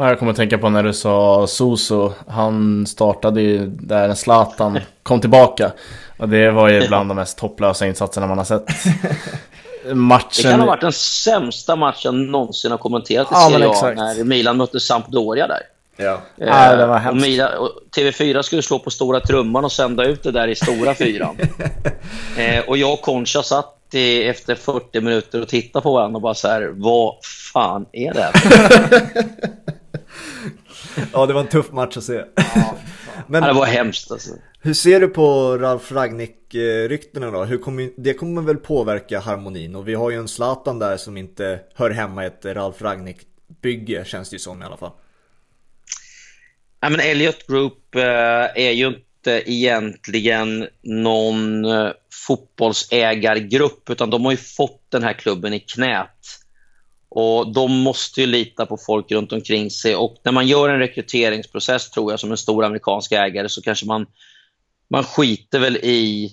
Ja, 0.00 0.08
jag 0.08 0.18
kommer 0.18 0.32
att 0.32 0.36
tänka 0.36 0.58
på 0.58 0.68
när 0.68 0.82
du 0.82 0.92
sa 0.92 1.46
Soso. 1.46 2.12
Han 2.28 2.86
startade 2.86 3.40
ju 3.40 3.66
där 3.66 4.14
Zlatan 4.14 4.78
kom 5.02 5.20
tillbaka. 5.20 5.72
Och 6.18 6.28
det 6.28 6.50
var 6.50 6.68
ju 6.68 6.88
bland 6.88 7.10
de 7.10 7.14
mest 7.14 7.40
hopplösa 7.40 7.86
insatserna 7.86 8.26
man 8.26 8.38
har 8.38 8.44
sett. 8.44 8.62
Matchen... 9.94 10.28
Det 10.36 10.50
kan 10.50 10.60
ha 10.60 10.66
varit 10.66 10.80
den 10.80 10.92
sämsta 10.92 11.76
matchen 11.76 12.26
någonsin 12.26 12.70
har 12.70 12.78
kommenterat 12.78 13.26
i 13.26 13.28
ja, 13.30 13.48
Serie 13.50 13.68
A 13.68 14.14
när 14.14 14.24
Milan 14.24 14.56
mötte 14.56 14.80
Sampdoria 14.80 15.46
där. 15.46 15.62
Ja. 15.96 16.20
Eh, 16.40 16.46
ja, 16.48 16.76
det 16.76 16.86
var 16.86 16.98
hemskt. 16.98 17.24
Och 17.24 17.28
Mila, 17.28 17.58
och 17.58 17.70
TV4 17.96 18.42
skulle 18.42 18.62
slå 18.62 18.78
på 18.78 18.90
stora 18.90 19.20
trumman 19.20 19.64
och 19.64 19.72
sända 19.72 20.04
ut 20.04 20.22
det 20.22 20.32
där 20.32 20.48
i 20.48 20.54
stora 20.54 20.94
fyran. 20.94 21.36
eh, 22.38 22.68
och 22.68 22.78
jag 22.78 22.92
och 22.92 23.00
Concha 23.02 23.42
satt 23.42 23.74
i, 23.92 24.24
efter 24.24 24.54
40 24.54 25.00
minuter 25.00 25.42
och 25.42 25.48
tittade 25.48 25.82
på 25.82 25.92
varandra 25.92 26.16
och 26.16 26.22
bara 26.22 26.34
så 26.34 26.48
här, 26.48 26.70
vad 26.74 27.14
fan 27.52 27.86
är 27.92 28.14
det 28.14 28.22
här? 28.22 28.32
Ja, 31.12 31.26
det 31.26 31.32
var 31.32 31.40
en 31.40 31.48
tuff 31.48 31.72
match 31.72 31.96
att 31.96 32.04
se. 32.04 32.24
Ja, 32.54 32.78
Men, 33.26 33.42
det 33.42 33.52
var 33.52 33.66
hemskt 33.66 34.10
alltså. 34.10 34.30
Hur 34.60 34.74
ser 34.74 35.00
du 35.00 35.08
på 35.08 35.58
Ralf 35.58 35.92
Ragnik-ryktena 35.92 37.30
då? 37.30 37.44
Hur 37.44 37.58
kommer, 37.58 37.90
det 37.96 38.14
kommer 38.14 38.42
väl 38.42 38.56
påverka 38.56 39.20
harmonin? 39.20 39.76
Och 39.76 39.88
vi 39.88 39.94
har 39.94 40.10
ju 40.10 40.16
en 40.16 40.28
Zlatan 40.28 40.78
där 40.78 40.96
som 40.96 41.16
inte 41.16 41.60
hör 41.74 41.90
hemma 41.90 42.24
i 42.24 42.26
ett 42.26 42.44
Ralf 42.44 42.82
Ragnik-bygge, 42.82 44.04
känns 44.04 44.30
det 44.30 44.34
ju 44.34 44.38
som 44.38 44.62
i 44.62 44.64
alla 44.64 44.76
fall. 44.76 44.92
Ja, 46.80 46.88
men 46.88 47.00
Elliot 47.00 47.46
Group 47.46 47.94
eh, 47.94 48.02
är 48.54 48.70
ju 48.70 48.86
inte 48.86 49.52
egentligen 49.52 50.68
någon 50.82 51.64
eh, 51.64 51.90
fotbollsägargrupp 52.26 53.90
utan 53.90 54.10
de 54.10 54.24
har 54.24 54.32
ju 54.32 54.36
fått 54.36 54.82
den 54.88 55.02
här 55.02 55.12
klubben 55.12 55.54
i 55.54 55.60
knät. 55.60 56.40
Och 57.10 57.52
De 57.52 57.72
måste 57.72 58.20
ju 58.20 58.26
lita 58.26 58.66
på 58.66 58.76
folk 58.86 59.12
runt 59.12 59.32
omkring 59.32 59.70
sig. 59.70 59.96
Och 59.96 60.16
När 60.24 60.32
man 60.32 60.46
gör 60.46 60.68
en 60.68 60.78
rekryteringsprocess, 60.78 61.90
tror 61.90 62.12
jag, 62.12 62.20
som 62.20 62.30
en 62.30 62.36
stor 62.36 62.64
amerikansk 62.64 63.12
ägare 63.12 63.48
så 63.48 63.62
kanske 63.62 63.86
man, 63.86 64.06
man 64.90 65.04
skiter 65.04 65.58
väl 65.58 65.76
i 65.76 66.32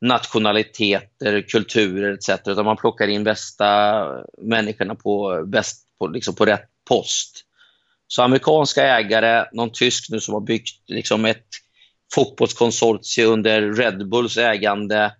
nationaliteter, 0.00 1.42
kulturer 1.48 2.12
etc. 2.12 2.28
Utan 2.46 2.64
man 2.64 2.76
plockar 2.76 3.08
in 3.08 3.24
bästa 3.24 4.04
människorna 4.42 4.94
på, 4.94 5.44
bäst, 5.46 5.86
på, 5.98 6.06
liksom 6.06 6.34
på 6.34 6.44
rätt 6.44 6.68
post. 6.88 7.44
Så 8.06 8.22
amerikanska 8.22 8.82
ägare, 8.82 9.44
någon 9.52 9.72
tysk 9.72 10.10
nu 10.10 10.20
som 10.20 10.34
har 10.34 10.40
byggt 10.40 10.82
liksom 10.86 11.24
ett 11.24 11.46
fotbollskonsortium 12.14 13.32
under 13.32 13.72
Red 13.72 14.08
Bulls 14.08 14.36
ägande 14.36 15.12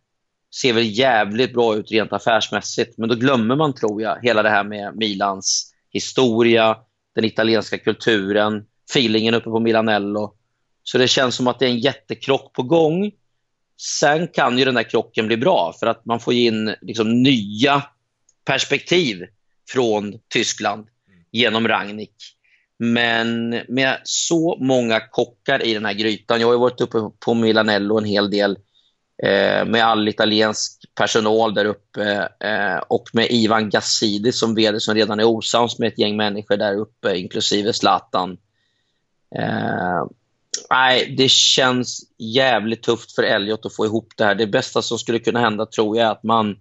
ser 0.54 0.72
väl 0.72 0.98
jävligt 0.98 1.52
bra 1.52 1.76
ut 1.76 1.90
rent 1.90 2.12
affärsmässigt. 2.12 2.98
Men 2.98 3.08
då 3.08 3.14
glömmer 3.14 3.56
man, 3.56 3.74
tror 3.74 4.02
jag, 4.02 4.18
hela 4.22 4.42
det 4.42 4.50
här 4.50 4.64
med 4.64 4.96
Milans 4.96 5.74
historia, 5.92 6.76
den 7.14 7.24
italienska 7.24 7.78
kulturen, 7.78 8.64
feelingen 8.90 9.34
uppe 9.34 9.50
på 9.50 9.60
Milanello. 9.60 10.34
Så 10.82 10.98
det 10.98 11.08
känns 11.08 11.34
som 11.34 11.46
att 11.46 11.58
det 11.58 11.66
är 11.66 11.70
en 11.70 11.78
jättekrock 11.78 12.52
på 12.52 12.62
gång. 12.62 13.12
Sen 13.80 14.28
kan 14.28 14.58
ju 14.58 14.64
den 14.64 14.74
där 14.74 14.82
krocken 14.82 15.26
bli 15.26 15.36
bra 15.36 15.74
för 15.80 15.86
att 15.86 16.06
man 16.06 16.20
får 16.20 16.34
in 16.34 16.74
liksom 16.80 17.22
nya 17.22 17.82
perspektiv 18.44 19.24
från 19.68 20.14
Tyskland 20.28 20.88
genom 21.32 21.68
Rangnick. 21.68 22.14
Men 22.78 23.50
med 23.68 24.00
så 24.04 24.58
många 24.60 25.00
kockar 25.00 25.62
i 25.62 25.74
den 25.74 25.84
här 25.84 25.92
grytan. 25.92 26.40
Jag 26.40 26.48
har 26.48 26.58
varit 26.58 26.80
uppe 26.80 26.98
på 27.18 27.34
Milanello 27.34 27.98
en 27.98 28.04
hel 28.04 28.30
del 28.30 28.58
Eh, 29.22 29.64
med 29.64 29.84
all 29.84 30.08
italiensk 30.08 30.94
personal 30.94 31.54
där 31.54 31.64
uppe 31.64 32.28
eh, 32.40 32.78
och 32.88 33.08
med 33.12 33.26
Ivan 33.30 33.70
Gassidi 33.70 34.32
som 34.32 34.54
vd 34.54 34.80
som 34.80 34.94
redan 34.94 35.20
är 35.20 35.24
osams 35.24 35.78
med 35.78 35.88
ett 35.88 35.98
gäng 35.98 36.16
människor 36.16 36.56
där 36.56 36.74
uppe, 36.74 37.16
inklusive 37.16 37.72
Zlatan. 37.72 38.38
Eh, 39.36 40.06
nej, 40.70 41.14
det 41.18 41.30
känns 41.30 42.00
jävligt 42.18 42.82
tufft 42.82 43.14
för 43.14 43.22
Elliot 43.22 43.66
att 43.66 43.76
få 43.76 43.86
ihop 43.86 44.08
det 44.16 44.24
här. 44.24 44.34
Det 44.34 44.46
bästa 44.46 44.82
som 44.82 44.98
skulle 44.98 45.18
kunna 45.18 45.40
hända 45.40 45.66
tror 45.66 45.96
jag 45.96 46.06
är 46.06 46.12
att 46.12 46.22
man 46.22 46.56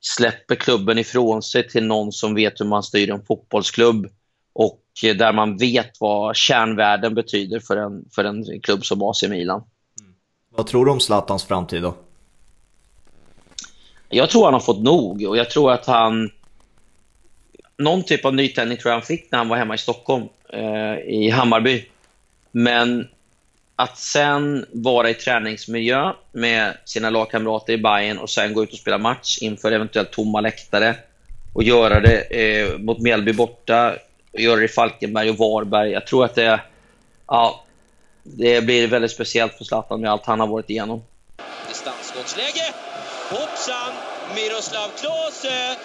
släpper 0.00 0.54
klubben 0.54 0.98
ifrån 0.98 1.42
sig 1.42 1.68
till 1.68 1.84
någon 1.84 2.12
som 2.12 2.34
vet 2.34 2.60
hur 2.60 2.66
man 2.66 2.82
styr 2.82 3.10
en 3.10 3.24
fotbollsklubb 3.24 4.06
och 4.52 4.82
där 5.02 5.32
man 5.32 5.56
vet 5.56 5.90
vad 6.00 6.36
kärnvärden 6.36 7.14
betyder 7.14 7.60
för 7.60 7.76
en, 7.76 8.04
för 8.14 8.24
en 8.24 8.60
klubb 8.60 8.84
som 8.84 9.02
AC 9.02 9.22
Milan. 9.22 9.62
Vad 10.56 10.66
tror 10.66 10.84
du 10.84 10.90
om 10.90 11.00
Zlatans 11.00 11.44
framtid 11.44 11.82
då? 11.82 11.94
Jag 14.08 14.30
tror 14.30 14.44
han 14.44 14.54
har 14.54 14.60
fått 14.60 14.82
nog 14.82 15.24
och 15.24 15.36
jag 15.36 15.50
tror 15.50 15.72
att 15.72 15.86
han... 15.86 16.30
Någon 17.78 18.02
typ 18.02 18.24
av 18.24 18.34
nytändning 18.34 18.78
tror 18.78 18.90
jag 18.90 18.98
han 18.98 19.06
fick 19.06 19.32
när 19.32 19.38
han 19.38 19.48
var 19.48 19.56
hemma 19.56 19.74
i 19.74 19.78
Stockholm, 19.78 20.28
eh, 20.52 20.94
i 20.98 21.30
Hammarby. 21.30 21.84
Men 22.50 23.08
att 23.76 23.98
sen 23.98 24.66
vara 24.72 25.10
i 25.10 25.14
träningsmiljö 25.14 26.12
med 26.32 26.76
sina 26.84 27.10
lagkamrater 27.10 27.72
i 27.72 27.78
Bayern 27.78 28.18
och 28.18 28.30
sen 28.30 28.54
gå 28.54 28.62
ut 28.62 28.72
och 28.72 28.78
spela 28.78 28.98
match 28.98 29.38
inför 29.40 29.72
eventuellt 29.72 30.10
tomma 30.10 30.40
läktare 30.40 30.96
och 31.52 31.62
göra 31.62 32.00
det 32.00 32.20
eh, 32.20 32.78
mot 32.78 32.98
Mjällby 32.98 33.32
borta 33.32 33.96
och 34.32 34.40
göra 34.40 34.56
det 34.56 34.64
i 34.64 34.68
Falkenberg 34.68 35.30
och 35.30 35.36
Varberg. 35.36 35.90
Jag 35.90 36.06
tror 36.06 36.24
att 36.24 36.34
det, 36.34 36.60
ja, 37.26 37.65
det 38.26 38.64
blir 38.64 38.88
väldigt 38.88 39.10
speciellt 39.10 39.52
för 39.52 39.64
Zlatan 39.64 40.00
med 40.00 40.10
allt 40.10 40.26
han 40.26 40.40
har 40.40 40.46
varit 40.46 40.70
igenom. 40.70 41.02
Distansskottsläge! 41.68 42.74
Hoppsan! 43.30 43.92
Miroslav 44.34 44.88
Klose! 45.00 45.76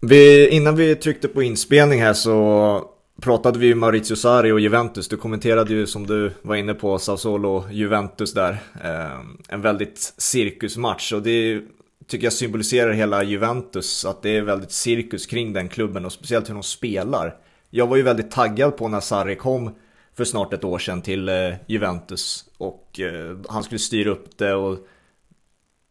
Vi, 0.00 0.48
innan 0.48 0.76
vi 0.76 0.96
tryckte 0.96 1.28
på 1.28 1.42
inspelning 1.42 2.02
här 2.02 2.12
så 2.12 2.84
pratade 3.20 3.58
vi 3.58 3.66
ju 3.66 3.74
Maurizio 3.74 4.16
Sarri 4.16 4.52
och 4.52 4.60
Juventus. 4.60 5.08
Du 5.08 5.16
kommenterade 5.16 5.74
ju 5.74 5.86
som 5.86 6.06
du 6.06 6.32
var 6.42 6.56
inne 6.56 6.74
på 6.74 6.98
Sassuolo 6.98 7.64
Juventus 7.70 8.34
där. 8.34 8.52
Eh, 8.84 9.20
en 9.48 9.60
väldigt 9.60 10.14
cirkusmatch 10.18 11.12
och 11.12 11.22
det 11.22 11.60
tycker 12.08 12.26
jag 12.26 12.32
symboliserar 12.32 12.92
hela 12.92 13.22
Juventus. 13.22 14.04
Att 14.04 14.22
det 14.22 14.36
är 14.36 14.42
väldigt 14.42 14.72
cirkus 14.72 15.26
kring 15.26 15.52
den 15.52 15.68
klubben 15.68 16.04
och 16.04 16.12
speciellt 16.12 16.48
hur 16.48 16.54
de 16.54 16.62
spelar. 16.62 17.34
Jag 17.70 17.86
var 17.86 17.96
ju 17.96 18.02
väldigt 18.02 18.30
taggad 18.30 18.76
på 18.76 18.88
när 18.88 19.00
Sarri 19.00 19.36
kom 19.36 19.74
för 20.20 20.24
snart 20.24 20.52
ett 20.52 20.64
år 20.64 20.78
sedan 20.78 21.02
till 21.02 21.28
eh, 21.28 21.54
Juventus 21.66 22.44
och 22.58 23.00
eh, 23.00 23.36
han 23.48 23.62
skulle 23.62 23.78
styra 23.78 24.10
upp 24.10 24.38
det 24.38 24.54
och 24.54 24.78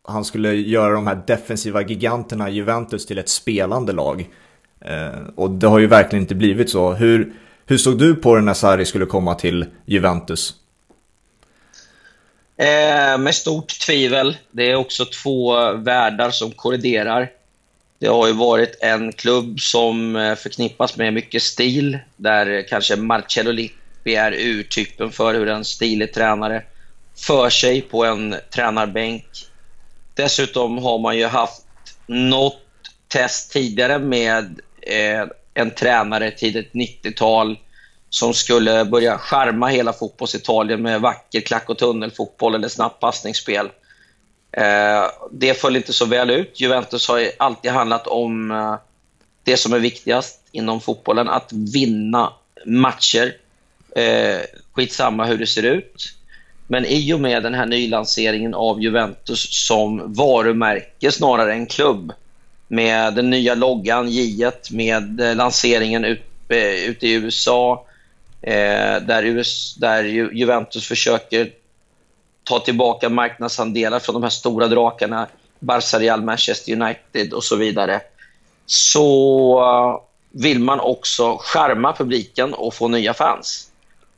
han 0.08 0.26
skulle 0.26 0.54
göra 0.54 0.94
de 0.94 1.08
här 1.08 1.22
defensiva 1.28 1.82
giganterna 1.82 2.50
Juventus 2.50 3.06
till 3.06 3.18
ett 3.18 3.30
spelande 3.30 3.94
lag. 3.94 4.30
Eh, 4.82 5.22
och 5.36 5.52
det 5.52 5.68
har 5.68 5.80
ju 5.80 5.88
verkligen 5.88 6.24
inte 6.24 6.36
blivit 6.36 6.70
så. 6.70 6.94
Hur, 6.94 7.34
hur 7.66 7.78
såg 7.78 8.00
du 8.00 8.16
på 8.16 8.36
det 8.36 8.42
när 8.42 8.54
Sarri 8.54 8.86
skulle 8.86 9.06
komma 9.06 9.36
till 9.36 9.66
Juventus? 9.86 10.54
Eh, 12.58 13.18
med 13.18 13.36
stort 13.36 13.80
tvivel. 13.80 14.38
Det 14.52 14.72
är 14.72 14.76
också 14.76 15.06
två 15.06 15.72
världar 15.74 16.32
som 16.32 16.52
korriderar. 16.52 17.30
Det 18.00 18.08
har 18.08 18.28
ju 18.28 18.34
varit 18.34 18.78
en 18.82 19.12
klubb 19.12 19.60
som 19.60 20.14
förknippas 20.38 20.98
med 20.98 21.14
mycket 21.14 21.42
stil, 21.42 22.00
där 22.16 22.68
kanske 22.68 22.96
Marcello 22.96 23.52
Lippi 24.10 24.16
är 24.16 24.32
urtypen 24.32 25.12
för 25.12 25.34
hur 25.34 25.48
en 25.48 25.66
stilig 25.66 26.14
tränare 26.14 26.64
för 27.18 27.50
sig 27.50 27.82
på 27.82 28.06
en 28.06 28.36
tränarbänk. 28.54 29.26
Dessutom 30.16 30.78
har 30.78 31.00
man 31.00 31.18
ju 31.18 31.26
haft 31.26 31.64
något 32.08 32.62
test 33.08 33.52
tidigare 33.52 34.00
med 34.00 34.62
eh, 34.82 35.28
en 35.54 35.72
tränare 35.72 36.32
tidigt 36.32 36.74
90-tal 36.74 37.58
som 38.10 38.34
skulle 38.34 38.86
börja 38.86 39.18
skärma 39.18 39.68
hela 39.68 39.94
fotbollsitalien 39.94 40.82
med 40.82 41.02
vacker 41.02 41.42
klack 41.42 41.70
och 41.70 41.78
tunnelfotboll 41.78 42.56
eller 42.56 42.68
snabbt 42.68 43.00
passningsspel. 43.00 43.70
Eh, 44.52 45.04
det 45.32 45.54
föll 45.54 45.76
inte 45.76 45.94
så 45.94 46.06
väl 46.06 46.30
ut. 46.30 46.62
Juventus 46.62 47.08
har 47.08 47.32
alltid 47.38 47.72
handlat 47.72 48.08
om 48.08 48.52
eh, 48.52 48.76
det 49.44 49.58
som 49.58 49.74
är 49.74 49.80
viktigast 49.80 50.40
inom 50.52 50.82
fotbollen, 50.82 51.30
att 51.30 51.54
vinna 51.54 52.34
matcher. 52.66 53.34
Eh, 53.96 54.40
skitsamma 54.72 55.26
hur 55.26 55.38
det 55.38 55.48
ser 55.48 55.64
ut. 55.64 56.16
Men 56.68 56.86
i 56.86 57.14
och 57.14 57.20
med 57.20 57.44
den 57.44 57.54
här 57.54 57.66
nylanseringen 57.66 58.54
av 58.54 58.82
Juventus 58.82 59.68
som 59.68 60.14
varumärke 60.14 61.12
snarare 61.12 61.54
än 61.54 61.66
klubb 61.66 62.14
med 62.68 63.14
den 63.14 63.30
nya 63.30 63.56
loggan 63.56 64.10
J, 64.10 64.52
med 64.72 65.22
eh, 65.22 65.36
lanseringen 65.36 66.06
ut, 66.06 66.22
eh, 66.50 66.90
ute 66.90 67.08
i 67.08 67.14
USA 67.14 67.86
eh, 68.42 69.02
där, 69.02 69.24
US, 69.24 69.76
där 69.76 70.04
Juventus 70.34 70.88
försöker 70.88 71.52
ta 72.44 72.60
tillbaka 72.60 73.10
marknadsandelar 73.10 74.00
från 74.00 74.14
de 74.14 74.24
här 74.24 74.30
stora 74.30 74.68
drakarna 74.68 75.28
Barca, 75.60 76.00
Real, 76.00 76.22
Manchester 76.22 76.74
United 76.74 77.34
och 77.34 77.44
så 77.44 77.56
vidare 77.56 78.02
så 78.66 79.60
eh, 79.60 80.02
vill 80.42 80.60
man 80.60 80.80
också 80.80 81.38
skärma 81.40 81.94
publiken 81.94 82.54
och 82.54 82.74
få 82.74 82.88
nya 82.88 83.14
fans. 83.14 83.69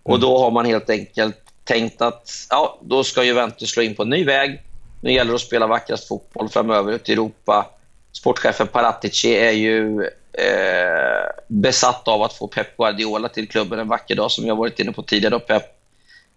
Och 0.04 0.20
då 0.20 0.38
har 0.38 0.52
man 0.52 0.66
helt 0.66 0.90
enkelt 0.90 1.38
tänkt 1.64 2.02
att 2.02 2.30
ja, 2.50 2.80
då 2.82 3.04
ska 3.04 3.24
Juventus 3.24 3.70
slå 3.70 3.84
in 3.84 3.96
på 3.96 4.04
en 4.04 4.10
ny 4.10 4.24
väg. 4.24 4.62
Nu 5.02 5.12
gäller 5.14 5.32
det 5.32 5.36
att 5.36 5.42
spela 5.42 5.68
vackrast 5.68 6.08
fotboll 6.08 6.50
framöver 6.50 6.94
ute 6.94 7.12
i 7.12 7.14
Europa. 7.14 7.66
Sportchefen 8.12 8.68
Paratici 8.68 9.36
är 9.36 9.52
ju 9.52 10.04
eh, 10.34 11.30
besatt 11.48 12.08
av 12.08 12.22
att 12.24 12.34
få 12.34 12.48
Pep 12.48 12.78
Guardiola 12.78 13.30
till 13.30 13.48
klubben 13.48 13.80
en 13.80 13.88
vacker 13.88 14.16
dag, 14.16 14.32
som 14.32 14.48
jag 14.48 14.56
varit 14.56 14.80
inne 14.80 14.92
på 14.92 15.04
tidigare. 15.04 15.40
Pep. 15.40 15.64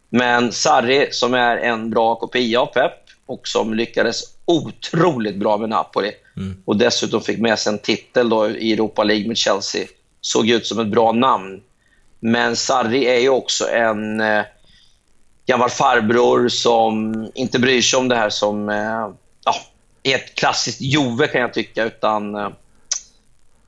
Men 0.08 0.52
Sarri, 0.52 1.08
som 1.10 1.34
är 1.34 1.56
en 1.56 1.90
bra 1.90 2.14
kopia 2.14 2.60
av 2.60 2.66
Pep 2.66 2.92
och 3.26 3.48
som 3.48 3.74
lyckades 3.74 4.22
otroligt 4.44 5.36
bra 5.36 5.56
med 5.56 5.68
Napoli 5.68 6.12
mm. 6.36 6.62
och 6.64 6.76
dessutom 6.76 7.20
fick 7.20 7.38
med 7.38 7.58
sig 7.58 7.72
en 7.72 7.78
titel 7.78 8.28
då 8.28 8.50
i 8.50 8.72
Europa 8.72 9.04
League 9.04 9.28
med 9.28 9.36
Chelsea, 9.36 9.86
såg 10.20 10.48
ut 10.48 10.66
som 10.66 10.78
ett 10.78 10.88
bra 10.88 11.12
namn. 11.12 11.62
Men 12.26 12.56
Sarri 12.56 13.04
är 13.04 13.20
ju 13.20 13.28
också 13.28 13.68
en 13.68 14.20
eh, 14.20 14.42
gammal 15.46 15.70
farbror 15.70 16.48
som 16.48 17.14
inte 17.34 17.58
bryr 17.58 17.82
sig 17.82 17.98
om 17.98 18.08
det 18.08 18.16
här 18.16 18.30
som 18.30 18.68
eh, 18.68 19.08
ja, 19.44 19.54
är 20.02 20.14
ett 20.14 20.34
klassiskt 20.34 20.80
Jove 20.80 21.26
kan 21.26 21.40
jag 21.40 21.54
tycka. 21.54 21.84
Utan 21.84 22.34
eh, 22.34 22.48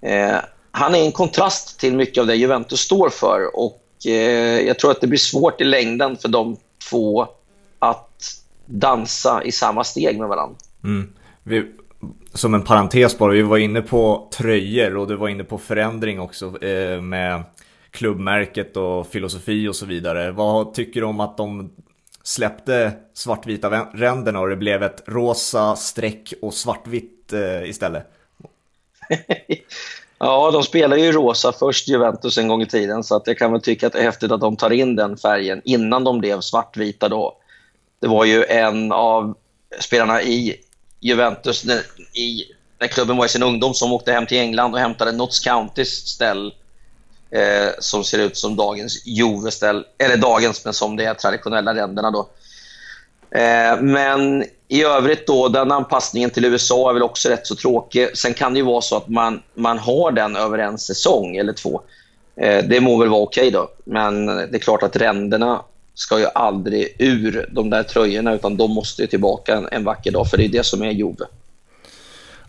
eh, 0.02 0.38
Han 0.70 0.94
är 0.94 1.04
en 1.04 1.12
kontrast 1.12 1.80
till 1.80 1.96
mycket 1.96 2.20
av 2.20 2.26
det 2.26 2.34
Juventus 2.34 2.80
står 2.80 3.08
för. 3.08 3.56
Och 3.56 3.82
eh, 4.06 4.60
Jag 4.60 4.78
tror 4.78 4.90
att 4.90 5.00
det 5.00 5.06
blir 5.06 5.18
svårt 5.18 5.60
i 5.60 5.64
längden 5.64 6.16
för 6.16 6.28
de 6.28 6.56
två 6.90 7.28
att 7.78 8.22
dansa 8.66 9.42
i 9.44 9.52
samma 9.52 9.84
steg 9.84 10.18
med 10.18 10.28
varandra. 10.28 10.56
Mm. 10.84 11.12
Vi, 11.42 11.72
som 12.34 12.54
en 12.54 12.62
parentes 12.62 13.18
bara, 13.18 13.32
vi 13.32 13.42
var 13.42 13.58
inne 13.58 13.82
på 13.82 14.28
tröjor 14.36 14.96
och 14.96 15.08
du 15.08 15.16
var 15.16 15.28
inne 15.28 15.44
på 15.44 15.58
förändring 15.58 16.20
också 16.20 16.64
eh, 16.64 17.00
med 17.00 17.42
klubbmärket 17.96 18.76
och 18.76 19.06
filosofi 19.06 19.68
och 19.68 19.76
så 19.76 19.86
vidare. 19.86 20.30
Vad 20.30 20.74
tycker 20.74 21.00
du 21.00 21.06
om 21.06 21.20
att 21.20 21.36
de 21.36 21.70
släppte 22.22 22.92
svartvita 23.14 23.70
ränderna 23.94 24.40
och 24.40 24.48
det 24.48 24.56
blev 24.56 24.82
ett 24.82 25.02
rosa 25.06 25.76
streck 25.76 26.32
och 26.42 26.54
svartvitt 26.54 27.32
eh, 27.32 27.70
istället? 27.70 28.06
ja, 30.18 30.50
de 30.50 30.62
spelar 30.62 30.96
ju 30.96 31.12
rosa 31.12 31.52
först, 31.52 31.88
Juventus, 31.88 32.38
en 32.38 32.48
gång 32.48 32.62
i 32.62 32.66
tiden. 32.66 33.04
Så 33.04 33.16
att 33.16 33.26
jag 33.26 33.38
kan 33.38 33.52
väl 33.52 33.60
tycka 33.60 33.86
att 33.86 33.92
det 33.92 33.98
är 33.98 34.02
häftigt 34.02 34.32
att 34.32 34.40
de 34.40 34.56
tar 34.56 34.70
in 34.70 34.96
den 34.96 35.16
färgen 35.16 35.62
innan 35.64 36.04
de 36.04 36.18
blev 36.18 36.40
svartvita. 36.40 37.08
Då. 37.08 37.36
Det 38.00 38.08
var 38.08 38.24
ju 38.24 38.44
en 38.44 38.92
av 38.92 39.34
spelarna 39.80 40.22
i 40.22 40.56
Juventus 41.00 41.64
när, 41.64 41.80
i, 42.18 42.44
när 42.78 42.86
klubben 42.86 43.16
var 43.16 43.24
i 43.24 43.28
sin 43.28 43.42
ungdom 43.42 43.74
som 43.74 43.92
åkte 43.92 44.12
hem 44.12 44.26
till 44.26 44.38
England 44.38 44.74
och 44.74 44.80
hämtade 44.80 45.12
Notts 45.12 45.40
Countys 45.40 46.08
ställ 46.08 46.52
eh, 47.30 47.68
som 47.78 48.04
ser 48.04 48.18
ut 48.18 48.36
som 48.36 48.56
dagens 48.56 49.02
Joveställ, 49.04 49.84
Eller 49.98 50.16
dagens, 50.16 50.64
men 50.64 50.74
som 50.74 50.96
det 50.96 51.04
är 51.04 51.14
traditionella 51.14 51.74
ränderna. 51.74 52.10
Då. 52.10 52.28
Eh, 53.38 53.80
men 53.80 54.44
i 54.68 54.82
övrigt 54.82 55.26
då, 55.26 55.48
den 55.48 55.72
anpassningen 55.72 56.30
till 56.30 56.44
USA 56.44 56.90
är 56.90 56.94
väl 56.94 57.02
också 57.02 57.28
rätt 57.28 57.46
så 57.46 57.54
tråkig. 57.56 58.18
Sen 58.18 58.34
kan 58.34 58.52
det 58.52 58.58
ju 58.58 58.64
vara 58.64 58.80
så 58.80 58.96
att 58.96 59.08
man, 59.08 59.42
man 59.54 59.78
har 59.78 60.12
den 60.12 60.36
över 60.36 60.58
en 60.58 60.78
säsong 60.78 61.36
eller 61.36 61.52
två. 61.52 61.80
Eh, 62.40 62.64
det 62.64 62.80
må 62.80 62.98
väl 62.98 63.08
vara 63.08 63.22
okej 63.22 63.48
okay 63.48 63.50
då. 63.50 63.68
Men 63.84 64.26
det 64.26 64.54
är 64.54 64.58
klart 64.58 64.82
att 64.82 64.96
ränderna 64.96 65.62
ska 65.94 66.18
ju 66.18 66.26
aldrig 66.34 66.96
ur 66.98 67.48
de 67.52 67.70
där 67.70 67.82
tröjorna 67.82 68.34
utan 68.34 68.56
de 68.56 68.70
måste 68.70 69.02
ju 69.02 69.08
tillbaka 69.08 69.56
en, 69.56 69.68
en 69.72 69.84
vacker 69.84 70.10
dag 70.10 70.30
för 70.30 70.36
det 70.36 70.44
är 70.44 70.48
det 70.48 70.66
som 70.66 70.82
är 70.82 70.90
Jove. 70.90 71.24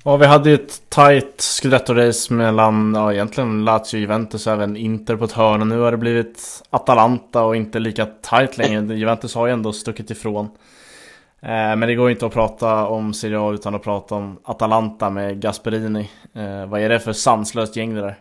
Ja, 0.07 0.17
vi 0.17 0.25
hade 0.25 0.49
ju 0.49 0.55
ett 0.55 0.89
tight 0.89 1.37
scudetto-race 1.37 2.33
mellan, 2.33 2.93
ja 2.95 3.13
egentligen 3.13 3.65
Lazio, 3.65 3.99
Juventus 3.99 4.47
och 4.47 4.53
även 4.53 4.77
Inter 4.77 5.15
på 5.15 5.25
ett 5.25 5.31
hörn. 5.31 5.61
Och 5.61 5.67
nu 5.67 5.79
har 5.79 5.91
det 5.91 5.97
blivit 5.97 6.63
Atalanta 6.69 7.43
och 7.43 7.55
inte 7.55 7.79
lika 7.79 8.05
tight 8.05 8.57
längre. 8.57 8.95
Juventus 8.95 9.35
har 9.35 9.47
ju 9.47 9.53
ändå 9.53 9.73
stuckit 9.73 10.11
ifrån. 10.11 10.45
Eh, 11.41 11.49
men 11.49 11.79
det 11.79 11.95
går 11.95 12.11
inte 12.11 12.25
att 12.25 12.33
prata 12.33 12.87
om 12.87 13.13
Serie 13.13 13.39
A 13.39 13.53
utan 13.53 13.75
att 13.75 13.83
prata 13.83 14.15
om 14.15 14.39
Atalanta 14.43 15.09
med 15.09 15.41
Gasperini. 15.41 16.09
Eh, 16.35 16.65
vad 16.65 16.81
är 16.81 16.89
det 16.89 16.99
för 16.99 17.13
sanslöst 17.13 17.75
gäng 17.75 17.95
det 17.95 18.01
där? 18.01 18.19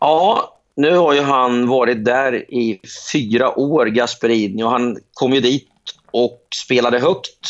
Ja, 0.00 0.54
nu 0.76 0.96
har 0.96 1.14
ju 1.14 1.20
han 1.20 1.68
varit 1.68 2.04
där 2.04 2.52
i 2.54 2.80
fyra 3.12 3.58
år, 3.58 3.86
Gasperini, 3.86 4.62
och 4.62 4.70
han 4.70 4.98
kom 5.14 5.32
ju 5.32 5.40
dit 5.40 5.68
och 6.10 6.40
spelade 6.64 6.98
högt. 6.98 7.46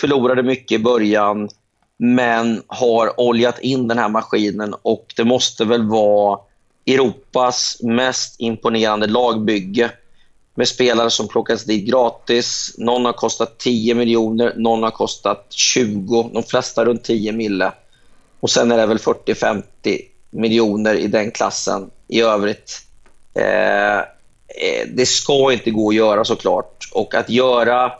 Förlorade 0.00 0.42
mycket 0.42 0.80
i 0.80 0.82
början 0.82 1.48
men 1.96 2.62
har 2.66 3.20
oljat 3.20 3.58
in 3.58 3.88
den 3.88 3.98
här 3.98 4.08
maskinen 4.08 4.74
och 4.82 5.14
det 5.16 5.24
måste 5.24 5.64
väl 5.64 5.82
vara 5.82 6.38
Europas 6.86 7.76
mest 7.82 8.40
imponerande 8.40 9.06
lagbygge 9.06 9.90
med 10.54 10.68
spelare 10.68 11.10
som 11.10 11.28
plockats 11.28 11.64
dit 11.64 11.88
gratis. 11.88 12.74
Någon 12.78 13.04
har 13.04 13.12
kostat 13.12 13.58
10 13.58 13.94
miljoner, 13.94 14.52
någon 14.56 14.82
har 14.82 14.90
kostat 14.90 15.46
20, 15.50 16.30
de 16.34 16.42
flesta 16.42 16.84
runt 16.84 17.04
10 17.04 17.32
mille. 17.32 17.72
Och 18.40 18.50
sen 18.50 18.72
är 18.72 18.76
det 18.76 18.86
väl 18.86 18.98
40-50 18.98 19.62
miljoner 20.30 20.94
i 20.94 21.06
den 21.06 21.30
klassen 21.30 21.90
i 22.08 22.20
övrigt. 22.20 22.82
Eh, 23.34 23.98
eh, 23.98 24.86
det 24.88 25.06
ska 25.06 25.52
inte 25.52 25.70
gå 25.70 25.88
att 25.88 25.94
göra 25.94 26.24
såklart. 26.24 26.90
Och 26.92 27.14
att 27.14 27.30
göra 27.30 27.92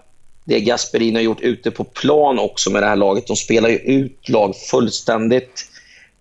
det 0.47 0.61
Gasperini 0.61 1.15
har 1.15 1.23
gjort 1.23 1.41
ute 1.41 1.71
på 1.71 1.85
plan 1.85 2.39
också 2.39 2.71
med 2.71 2.83
det 2.83 2.87
här 2.87 2.97
laget. 2.97 3.27
De 3.27 3.37
spelar 3.37 3.69
ju 3.69 3.77
ut 3.77 4.29
lag 4.29 4.57
fullständigt. 4.57 5.65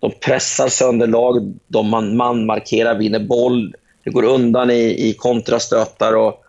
De 0.00 0.12
pressar 0.20 0.68
sönder 0.68 1.06
lag, 1.06 1.54
de 1.66 1.88
man, 1.88 2.16
man 2.16 2.46
markerar, 2.46 2.98
vinner 2.98 3.20
boll. 3.20 3.74
Det 4.04 4.10
går 4.10 4.24
undan 4.24 4.70
i, 4.70 5.08
i 5.08 5.14
kontrastötar. 5.18 6.16
Och 6.16 6.44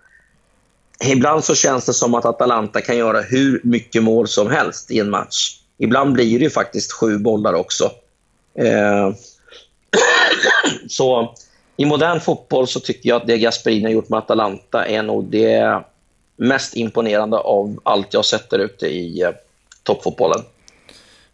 ibland 1.06 1.44
så 1.44 1.56
känns 1.56 1.86
det 1.86 1.94
som 1.94 2.16
att 2.16 2.26
Atalanta 2.26 2.82
kan 2.82 2.98
göra 2.98 3.22
hur 3.22 3.62
mycket 3.64 4.04
mål 4.04 4.28
som 4.28 4.52
helst 4.52 4.92
i 4.92 5.00
en 5.00 5.10
match. 5.10 5.60
Ibland 5.78 6.14
blir 6.14 6.40
det 6.40 6.44
ju 6.44 6.50
faktiskt 6.50 6.92
sju 6.92 7.18
bollar 7.18 7.54
också. 7.54 7.92
Eh, 8.60 9.12
så 10.88 11.36
i 11.78 11.86
modern 11.86 12.20
fotboll 12.20 12.68
så 12.68 12.80
tycker 12.80 13.10
jag 13.10 13.22
att 13.22 13.28
det 13.28 13.38
Gasperini 13.38 13.84
har 13.84 13.92
gjort 13.92 14.10
med 14.10 14.18
Atalanta 14.18 14.86
är 14.86 15.04
nog 15.04 15.26
det 15.26 15.84
mest 16.38 16.76
imponerande 16.76 17.38
av 17.38 17.80
allt 17.84 18.14
jag 18.14 18.26
sett 18.26 18.50
där 18.50 18.60
ute 18.60 18.88
i 18.88 19.22
eh, 19.22 19.30
toppfotbollen. 19.84 20.42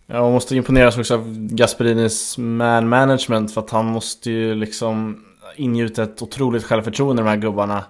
Ja, 0.05 0.21
man 0.21 0.31
måste 0.31 0.55
imponeras 0.55 0.97
också 0.97 1.13
av 1.13 1.37
Gasperinis 1.37 2.37
man 2.37 2.89
management 2.89 3.53
för 3.53 3.61
att 3.61 3.69
han 3.69 3.85
måste 3.85 4.31
ju 4.31 4.55
liksom 4.55 5.25
ingjuta 5.55 6.03
ett 6.03 6.21
otroligt 6.21 6.63
självförtroende 6.63 7.21
i 7.21 7.23
de 7.23 7.29
här 7.29 7.37
gubbarna. 7.37 7.85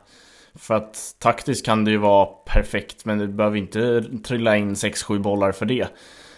För 0.55 0.73
att 0.73 1.15
taktiskt 1.19 1.65
kan 1.65 1.85
det 1.85 1.91
ju 1.91 1.97
vara 1.97 2.25
perfekt 2.25 3.05
men 3.05 3.17
det 3.17 3.27
behöver 3.27 3.57
inte 3.57 4.03
trilla 4.23 4.57
in 4.57 4.73
6-7 4.73 5.19
bollar 5.19 5.51
för 5.51 5.65
det. 5.65 5.87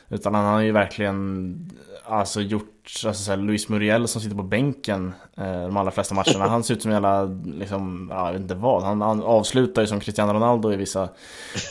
Utan 0.09 0.35
han 0.35 0.45
har 0.45 0.61
ju 0.61 0.71
verkligen 0.71 1.55
alltså 2.03 2.41
gjort, 2.41 2.74
alltså 2.85 3.23
så 3.23 3.35
Luis 3.35 3.69
Muriel 3.69 4.07
som 4.07 4.21
sitter 4.21 4.35
på 4.35 4.43
bänken 4.43 5.13
eh, 5.37 5.61
de 5.61 5.77
allra 5.77 5.91
flesta 5.91 6.15
matcherna. 6.15 6.47
Han 6.47 6.63
ser 6.63 6.73
ut 6.73 6.81
som 6.81 6.91
en 6.91 6.95
jävla, 6.95 7.23
liksom, 7.59 8.09
ja, 8.13 8.25
jag 8.25 8.33
vet 8.33 8.41
inte 8.41 8.55
vad. 8.55 8.83
Han, 8.83 9.01
han 9.01 9.23
avslutar 9.23 9.81
ju 9.81 9.87
som 9.87 9.99
Cristiano 9.99 10.33
Ronaldo 10.33 10.73
i 10.73 10.75
vissa 10.75 11.09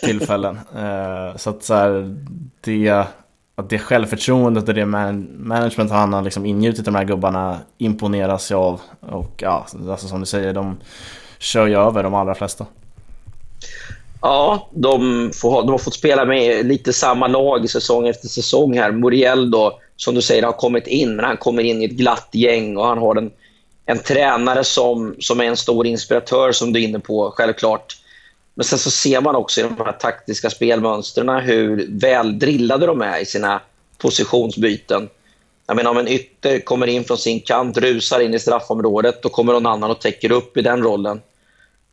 tillfällen. 0.03 0.59
Eh, 0.77 1.37
så 1.37 1.51
att 1.51 1.63
så 1.63 1.75
här, 1.75 2.17
det, 2.61 3.07
att 3.55 3.71
det 3.71 3.79
självförtroendet 3.79 4.69
och 4.69 4.75
det 4.75 4.87
man, 4.87 5.29
management 5.39 5.91
han 5.91 6.13
har 6.13 6.23
liksom 6.23 6.47
ingjutit 6.47 6.85
de 6.85 6.95
här 6.95 7.05
gubbarna 7.05 7.59
imponeras 7.79 8.51
jag 8.51 8.61
av. 8.61 8.81
Och 9.01 9.33
ja, 9.37 9.67
alltså 9.91 10.09
som 10.09 10.21
du 10.21 10.27
säger, 10.27 10.53
de 10.53 10.77
kör 11.39 11.67
ju 11.67 11.75
över 11.75 12.03
de 12.03 12.15
allra 12.15 12.35
flesta. 12.35 12.67
Ja, 14.21 14.69
de, 14.73 15.31
får, 15.35 15.63
de 15.63 15.71
har 15.71 15.79
fått 15.79 15.95
spela 15.95 16.25
med 16.25 16.67
lite 16.67 16.93
samma 16.93 17.27
lag 17.27 17.71
säsong 17.71 18.09
efter 18.09 18.29
säsong 18.29 18.79
här. 18.79 18.93
Muriel 18.93 19.51
då, 19.51 19.81
som 19.97 20.15
du 20.15 20.23
säger, 20.23 20.43
har 20.43 20.53
kommit 20.53 20.87
in, 20.87 21.17
men 21.17 21.25
han 21.25 21.37
kommer 21.37 21.63
in 21.63 21.83
i 21.83 21.85
ett 21.85 21.91
glatt 21.91 22.29
gäng 22.33 22.77
och 22.77 22.87
han 22.87 22.99
har 22.99 23.17
en, 23.17 23.31
en 23.87 23.99
tränare 23.99 24.65
som, 24.65 25.17
som 25.19 25.41
är 25.41 25.45
en 25.45 25.57
stor 25.57 25.87
inspiratör, 25.87 26.53
som 26.53 26.73
du 26.73 26.81
är 26.81 26.85
inne 26.85 26.99
på, 26.99 27.31
självklart. 27.31 27.97
Men 28.55 28.65
sen 28.65 28.79
så 28.79 28.91
ser 28.91 29.21
man 29.21 29.37
också 29.37 29.61
i 29.61 29.63
de 29.65 29.85
här 29.85 29.93
taktiska 29.93 30.51
spelmönstren 30.51 31.29
hur 31.29 31.87
väl 31.91 32.39
drillade 32.39 32.87
de 32.87 33.03
är 33.03 33.21
i 33.21 33.27
sina 33.27 33.61
positionsbyten. 33.99 35.09
Jag 35.67 35.77
menar, 35.77 35.91
om 35.91 35.99
en 35.99 36.09
ytter 36.09 36.59
kommer 36.59 36.87
in 36.87 37.05
från 37.05 37.19
sin 37.19 37.41
kant, 37.41 37.79
rusar 37.79 38.21
in 38.21 38.35
i 38.35 38.39
straffområdet, 38.39 39.23
då 39.23 39.29
kommer 39.29 39.53
någon 39.53 39.67
annan 39.67 39.91
och 39.91 40.01
täcker 40.01 40.33
upp 40.33 40.57
i 40.57 40.63
den 40.63 40.83
rollen. 40.83 41.21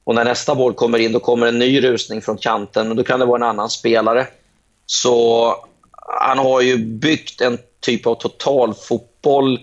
Och 0.03 0.15
när 0.15 0.25
nästa 0.25 0.55
boll 0.55 0.73
kommer 0.73 0.99
in, 0.99 1.11
då 1.11 1.19
kommer 1.19 1.47
en 1.47 1.59
ny 1.59 1.83
rusning 1.83 2.21
från 2.21 2.37
kanten 2.37 2.89
och 2.89 2.95
då 2.95 3.03
kan 3.03 3.19
det 3.19 3.25
vara 3.25 3.35
en 3.35 3.49
annan 3.49 3.69
spelare. 3.69 4.27
Så 4.85 5.55
han 6.19 6.37
har 6.37 6.61
ju 6.61 6.77
byggt 6.77 7.41
en 7.41 7.57
typ 7.79 8.07
av 8.07 8.15
totalfotboll 8.15 9.59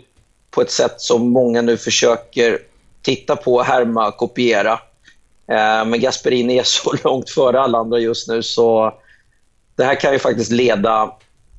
på 0.50 0.60
ett 0.60 0.70
sätt 0.70 1.00
som 1.00 1.30
många 1.30 1.62
nu 1.62 1.76
försöker 1.76 2.58
titta 3.02 3.36
på, 3.36 3.62
härma, 3.62 4.10
kopiera. 4.10 4.72
Eh, 5.48 5.84
men 5.84 6.00
Gasperini 6.00 6.58
är 6.58 6.62
så 6.62 6.94
långt 7.04 7.30
före 7.30 7.60
alla 7.60 7.78
andra 7.78 7.98
just 7.98 8.28
nu 8.28 8.42
så 8.42 8.94
det 9.76 9.84
här 9.84 9.94
kan 9.94 10.12
ju 10.12 10.18
faktiskt 10.18 10.50
leda 10.50 11.12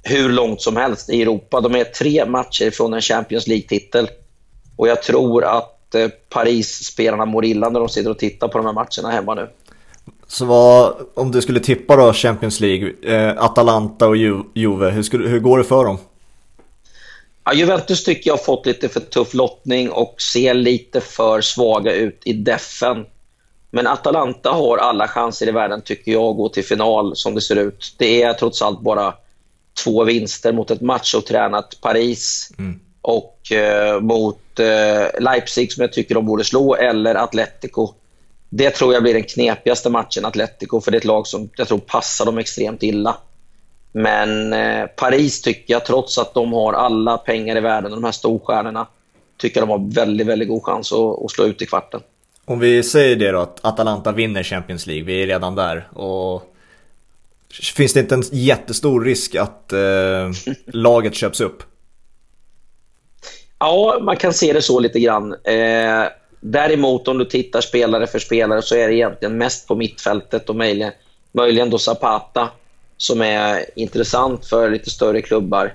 hur 0.04 0.30
långt 0.30 0.62
som 0.62 0.76
helst 0.78 1.10
i 1.10 1.22
Europa. 1.22 1.62
De 1.62 1.76
är 1.76 1.84
tre 1.84 2.26
matcher 2.26 2.72
från 2.72 2.94
en 2.94 3.02
Champions 3.02 3.48
League-titel. 3.48 4.10
Och 4.76 4.88
jag 4.88 5.04
tror 5.04 5.44
att 5.44 5.96
eh, 5.96 6.08
Paris-spelarna 6.30 7.26
mår 7.26 7.46
illa 7.46 7.70
när 7.70 7.80
de 7.80 7.90
sitter 7.90 8.10
och 8.10 8.20
tittar 8.20 8.48
på 8.48 8.58
de 8.58 8.66
här 8.66 8.74
matcherna 8.74 9.16
hemma 9.16 9.36
nu. 9.36 9.50
Så 10.32 10.46
vad, 10.46 10.96
om 11.14 11.32
du 11.32 11.42
skulle 11.42 11.60
tippa 11.60 11.96
då 11.96 12.14
Champions 12.14 12.60
League, 12.60 12.94
eh, 13.04 13.44
Atalanta 13.44 14.08
och 14.08 14.18
Ju 14.18 14.44
Juve, 14.54 14.90
hur, 14.90 15.04
skulle, 15.04 15.30
hur 15.30 15.40
går 15.40 15.58
det 15.58 15.64
för 15.64 15.86
dem? 15.86 15.98
Ja, 17.44 17.54
Juventus 17.54 18.04
tycker 18.04 18.30
jag 18.30 18.38
har 18.38 18.44
fått 18.44 18.66
lite 18.66 18.90
för 18.90 19.00
tuff 19.00 19.34
lottning 19.34 19.92
och 19.92 20.22
ser 20.22 20.54
lite 20.54 21.02
för 21.02 21.42
svaga 21.42 21.94
ut 21.94 22.22
i 22.26 22.34
defen. 22.34 23.06
Men 23.72 23.88
Atalanta 23.88 24.50
har 24.50 24.78
alla 24.78 25.08
chanser 25.08 25.48
i 25.48 25.52
världen, 25.52 25.82
tycker 25.82 26.12
jag, 26.12 26.24
att 26.24 26.38
gå 26.38 26.50
till 26.50 26.66
final 26.66 27.16
som 27.16 27.36
det 27.36 27.42
ser 27.42 27.56
ut. 27.56 27.96
Det 27.98 28.24
är 28.24 28.34
trots 28.34 28.62
allt 28.62 28.82
bara 28.82 29.14
två 29.84 30.04
vinster 30.04 30.54
mot 30.54 30.72
ett 30.72 30.82
machotränat 30.82 31.78
Paris 31.82 32.52
mm. 32.58 32.80
och 33.02 33.52
eh, 33.52 34.00
mot 34.00 34.60
eh, 34.60 35.22
Leipzig, 35.22 35.74
som 35.74 35.82
jag 35.82 35.94
tycker 35.94 36.16
de 36.16 36.26
borde 36.26 36.44
slå, 36.44 36.76
eller 36.76 37.16
Atletico. 37.16 37.94
Det 38.50 38.70
tror 38.70 38.94
jag 38.94 39.04
blir 39.04 39.14
den 39.14 39.24
knepigaste 39.24 39.90
matchen, 39.90 40.26
Atletico, 40.26 40.82
för 40.82 40.92
det 40.92 40.96
är 40.96 41.00
ett 41.00 41.06
lag 41.06 41.28
som 41.28 41.50
jag 41.56 41.68
tror 41.68 41.78
passar 41.78 42.26
dem 42.26 42.38
extremt 42.38 42.84
illa. 42.84 43.18
Men 43.92 44.54
eh, 44.54 44.86
Paris 44.86 45.42
tycker 45.42 45.74
jag, 45.74 45.86
trots 45.86 46.18
att 46.18 46.34
de 46.34 46.54
har 46.54 46.74
alla 46.74 47.18
pengar 47.18 47.58
i 47.58 47.60
världen, 47.60 47.92
de 47.92 48.04
här 48.04 48.12
storstjärnorna, 48.12 48.88
tycker 49.38 49.62
de 49.62 49.70
har 49.70 49.94
väldigt, 49.94 50.28
väldigt 50.28 50.48
god 50.48 50.64
chans 50.64 50.94
att, 50.94 51.24
att 51.24 51.32
slå 51.32 51.46
ut 51.46 51.62
i 51.62 51.66
kvarten. 51.66 52.02
Om 52.46 52.60
vi 52.60 52.84
säger 52.84 53.16
det 53.16 53.32
då, 53.32 53.40
att 53.40 53.66
Atalanta 53.66 54.12
vinner 54.12 54.44
Champions 54.44 54.88
League, 54.88 55.04
vi 55.04 55.24
är 55.24 55.28
redan 55.28 55.56
där. 55.56 55.90
Och 55.94 56.56
finns 57.76 57.94
det 57.94 58.00
inte 58.00 58.16
en 58.16 58.24
jättestor 58.32 59.04
risk 59.04 59.36
att 59.36 59.74
eh, 59.74 60.32
laget 60.66 61.16
köps 61.16 61.42
upp? 61.42 61.64
Ja, 63.60 64.00
man 64.02 64.18
kan 64.18 64.34
se 64.34 64.54
det 64.54 64.62
så 64.62 64.80
lite 64.80 65.00
grann. 65.00 65.34
Eh, 65.44 66.06
däremot 66.40 67.08
om 67.08 67.18
du 67.18 67.26
tittar 67.26 67.62
spelare 67.62 68.08
för 68.08 68.20
spelare 68.20 68.62
så 68.62 68.76
är 68.76 68.88
det 68.88 68.96
egentligen 68.96 69.38
mest 69.38 69.68
på 69.68 69.76
mittfältet 69.76 70.50
och 70.50 70.56
möjligen, 70.56 70.94
möjligen 71.32 71.70
då 71.70 71.78
Zapata 71.78 72.50
som 72.98 73.22
är 73.22 73.66
intressant 73.76 74.46
för 74.46 74.70
lite 74.70 74.90
större 74.90 75.22
klubbar. 75.22 75.74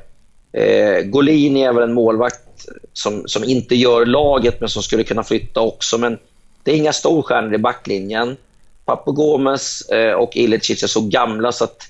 Eh, 0.53 1.03
Golini 1.03 1.63
är 1.63 1.73
väl 1.73 1.83
en 1.83 1.95
målvakt 1.95 2.67
som, 2.93 3.23
som 3.27 3.45
inte 3.45 3.75
gör 3.75 4.07
laget 4.07 4.61
men 4.61 4.69
som 4.69 4.83
skulle 4.83 5.05
kunna 5.05 5.23
flytta 5.23 5.61
också. 5.61 5.99
Men 5.99 6.19
det 6.63 6.73
är 6.73 6.77
inga 6.77 6.93
storstjärnor 6.93 7.55
i 7.55 7.59
backlinjen. 7.59 8.37
Papu 8.85 9.13
Gomes 9.13 9.81
eh, 9.81 10.13
och 10.13 10.37
Ilicic 10.37 10.83
är 10.83 10.87
så 10.87 11.01
gamla 11.01 11.53
så 11.53 11.65
att 11.65 11.83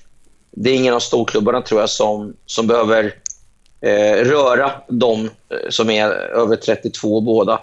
det 0.51 0.69
är 0.69 0.75
ingen 0.75 0.93
av 0.93 0.99
storklubbarna 0.99 1.61
tror 1.61 1.79
jag 1.79 1.89
som, 1.89 2.33
som 2.45 2.67
behöver 2.67 3.13
eh, 3.81 4.15
röra 4.23 4.71
de 4.87 5.25
eh, 5.25 5.69
som 5.69 5.89
är 5.89 6.09
över 6.11 6.55
32 6.55 7.21
båda. 7.21 7.61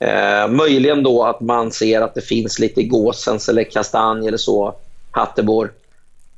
Eh, 0.00 0.48
möjligen 0.48 1.02
då 1.02 1.24
att 1.24 1.40
man 1.40 1.72
ser 1.72 2.00
att 2.00 2.14
det 2.14 2.20
finns 2.20 2.58
lite 2.58 2.82
Gåsens 2.82 3.48
eller 3.48 3.64
Kastanj 3.64 4.28
eller 4.28 4.38
så, 4.38 4.74
Hattebor. 5.10 5.72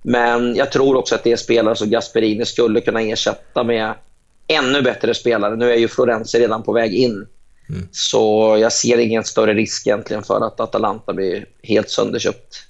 Men 0.03 0.57
jag 0.57 0.73
tror 0.73 0.97
också 0.97 1.15
att 1.15 1.25
det 1.25 1.33
är 1.33 1.37
spelare 1.37 1.77
som 1.77 1.91
Gasperini 1.91 2.47
skulle 2.47 2.81
kunna 2.81 3.01
ersätta 3.01 3.65
med 3.65 3.95
ännu 4.47 4.83
bättre 4.83 5.15
spelare. 5.15 5.57
Nu 5.57 5.73
är 5.73 5.77
ju 5.77 5.89
Florenzi 5.89 6.39
redan 6.39 6.63
på 6.63 6.73
väg 6.73 6.95
in. 6.95 7.27
Mm. 7.69 7.89
Så 7.93 8.57
jag 8.61 8.73
ser 8.73 8.99
ingen 8.99 9.25
större 9.25 9.55
risk 9.55 9.87
egentligen 9.87 10.23
för 10.23 10.47
att 10.47 10.61
Atalanta 10.61 11.13
blir 11.13 11.45
helt 11.63 11.91
sönderköpt. 11.91 12.67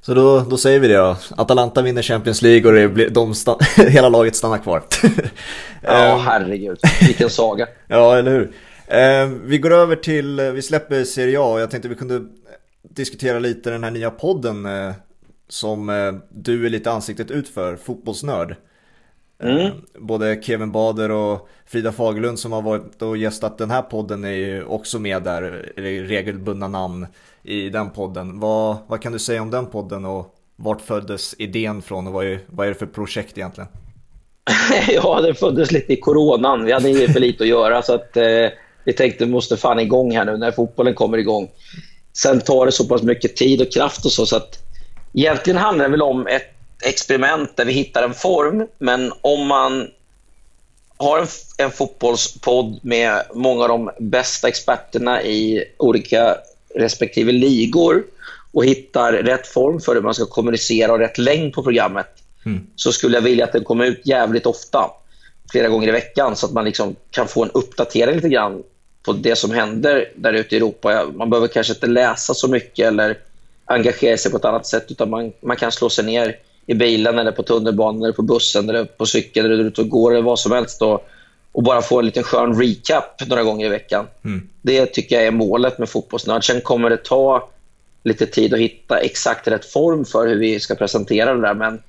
Så 0.00 0.14
då, 0.14 0.40
då 0.40 0.56
säger 0.56 0.80
vi 0.80 0.88
det 0.88 0.96
då. 0.96 1.16
Atalanta 1.36 1.82
vinner 1.82 2.02
Champions 2.02 2.42
League 2.42 2.68
och 2.68 2.76
det 2.76 2.88
blir, 2.88 3.10
de 3.10 3.34
hela 3.76 4.08
laget 4.08 4.36
stannar 4.36 4.58
kvar. 4.58 4.82
ja, 5.82 5.90
ehm. 5.92 6.20
herregud. 6.20 6.78
Vilken 7.06 7.30
saga. 7.30 7.66
ja, 7.88 8.18
eller 8.18 8.30
hur. 8.30 8.50
Eh, 8.86 9.28
vi 9.44 9.58
går 9.58 9.72
över 9.72 9.96
till, 9.96 10.40
vi 10.40 10.62
släpper 10.62 11.04
Serie 11.04 11.40
A 11.40 11.52
och 11.52 11.60
jag 11.60 11.70
tänkte 11.70 11.88
vi 11.88 11.94
kunde 11.94 12.24
diskutera 12.82 13.38
lite 13.38 13.70
den 13.70 13.84
här 13.84 13.90
nya 13.90 14.10
podden 14.10 14.66
eh, 14.66 14.92
som 15.48 15.88
eh, 15.88 16.14
du 16.28 16.66
är 16.66 16.70
lite 16.70 16.90
ansiktet 16.90 17.30
ut 17.30 17.48
för, 17.48 17.76
Fotbollsnörd. 17.76 18.56
Mm. 19.42 19.58
Eh, 19.58 19.72
både 19.98 20.42
Kevin 20.42 20.72
Bader 20.72 21.10
och 21.10 21.48
Frida 21.66 21.92
Fagerlund 21.92 22.38
som 22.38 22.52
har 22.52 22.62
varit 22.62 23.02
och 23.02 23.16
gästat 23.16 23.58
den 23.58 23.70
här 23.70 23.82
podden 23.82 24.24
är 24.24 24.30
ju 24.30 24.64
också 24.64 24.98
med 24.98 25.22
där, 25.22 25.72
regelbundna 26.06 26.68
namn 26.68 27.06
i 27.42 27.68
den 27.68 27.90
podden. 27.90 28.40
Vad, 28.40 28.76
vad 28.86 29.02
kan 29.02 29.12
du 29.12 29.18
säga 29.18 29.42
om 29.42 29.50
den 29.50 29.66
podden 29.66 30.04
och 30.04 30.34
vart 30.56 30.80
föddes 30.80 31.34
idén 31.38 31.82
från 31.82 32.06
och 32.06 32.12
vad 32.12 32.26
är, 32.26 32.40
vad 32.46 32.66
är 32.66 32.70
det 32.70 32.78
för 32.78 32.86
projekt 32.86 33.38
egentligen? 33.38 33.68
ja, 34.88 35.20
det 35.20 35.34
föddes 35.34 35.72
lite 35.72 35.92
i 35.92 35.96
coronan. 35.96 36.64
Vi 36.64 36.72
hade 36.72 37.08
för 37.08 37.20
lite 37.20 37.44
att 37.44 37.48
göra 37.48 37.82
så 37.82 37.94
att 37.94 38.16
eh, 38.16 38.48
vi 38.86 38.92
tänkte 38.92 39.24
vi 39.24 39.30
måste 39.30 39.56
fan 39.56 39.80
igång 39.80 40.16
här 40.16 40.24
nu 40.24 40.36
när 40.36 40.52
fotbollen 40.52 40.94
kommer 40.94 41.18
igång. 41.18 41.50
Sen 42.12 42.40
tar 42.40 42.66
det 42.66 42.72
så 42.72 42.84
pass 42.84 43.02
mycket 43.02 43.36
tid 43.36 43.62
och 43.62 43.72
kraft 43.72 44.04
och 44.04 44.12
så, 44.12 44.26
så 44.26 44.36
att 44.36 44.58
egentligen 45.14 45.56
handlar 45.56 45.84
det 45.84 45.90
väl 45.90 46.02
om 46.02 46.26
ett 46.26 46.50
experiment 46.82 47.56
där 47.56 47.64
vi 47.64 47.72
hittar 47.72 48.02
en 48.02 48.14
form. 48.14 48.66
Men 48.78 49.12
om 49.20 49.46
man 49.46 49.88
har 50.96 51.18
en, 51.18 51.26
en 51.58 51.70
fotbollspodd 51.70 52.78
med 52.82 53.22
många 53.34 53.62
av 53.62 53.68
de 53.68 53.90
bästa 53.98 54.48
experterna 54.48 55.22
i 55.22 55.64
olika 55.78 56.36
respektive 56.74 57.32
ligor 57.32 58.04
och 58.52 58.64
hittar 58.64 59.12
rätt 59.12 59.46
form 59.46 59.80
för 59.80 59.94
hur 59.94 60.02
man 60.02 60.14
ska 60.14 60.26
kommunicera 60.26 60.92
och 60.92 60.98
rätt 60.98 61.18
längd 61.18 61.52
på 61.52 61.62
programmet 61.62 62.08
mm. 62.46 62.66
så 62.76 62.92
skulle 62.92 63.16
jag 63.16 63.22
vilja 63.22 63.44
att 63.44 63.52
den 63.52 63.64
kommer 63.64 63.84
ut 63.84 64.00
jävligt 64.04 64.46
ofta, 64.46 64.90
flera 65.50 65.68
gånger 65.68 65.88
i 65.88 65.92
veckan 65.92 66.36
så 66.36 66.46
att 66.46 66.52
man 66.52 66.64
liksom 66.64 66.96
kan 67.10 67.28
få 67.28 67.44
en 67.44 67.50
uppdatering 67.50 68.14
lite 68.14 68.28
grann 68.28 68.62
på 69.06 69.12
det 69.12 69.36
som 69.36 69.50
händer 69.50 70.12
där 70.16 70.32
ute 70.32 70.54
i 70.54 70.58
Europa. 70.58 71.06
Man 71.14 71.30
behöver 71.30 71.48
kanske 71.48 71.72
inte 71.72 71.86
läsa 71.86 72.34
så 72.34 72.48
mycket 72.48 72.86
eller 72.86 73.18
engagera 73.64 74.16
sig 74.16 74.30
på 74.30 74.36
ett 74.36 74.44
annat 74.44 74.66
sätt 74.66 74.84
utan 74.88 75.10
man, 75.10 75.32
man 75.40 75.56
kan 75.56 75.72
slå 75.72 75.90
sig 75.90 76.04
ner 76.04 76.36
i 76.66 76.74
bilen 76.74 77.18
eller 77.18 77.32
på 77.32 77.42
tunnelbanan 77.42 78.02
eller 78.02 78.12
på 78.12 78.22
bussen 78.22 78.68
eller 78.68 78.84
på 78.84 79.06
cykeln 79.06 79.52
eller 79.52 79.64
ute 79.64 79.80
och 79.80 79.88
går 79.88 80.12
eller 80.12 80.22
vad 80.22 80.38
som 80.38 80.52
helst 80.52 80.82
och, 80.82 81.08
och 81.52 81.62
bara 81.62 81.82
få 81.82 81.98
en 81.98 82.04
liten 82.04 82.22
skön 82.22 82.60
recap 82.60 83.28
några 83.28 83.42
gånger 83.42 83.66
i 83.66 83.68
veckan. 83.68 84.06
Mm. 84.24 84.48
Det 84.62 84.86
tycker 84.86 85.16
jag 85.16 85.24
är 85.24 85.30
målet 85.30 85.78
med 85.78 85.88
Fotbollsnörd. 85.88 86.46
Sen 86.46 86.60
kommer 86.60 86.90
det 86.90 87.04
ta 87.04 87.48
lite 88.02 88.26
tid 88.26 88.54
att 88.54 88.60
hitta 88.60 88.98
exakt 88.98 89.48
rätt 89.48 89.64
form 89.64 90.04
för 90.04 90.26
hur 90.26 90.38
vi 90.38 90.60
ska 90.60 90.74
presentera 90.74 91.34
det 91.34 91.40
där. 91.40 91.54
Men 91.54 91.82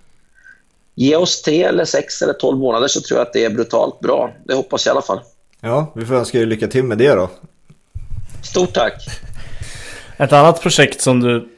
ge 0.96 1.16
oss 1.16 1.42
tre, 1.42 1.64
eller 1.64 1.86
sex 1.86 2.22
eller 2.22 2.34
tolv 2.34 2.58
månader 2.58 2.88
så 2.88 3.02
tror 3.02 3.20
jag 3.20 3.28
att 3.28 3.34
det 3.34 3.46
är 3.46 3.50
brutalt 3.50 4.00
bra. 4.00 4.34
Det 4.44 4.54
hoppas 4.54 4.86
jag 4.86 4.92
i 4.92 4.94
alla 4.94 5.02
fall. 5.02 5.20
Ja, 5.62 5.92
vi 5.96 6.06
får 6.06 6.16
önska 6.16 6.40
er 6.40 6.46
lycka 6.46 6.68
till 6.68 6.84
med 6.84 6.98
det 6.98 7.14
då. 7.14 7.30
Stort 8.44 8.74
tack. 8.74 8.94
Ett 10.18 10.34
annat 10.34 10.62
projekt 10.62 11.02
som 11.02 11.20
du 11.20 11.50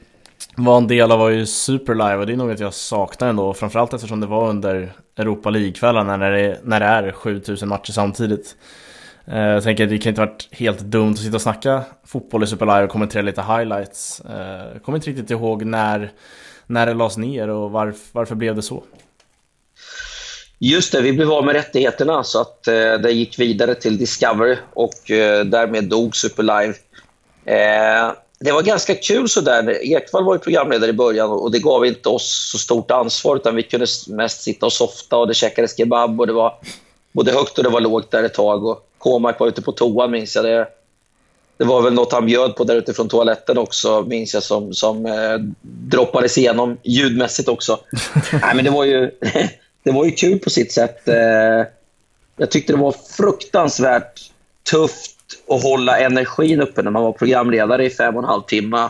var 0.56 0.78
en 0.78 0.88
del 0.88 1.12
av 1.12 1.20
var 1.20 1.30
ju 1.30 1.46
Superlive 1.46 2.16
och 2.16 2.26
det 2.26 2.34
är 2.34 2.38
nog 2.38 2.52
att 2.52 2.60
jag 2.60 2.74
saknar 2.74 3.30
ändå. 3.30 3.54
Framförallt 3.54 3.94
eftersom 3.94 4.20
det 4.20 4.28
var 4.28 4.50
under 4.50 4.94
Europa 5.18 5.50
League-kvällarna 5.50 6.18
när 6.18 6.32
det, 6.32 6.60
när 6.64 6.80
det 6.80 6.86
är 6.86 7.12
7000 7.12 7.70
matcher 7.70 7.92
samtidigt. 7.92 8.56
Eh, 9.26 9.40
jag 9.40 9.64
tänker 9.64 9.84
att 9.84 9.90
det 9.90 9.98
kan 9.98 10.10
inte 10.10 10.22
varit 10.22 10.48
helt 10.52 10.80
dumt 10.80 11.12
att 11.12 11.18
sitta 11.18 11.36
och 11.36 11.42
snacka 11.42 11.84
fotboll 12.06 12.44
i 12.44 12.48
Superlive 12.48 12.84
och 12.84 12.90
kommentera 12.90 13.22
lite 13.22 13.42
highlights. 13.42 14.22
Eh, 14.22 14.74
jag 14.74 14.84
kommer 14.84 14.98
inte 14.98 15.10
riktigt 15.10 15.32
ihåg 15.32 15.66
när, 15.66 16.12
när 16.68 16.86
det 16.86 16.94
lades 16.94 17.18
ner 17.18 17.48
och 17.48 17.72
varf, 17.72 18.10
varför 18.12 18.36
blev 18.36 18.56
det 18.56 18.62
så? 18.62 18.84
Just 20.62 20.92
det, 20.92 21.02
vi 21.02 21.14
blev 21.14 21.32
av 21.32 21.46
med 21.46 21.56
rättigheterna 21.56 22.24
så 22.24 22.42
att 22.42 22.68
eh, 22.68 22.94
det 22.94 23.12
gick 23.12 23.40
vidare 23.40 23.76
till 23.76 23.98
Discovery 23.98 24.58
och 24.74 25.12
eh, 25.12 25.46
därmed 25.46 25.84
dog 25.84 26.16
Superlive. 26.16 26.74
Eh, 27.46 28.12
det 28.40 28.52
var 28.52 28.62
ganska 28.62 28.96
kul 28.96 29.30
sådär. 29.30 29.94
Ekvall 29.94 30.24
var 30.24 30.36
ju 30.36 30.40
programledare 30.40 30.90
i 30.90 30.94
början 30.94 31.30
och 31.30 31.52
det 31.52 31.60
gav 31.60 31.86
inte 31.86 32.10
oss 32.10 32.50
så 32.52 32.58
stort 32.58 32.92
ansvar 32.92 33.36
utan 33.36 33.56
vi 33.56 33.64
kunde 33.64 33.86
mest 34.08 34.42
sitta 34.42 34.66
och 34.66 34.74
softa 34.74 35.18
och 35.18 35.28
det 35.28 35.34
käkades 35.34 35.78
kebab 35.78 36.20
och 36.20 36.28
det 36.28 36.34
var 36.34 36.54
både 37.12 37.32
högt 37.32 37.58
och 37.58 37.64
det 37.64 37.70
var 37.70 37.82
lågt 37.82 38.12
där 38.12 38.24
ett 38.24 38.34
tag. 38.34 38.66
Och 38.66 38.86
Komark 38.98 39.40
var 39.40 39.48
ute 39.48 39.62
på 39.62 39.72
toan 39.72 40.12
minns 40.12 40.36
jag. 40.36 40.46
Det, 40.46 40.68
det 41.58 41.66
var 41.66 41.82
väl 41.82 41.94
något 41.94 42.12
han 42.12 42.26
bjöd 42.26 42.56
på 42.56 42.64
där 42.64 42.76
ute 42.76 42.94
från 42.94 43.10
toaletten 43.10 43.58
också, 43.58 44.02
minns 44.08 44.34
jag, 44.34 44.44
som, 44.44 44.74
som 44.74 45.06
eh, 45.06 45.38
droppades 45.62 46.38
igenom 46.38 46.78
ljudmässigt 46.84 47.50
också. 47.50 47.80
Nej, 48.32 48.56
men 48.56 48.66
det 48.66 48.72
var 48.72 48.86
ju 48.86 49.12
det 49.84 49.92
var 49.92 50.06
ju 50.06 50.12
kul 50.12 50.40
på 50.40 50.50
sitt 50.50 50.72
sätt. 50.72 51.08
Eh, 51.08 51.66
jag 52.38 52.52
tyckte 52.52 52.74
det 52.74 52.80
var 52.80 52.96
fruktansvärt 53.18 54.32
tufft 54.72 55.16
att 55.50 55.64
hålla 55.64 56.00
energin 56.00 56.62
uppe 56.62 56.82
när 56.82 56.92
man 56.92 57.04
var 57.04 57.12
programledare 57.12 57.86
i 57.86 57.90
fem 57.90 58.16
och 58.16 58.24
en 58.24 58.30
halv 58.30 58.42
timme. 58.42 58.90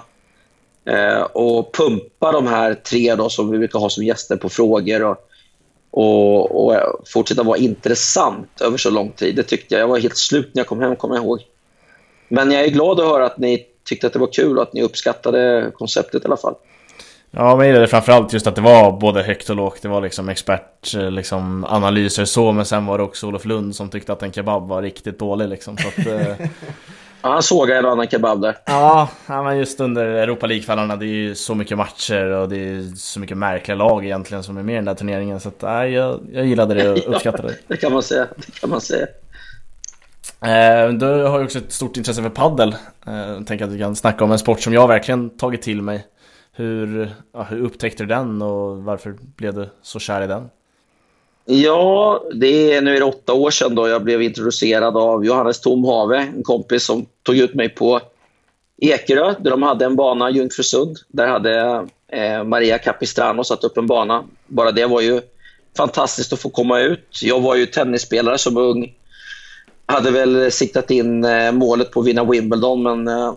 Eh, 0.85 1.21
och 1.21 1.75
pumpa 1.75 2.31
de 2.31 2.47
här 2.47 2.73
tre 2.73 3.15
då, 3.15 3.29
som 3.29 3.51
vi 3.51 3.57
brukar 3.57 3.79
ha 3.79 3.89
som 3.89 4.03
gäster 4.03 4.35
på 4.35 4.49
frågor. 4.49 5.03
Och, 5.03 5.17
och, 5.91 6.65
och 6.65 7.07
fortsätta 7.07 7.43
vara 7.43 7.57
intressant 7.57 8.61
över 8.61 8.77
så 8.77 8.89
lång 8.89 9.11
tid. 9.11 9.35
Det 9.35 9.43
tyckte 9.43 9.75
jag. 9.75 9.81
Jag 9.81 9.87
var 9.87 9.99
helt 9.99 10.17
slut 10.17 10.51
när 10.53 10.59
jag 10.59 10.67
kom 10.67 10.81
hem, 10.81 10.95
kommer 10.95 11.15
jag 11.15 11.23
ihåg. 11.23 11.39
Men 12.27 12.51
jag 12.51 12.63
är 12.63 12.69
glad 12.69 12.99
att 12.99 13.07
höra 13.07 13.25
att 13.25 13.37
ni 13.37 13.65
tyckte 13.83 14.07
att 14.07 14.13
det 14.13 14.19
var 14.19 14.33
kul 14.33 14.57
och 14.57 14.63
att 14.63 14.73
ni 14.73 14.81
uppskattade 14.81 15.71
konceptet 15.73 16.23
i 16.23 16.25
alla 16.25 16.37
fall. 16.37 16.55
Ja, 17.31 17.55
men 17.55 17.73
det 17.73 17.87
framförallt 17.87 18.33
just 18.33 18.47
att 18.47 18.55
det 18.55 18.61
var 18.61 18.91
både 18.91 19.23
högt 19.23 19.49
och 19.49 19.55
lågt. 19.55 19.81
Det 19.81 19.87
var 19.87 20.01
liksom 20.01 20.29
expertanalyser 20.29 21.11
liksom, 21.11 21.65
analyser 21.69 22.25
så, 22.25 22.51
men 22.51 22.65
sen 22.65 22.85
var 22.85 22.97
det 22.97 23.03
också 23.03 23.27
Olof 23.27 23.45
Lund 23.45 23.75
som 23.75 23.89
tyckte 23.89 24.13
att 24.13 24.23
en 24.23 24.31
kebab 24.31 24.67
var 24.67 24.81
riktigt 24.81 25.19
dålig 25.19 25.49
liksom. 25.49 25.77
Så 25.77 25.87
att, 25.87 26.07
eh... 26.07 26.27
ja, 27.21 27.29
han 27.29 27.43
såg 27.43 27.69
en 27.69 27.85
annan 27.85 28.07
kebab 28.07 28.41
där. 28.41 28.57
Ja, 28.65 29.07
men 29.27 29.57
just 29.57 29.79
under 29.79 30.05
Europa 30.05 30.47
League-kvällarna, 30.47 30.95
det 30.95 31.05
är 31.05 31.07
ju 31.07 31.35
så 31.35 31.55
mycket 31.55 31.77
matcher 31.77 32.25
och 32.25 32.49
det 32.49 32.57
är 32.57 32.95
så 32.95 33.19
mycket 33.19 33.37
märkliga 33.37 33.75
lag 33.77 34.05
egentligen 34.05 34.43
som 34.43 34.57
är 34.57 34.63
med 34.63 34.73
i 34.73 34.75
den 34.75 34.85
där 34.85 34.95
turneringen. 34.95 35.39
Så 35.39 35.49
att, 35.49 35.61
nej, 35.61 35.91
jag, 35.91 36.19
jag 36.33 36.45
gillade 36.45 36.73
det 36.73 36.89
och 36.89 36.97
uppskattade 37.13 37.47
det. 37.47 37.53
ja, 37.53 37.63
det 37.67 37.77
kan 37.77 37.93
man 37.93 38.03
säga. 38.03 38.27
Det 38.35 38.59
kan 38.59 38.69
man 38.69 38.81
säga. 38.81 39.07
Eh, 40.41 40.89
du 40.89 41.05
har 41.05 41.39
ju 41.39 41.45
också 41.45 41.57
ett 41.57 41.71
stort 41.71 41.97
intresse 41.97 42.21
för 42.21 42.29
paddel. 42.29 42.75
Eh, 43.07 43.15
jag 43.15 43.47
tänker 43.47 43.65
att 43.65 43.71
vi 43.71 43.79
kan 43.79 43.95
snacka 43.95 44.23
om 44.23 44.31
en 44.31 44.39
sport 44.39 44.61
som 44.61 44.73
jag 44.73 44.87
verkligen 44.87 45.29
tagit 45.29 45.61
till 45.61 45.81
mig. 45.81 46.05
Hur, 46.51 47.11
ja, 47.33 47.43
hur 47.43 47.61
upptäckte 47.61 48.03
du 48.03 48.07
den 48.07 48.41
och 48.41 48.83
varför 48.83 49.15
blev 49.35 49.53
du 49.53 49.69
så 49.81 49.99
kär 49.99 50.21
i 50.21 50.27
den? 50.27 50.49
Ja, 51.45 52.23
det 52.33 52.73
är 52.73 52.81
nu 52.81 52.95
är 52.95 52.99
det 52.99 53.05
åtta 53.05 53.33
år 53.33 53.51
sedan 53.51 53.75
då 53.75 53.87
jag 53.87 54.03
blev 54.03 54.21
introducerad 54.21 54.97
av 54.97 55.25
Johannes 55.25 55.61
Tomhave, 55.61 56.17
en 56.17 56.43
kompis 56.43 56.85
som 56.85 57.05
tog 57.23 57.37
ut 57.37 57.53
mig 57.53 57.69
på 57.69 58.01
Ekerö 58.81 59.33
där 59.39 59.51
de 59.51 59.63
hade 59.63 59.85
en 59.85 59.95
bana, 59.95 60.29
Jungfrusund. 60.29 60.97
Där 61.07 61.27
hade 61.27 61.87
eh, 62.07 62.43
Maria 62.43 62.77
Capistrano 62.77 63.43
satt 63.43 63.63
upp 63.63 63.77
en 63.77 63.87
bana. 63.87 64.23
Bara 64.47 64.71
det 64.71 64.85
var 64.85 65.01
ju 65.01 65.21
fantastiskt 65.77 66.33
att 66.33 66.39
få 66.39 66.49
komma 66.49 66.79
ut. 66.79 67.19
Jag 67.21 67.41
var 67.41 67.55
ju 67.55 67.65
tennisspelare 67.65 68.37
som 68.37 68.57
ung. 68.57 68.93
Hade 69.85 70.11
väl 70.11 70.51
siktat 70.51 70.91
in 70.91 71.23
eh, 71.23 71.51
målet 71.51 71.91
på 71.91 71.99
att 71.99 72.07
vinna 72.07 72.23
Wimbledon, 72.23 72.83
men 72.83 73.07
eh, 73.07 73.33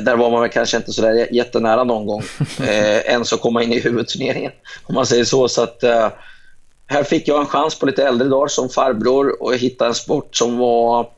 där 0.00 0.16
var 0.16 0.30
man 0.30 0.40
väl 0.40 0.50
kanske 0.50 0.76
inte 0.76 0.92
så 0.92 1.02
där 1.02 1.34
jättenära 1.34 1.84
någon 1.84 2.06
gång. 2.06 2.22
Eh, 2.60 2.98
ens 2.98 3.32
att 3.32 3.40
komma 3.40 3.62
in 3.62 3.72
i 3.72 3.80
huvudturneringen, 3.80 4.52
om 4.86 4.94
man 4.94 5.06
säger 5.06 5.24
så. 5.24 5.48
så 5.48 5.62
att, 5.62 5.82
eh, 5.82 6.08
här 6.86 7.04
fick 7.04 7.28
jag 7.28 7.40
en 7.40 7.46
chans 7.46 7.78
på 7.78 7.86
lite 7.86 8.04
äldre 8.04 8.28
dagar 8.28 8.48
som 8.48 8.68
farbror 8.68 9.42
och 9.42 9.54
hitta 9.54 9.86
en 9.86 9.94
sport 9.94 10.36
som 10.36 10.58
var, 10.58 11.08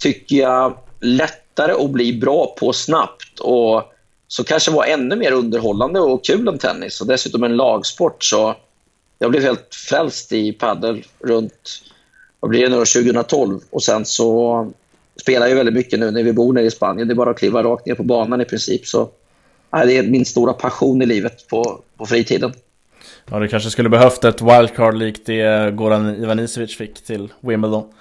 tycker 0.00 0.36
jag, 0.36 0.78
lättare 1.00 1.72
att 1.72 1.90
bli 1.90 2.12
bra 2.12 2.56
på 2.58 2.72
snabbt. 2.72 3.40
Och 3.40 3.82
så 4.28 4.44
kanske 4.44 4.70
var 4.70 4.84
ännu 4.84 5.16
mer 5.16 5.32
underhållande 5.32 6.00
och 6.00 6.24
kul 6.24 6.48
än 6.48 6.58
tennis. 6.58 7.00
Och 7.00 7.06
dessutom 7.06 7.44
en 7.44 7.56
lagsport. 7.56 8.24
Så 8.24 8.54
jag 9.18 9.30
blev 9.30 9.42
helt 9.42 9.74
frälst 9.88 10.32
i 10.32 10.52
padel 10.52 11.04
runt 11.18 11.82
vad 12.40 12.48
blir 12.48 12.62
det 12.62 12.68
nu 12.68 12.76
2012. 12.76 13.60
Och 13.70 13.82
sen 13.82 14.04
så 14.04 14.72
spelar 15.22 15.48
ju 15.48 15.54
väldigt 15.54 15.74
mycket 15.74 15.98
nu 15.98 16.10
när 16.10 16.22
vi 16.22 16.32
bor 16.32 16.52
nere 16.52 16.64
i 16.64 16.70
Spanien. 16.70 17.08
Det 17.08 17.14
är 17.14 17.16
bara 17.16 17.30
att 17.30 17.38
kliva 17.38 17.62
rakt 17.62 17.86
ner 17.86 17.94
på 17.94 18.02
banan 18.02 18.40
i 18.40 18.44
princip. 18.44 18.86
Så 18.86 19.10
ja, 19.70 19.84
det 19.84 19.98
är 19.98 20.02
min 20.02 20.24
stora 20.24 20.52
passion 20.52 21.02
i 21.02 21.06
livet 21.06 21.48
på, 21.48 21.80
på 21.96 22.06
fritiden. 22.06 22.52
Ja, 23.30 23.38
du 23.38 23.48
kanske 23.48 23.70
skulle 23.70 23.88
behövt 23.88 24.24
ett 24.24 24.42
wildcard 24.42 24.94
likt 24.94 25.26
det 25.26 25.74
Goran 25.74 26.16
Ivanisevic 26.22 26.76
fick 26.76 27.04
till 27.04 27.32
Wimbledon. 27.40 27.92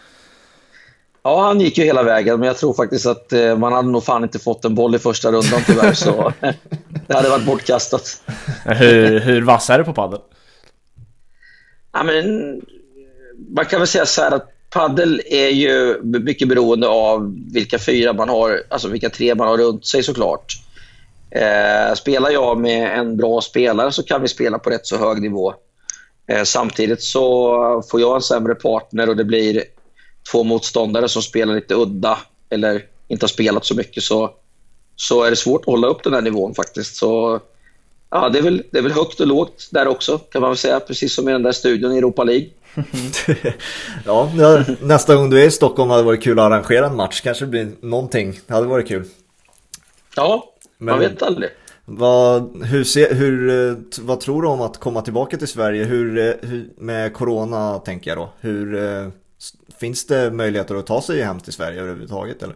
Ja, 1.23 1.41
han 1.41 1.59
gick 1.59 1.77
ju 1.77 1.83
hela 1.83 2.03
vägen, 2.03 2.39
men 2.39 2.47
jag 2.47 2.57
tror 2.57 2.73
faktiskt 2.73 3.05
att 3.05 3.33
eh, 3.33 3.57
man 3.57 3.73
hade 3.73 3.89
nog 3.89 4.03
fan 4.03 4.23
inte 4.23 4.39
fått 4.39 4.65
en 4.65 4.75
boll 4.75 4.95
i 4.95 4.99
första 4.99 5.31
rundan 5.31 5.61
tyvärr, 5.65 5.93
så 5.93 6.33
det 7.07 7.13
hade 7.13 7.29
varit 7.29 7.45
bortkastat. 7.45 8.23
hur, 8.65 9.19
hur 9.19 9.41
vass 9.41 9.69
är 9.69 9.77
du 9.77 9.83
på 9.83 9.93
padel? 9.93 10.19
Ja, 11.93 12.03
men, 12.03 12.61
man 13.55 13.65
kan 13.65 13.79
väl 13.79 13.87
säga 13.87 14.05
så 14.05 14.21
här 14.21 14.31
att 14.31 14.50
Paddel 14.71 15.21
är 15.25 15.49
ju 15.49 16.01
mycket 16.03 16.47
beroende 16.47 16.87
av 16.87 17.35
vilka 17.53 17.79
fyra 17.79 18.13
man 18.13 18.29
har, 18.29 18.63
alltså 18.69 18.87
vilka 18.87 19.09
tre 19.09 19.35
man 19.35 19.47
har 19.47 19.57
runt 19.57 19.85
sig 19.85 20.03
såklart. 20.03 20.53
Eh, 21.31 21.93
spelar 21.95 22.29
jag 22.29 22.57
med 22.57 22.99
en 22.99 23.17
bra 23.17 23.41
spelare 23.41 23.91
så 23.91 24.03
kan 24.03 24.21
vi 24.21 24.27
spela 24.27 24.59
på 24.59 24.69
rätt 24.69 24.87
så 24.87 24.97
hög 24.97 25.21
nivå. 25.21 25.53
Eh, 26.27 26.43
samtidigt 26.43 27.03
så 27.03 27.83
får 27.91 28.01
jag 28.01 28.15
en 28.15 28.21
sämre 28.21 28.55
partner 28.55 29.09
och 29.09 29.15
det 29.15 29.23
blir 29.23 29.63
två 30.31 30.43
motståndare 30.43 31.09
som 31.09 31.21
spelar 31.21 31.55
lite 31.55 31.75
udda 31.75 32.17
eller 32.49 32.85
inte 33.07 33.23
har 33.23 33.29
spelat 33.29 33.65
så 33.65 33.75
mycket 33.75 34.03
så, 34.03 34.31
så 34.95 35.23
är 35.23 35.29
det 35.29 35.35
svårt 35.35 35.61
att 35.61 35.65
hålla 35.65 35.87
upp 35.87 36.03
den 36.03 36.13
här 36.13 36.21
nivån 36.21 36.55
faktiskt. 36.55 36.95
Så, 36.95 37.39
ja, 38.09 38.29
det, 38.29 38.39
är 38.39 38.43
väl, 38.43 38.63
det 38.71 38.77
är 38.77 38.83
väl 38.83 38.91
högt 38.91 39.19
och 39.19 39.27
lågt 39.27 39.69
där 39.71 39.87
också 39.87 40.17
kan 40.17 40.41
man 40.41 40.49
väl 40.49 40.57
säga, 40.57 40.79
precis 40.79 41.15
som 41.15 41.29
i 41.29 41.31
den 41.31 41.43
där 41.43 41.51
studion 41.51 41.93
i 41.93 41.97
Europa 41.97 42.23
League. 42.23 42.49
ja, 44.05 44.31
nästa 44.81 45.15
gång 45.15 45.29
du 45.29 45.41
är 45.41 45.47
i 45.47 45.51
Stockholm 45.51 45.89
hade 45.89 46.01
det 46.01 46.05
varit 46.05 46.23
kul 46.23 46.39
att 46.39 46.45
arrangera 46.45 46.85
en 46.85 46.95
match. 46.95 47.21
Kanske 47.21 47.45
det 47.45 47.49
blir 47.49 47.71
någonting. 47.81 48.39
Det 48.47 48.53
hade 48.53 48.67
varit 48.67 48.87
kul. 48.87 49.05
Ja, 50.15 50.53
man 50.77 50.99
vet 50.99 51.21
aldrig. 51.21 51.49
Vad, 51.85 52.65
hur 52.65 52.83
ser, 52.83 53.15
hur, 53.15 53.75
vad 54.01 54.19
tror 54.19 54.41
du 54.41 54.47
om 54.47 54.61
att 54.61 54.77
komma 54.77 55.01
tillbaka 55.01 55.37
till 55.37 55.47
Sverige? 55.47 55.83
Hur, 55.83 56.37
hur, 56.47 56.69
med 56.77 57.13
corona 57.13 57.79
tänker 57.79 58.11
jag 58.11 58.17
då. 58.17 58.33
Hur, 58.39 58.83
eh, 58.83 59.07
finns 59.79 60.07
det 60.07 60.31
möjligheter 60.31 60.75
att 60.75 60.87
ta 60.87 61.01
sig 61.01 61.21
hem 61.21 61.39
till 61.39 61.53
Sverige 61.53 61.81
överhuvudtaget? 61.81 62.43
Eller? 62.43 62.55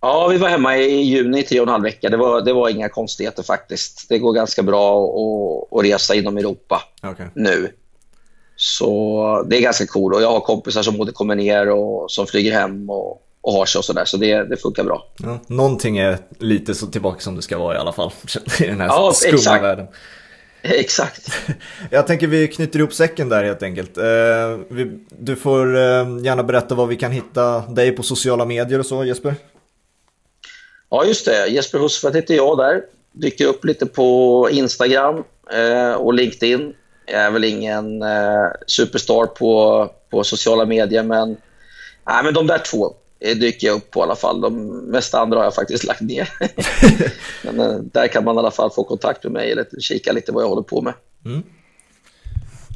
Ja, 0.00 0.28
vi 0.28 0.38
var 0.38 0.48
hemma 0.48 0.78
i 0.78 1.02
juni 1.02 1.40
i 1.40 1.42
tre 1.42 1.60
och 1.60 1.66
en 1.66 1.72
halv 1.72 1.82
vecka. 1.82 2.08
Det 2.08 2.16
var, 2.16 2.40
det 2.40 2.52
var 2.52 2.68
inga 2.68 2.88
konstigheter 2.88 3.42
faktiskt. 3.42 4.08
Det 4.08 4.18
går 4.18 4.32
ganska 4.32 4.62
bra 4.62 5.04
att, 5.04 5.78
att 5.78 5.84
resa 5.84 6.14
inom 6.14 6.36
Europa 6.36 6.82
okay. 7.02 7.26
nu. 7.34 7.68
Så 8.56 9.46
det 9.48 9.56
är 9.56 9.60
ganska 9.60 9.86
coolt. 9.86 10.16
Och 10.16 10.22
jag 10.22 10.30
har 10.30 10.40
kompisar 10.40 10.82
som 10.82 10.96
både 10.96 11.12
kommer 11.12 11.34
ner 11.34 11.70
och 11.70 12.10
som 12.10 12.26
flyger 12.26 12.52
hem 12.52 12.90
och, 12.90 13.22
och 13.40 13.52
har 13.52 13.66
sig 13.66 13.78
och 13.78 13.84
sådär. 13.84 14.04
Så 14.04 14.16
det, 14.16 14.44
det 14.44 14.56
funkar 14.56 14.84
bra. 14.84 15.06
Ja, 15.16 15.38
någonting 15.46 15.98
är 15.98 16.18
lite 16.38 16.74
så 16.74 16.86
tillbaka 16.86 17.20
som 17.20 17.36
det 17.36 17.42
ska 17.42 17.58
vara 17.58 17.76
i 17.76 17.78
alla 17.78 17.92
fall. 17.92 18.12
I 18.60 18.66
den 18.66 18.80
här 18.80 18.88
ja, 18.88 19.12
skumma 19.14 19.34
exakt. 19.34 19.64
världen. 19.64 19.86
Exakt. 20.62 21.30
Jag 21.90 22.06
tänker 22.06 22.26
vi 22.26 22.48
knyter 22.48 22.78
ihop 22.78 22.92
säcken 22.92 23.28
där 23.28 23.44
helt 23.44 23.62
enkelt. 23.62 23.98
Eh, 23.98 24.04
du 25.18 25.36
får 25.36 25.76
eh, 25.76 26.24
gärna 26.24 26.42
berätta 26.42 26.74
var 26.74 26.86
vi 26.86 26.96
kan 26.96 27.12
hitta 27.12 27.60
dig 27.60 27.92
på 27.92 28.02
sociala 28.02 28.44
medier 28.44 28.78
och 28.78 28.86
så 28.86 29.04
Jesper. 29.04 29.34
Ja 30.90 31.04
just 31.04 31.24
det, 31.24 31.46
Jesper 31.46 31.78
Husfeldt 31.78 32.16
heter 32.16 32.34
jag 32.34 32.58
där. 32.58 32.82
Dyker 33.12 33.46
upp 33.46 33.64
lite 33.64 33.86
på 33.86 34.48
Instagram 34.52 35.24
eh, 35.52 35.92
och 35.92 36.14
LinkedIn. 36.14 36.74
Jag 37.06 37.20
är 37.22 37.30
väl 37.30 37.44
ingen 37.44 38.02
eh, 38.02 38.46
superstar 38.66 39.26
på, 39.26 39.90
på 40.10 40.24
sociala 40.24 40.66
medier, 40.66 41.02
men, 41.02 41.28
nej, 42.06 42.24
men 42.24 42.34
de 42.34 42.46
där 42.46 42.58
två 42.58 42.94
dyker 43.20 43.66
jag 43.66 43.76
upp 43.76 43.90
på 43.90 44.00
i 44.00 44.02
alla 44.02 44.16
fall. 44.16 44.40
De 44.40 44.66
mesta 44.66 45.20
andra 45.20 45.38
har 45.38 45.44
jag 45.44 45.54
faktiskt 45.54 45.84
lagt 45.84 46.00
ner. 46.00 46.28
men 47.44 47.60
eh, 47.60 47.78
där 47.78 48.08
kan 48.08 48.24
man 48.24 48.36
i 48.36 48.38
alla 48.38 48.50
fall 48.50 48.70
få 48.70 48.84
kontakt 48.84 49.22
med 49.24 49.32
mig 49.32 49.52
eller 49.52 49.66
kika 49.80 50.12
lite 50.12 50.32
vad 50.32 50.42
jag 50.42 50.48
håller 50.48 50.62
på 50.62 50.82
med. 50.82 50.94
Mm. 51.24 51.42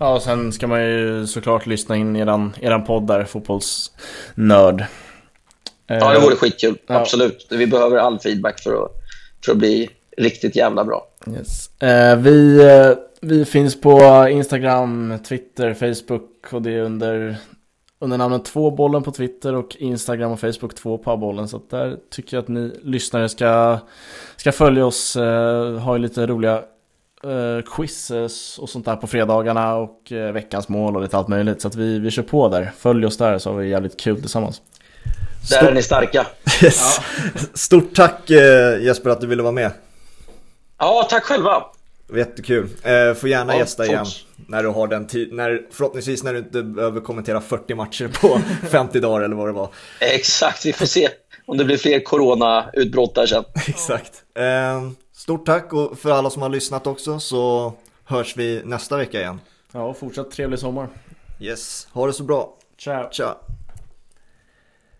Ja, 0.00 0.14
och 0.14 0.22
sen 0.22 0.52
ska 0.52 0.66
man 0.66 0.82
ju 0.82 1.26
såklart 1.26 1.66
lyssna 1.66 1.96
in 1.96 2.16
eran, 2.16 2.52
eran 2.60 2.84
podd 2.84 3.06
där, 3.06 3.24
Fotbollsnörd. 3.24 4.84
Ja, 5.86 6.12
det 6.12 6.20
vore 6.20 6.36
skitkul. 6.36 6.78
Ja. 6.86 6.94
Absolut. 6.94 7.46
Vi 7.50 7.66
behöver 7.66 7.96
all 7.96 8.18
feedback 8.18 8.60
för 8.60 8.84
att, 8.84 8.92
för 9.44 9.52
att 9.52 9.58
bli 9.58 9.90
riktigt 10.20 10.56
jävla 10.56 10.84
bra. 10.84 11.06
Yes. 11.36 11.82
Eh, 11.82 12.16
vi, 12.16 12.62
eh, 12.62 12.92
vi 13.20 13.44
finns 13.44 13.80
på 13.80 14.28
Instagram, 14.30 15.18
Twitter, 15.28 15.74
Facebook 15.74 16.52
och 16.52 16.62
det 16.62 16.70
är 16.70 16.82
under, 16.82 17.36
under 17.98 18.18
namnet 18.18 18.44
Tvåbollen 18.44 19.02
på 19.02 19.10
Twitter 19.10 19.54
och 19.54 19.76
Instagram 19.76 20.32
och 20.32 20.40
Facebook 20.40 20.74
Två 20.74 20.98
på 20.98 21.16
bollen. 21.16 21.48
Så 21.48 21.60
där 21.70 21.96
tycker 22.10 22.36
jag 22.36 22.42
att 22.42 22.48
ni 22.48 22.72
lyssnare 22.82 23.28
ska, 23.28 23.78
ska 24.36 24.52
följa 24.52 24.86
oss, 24.86 25.16
eh, 25.16 25.78
ha 25.78 25.96
lite 25.96 26.26
roliga 26.26 26.62
eh, 27.24 27.62
quizzes 27.76 28.58
och 28.58 28.68
sånt 28.68 28.84
där 28.84 28.96
på 28.96 29.06
fredagarna 29.06 29.76
och 29.76 30.12
eh, 30.12 30.32
veckans 30.32 30.68
mål 30.68 30.96
och 30.96 31.02
lite 31.02 31.16
allt 31.16 31.28
möjligt. 31.28 31.62
Så 31.62 31.68
att 31.68 31.74
vi, 31.74 31.98
vi 31.98 32.10
kör 32.10 32.22
på 32.22 32.48
där. 32.48 32.72
Följ 32.78 33.06
oss 33.06 33.16
där 33.16 33.38
så 33.38 33.50
har 33.50 33.58
vi 33.58 33.68
jävligt 33.68 34.00
kul 34.00 34.20
tillsammans. 34.20 34.62
Där 35.50 35.68
är 35.68 35.74
ni 35.74 35.82
starka. 35.82 36.26
Yes. 36.62 37.00
Stort 37.54 37.94
tack 37.94 38.30
eh, 38.30 38.82
Jesper 38.82 39.10
att 39.10 39.20
du 39.20 39.26
ville 39.26 39.42
vara 39.42 39.52
med. 39.52 39.70
Ja, 40.80 41.06
tack 41.10 41.24
själva. 41.24 41.64
Jättekul. 42.16 42.68
Eh, 42.82 43.14
får 43.14 43.28
gärna 43.28 43.52
Ja, 43.52 43.58
gästa 43.58 43.86
igen 43.86 44.04
fort. 44.04 44.24
när 44.48 44.62
du 44.62 44.68
har 44.68 44.86
den 44.88 45.06
tid, 45.06 45.32
när, 45.32 45.62
förhoppningsvis 45.70 46.22
när 46.22 46.32
du 46.32 46.38
inte 46.38 46.62
behöver 46.62 47.00
kommentera 47.00 47.40
40 47.40 47.74
matcher 47.74 48.08
på 48.20 48.40
50 48.70 49.00
dagar 49.00 49.24
eller 49.24 49.36
vad 49.36 49.48
det 49.48 49.52
var. 49.52 49.68
Exakt, 50.00 50.66
vi 50.66 50.72
får 50.72 50.86
se 50.86 51.08
om 51.46 51.56
det 51.58 51.64
blir 51.64 51.76
fler 51.76 52.00
corona-utbrott 52.00 53.14
där 53.14 53.26
sen. 53.26 53.44
Exakt. 53.68 54.12
Eh, 54.34 54.90
stort 55.16 55.46
tack 55.46 55.72
och 55.72 55.98
för 55.98 56.10
alla 56.10 56.30
som 56.30 56.42
har 56.42 56.48
lyssnat 56.48 56.86
också 56.86 57.20
så 57.20 57.72
hörs 58.04 58.36
vi 58.36 58.62
nästa 58.64 58.96
vecka 58.96 59.20
igen. 59.20 59.40
Ja, 59.72 59.94
fortsatt 59.94 60.30
trevlig 60.30 60.58
sommar. 60.58 60.88
Yes, 61.40 61.88
ha 61.92 62.06
det 62.06 62.12
så 62.12 62.22
bra. 62.22 62.54
Ciao. 62.78 63.10
Ciao. 63.12 63.34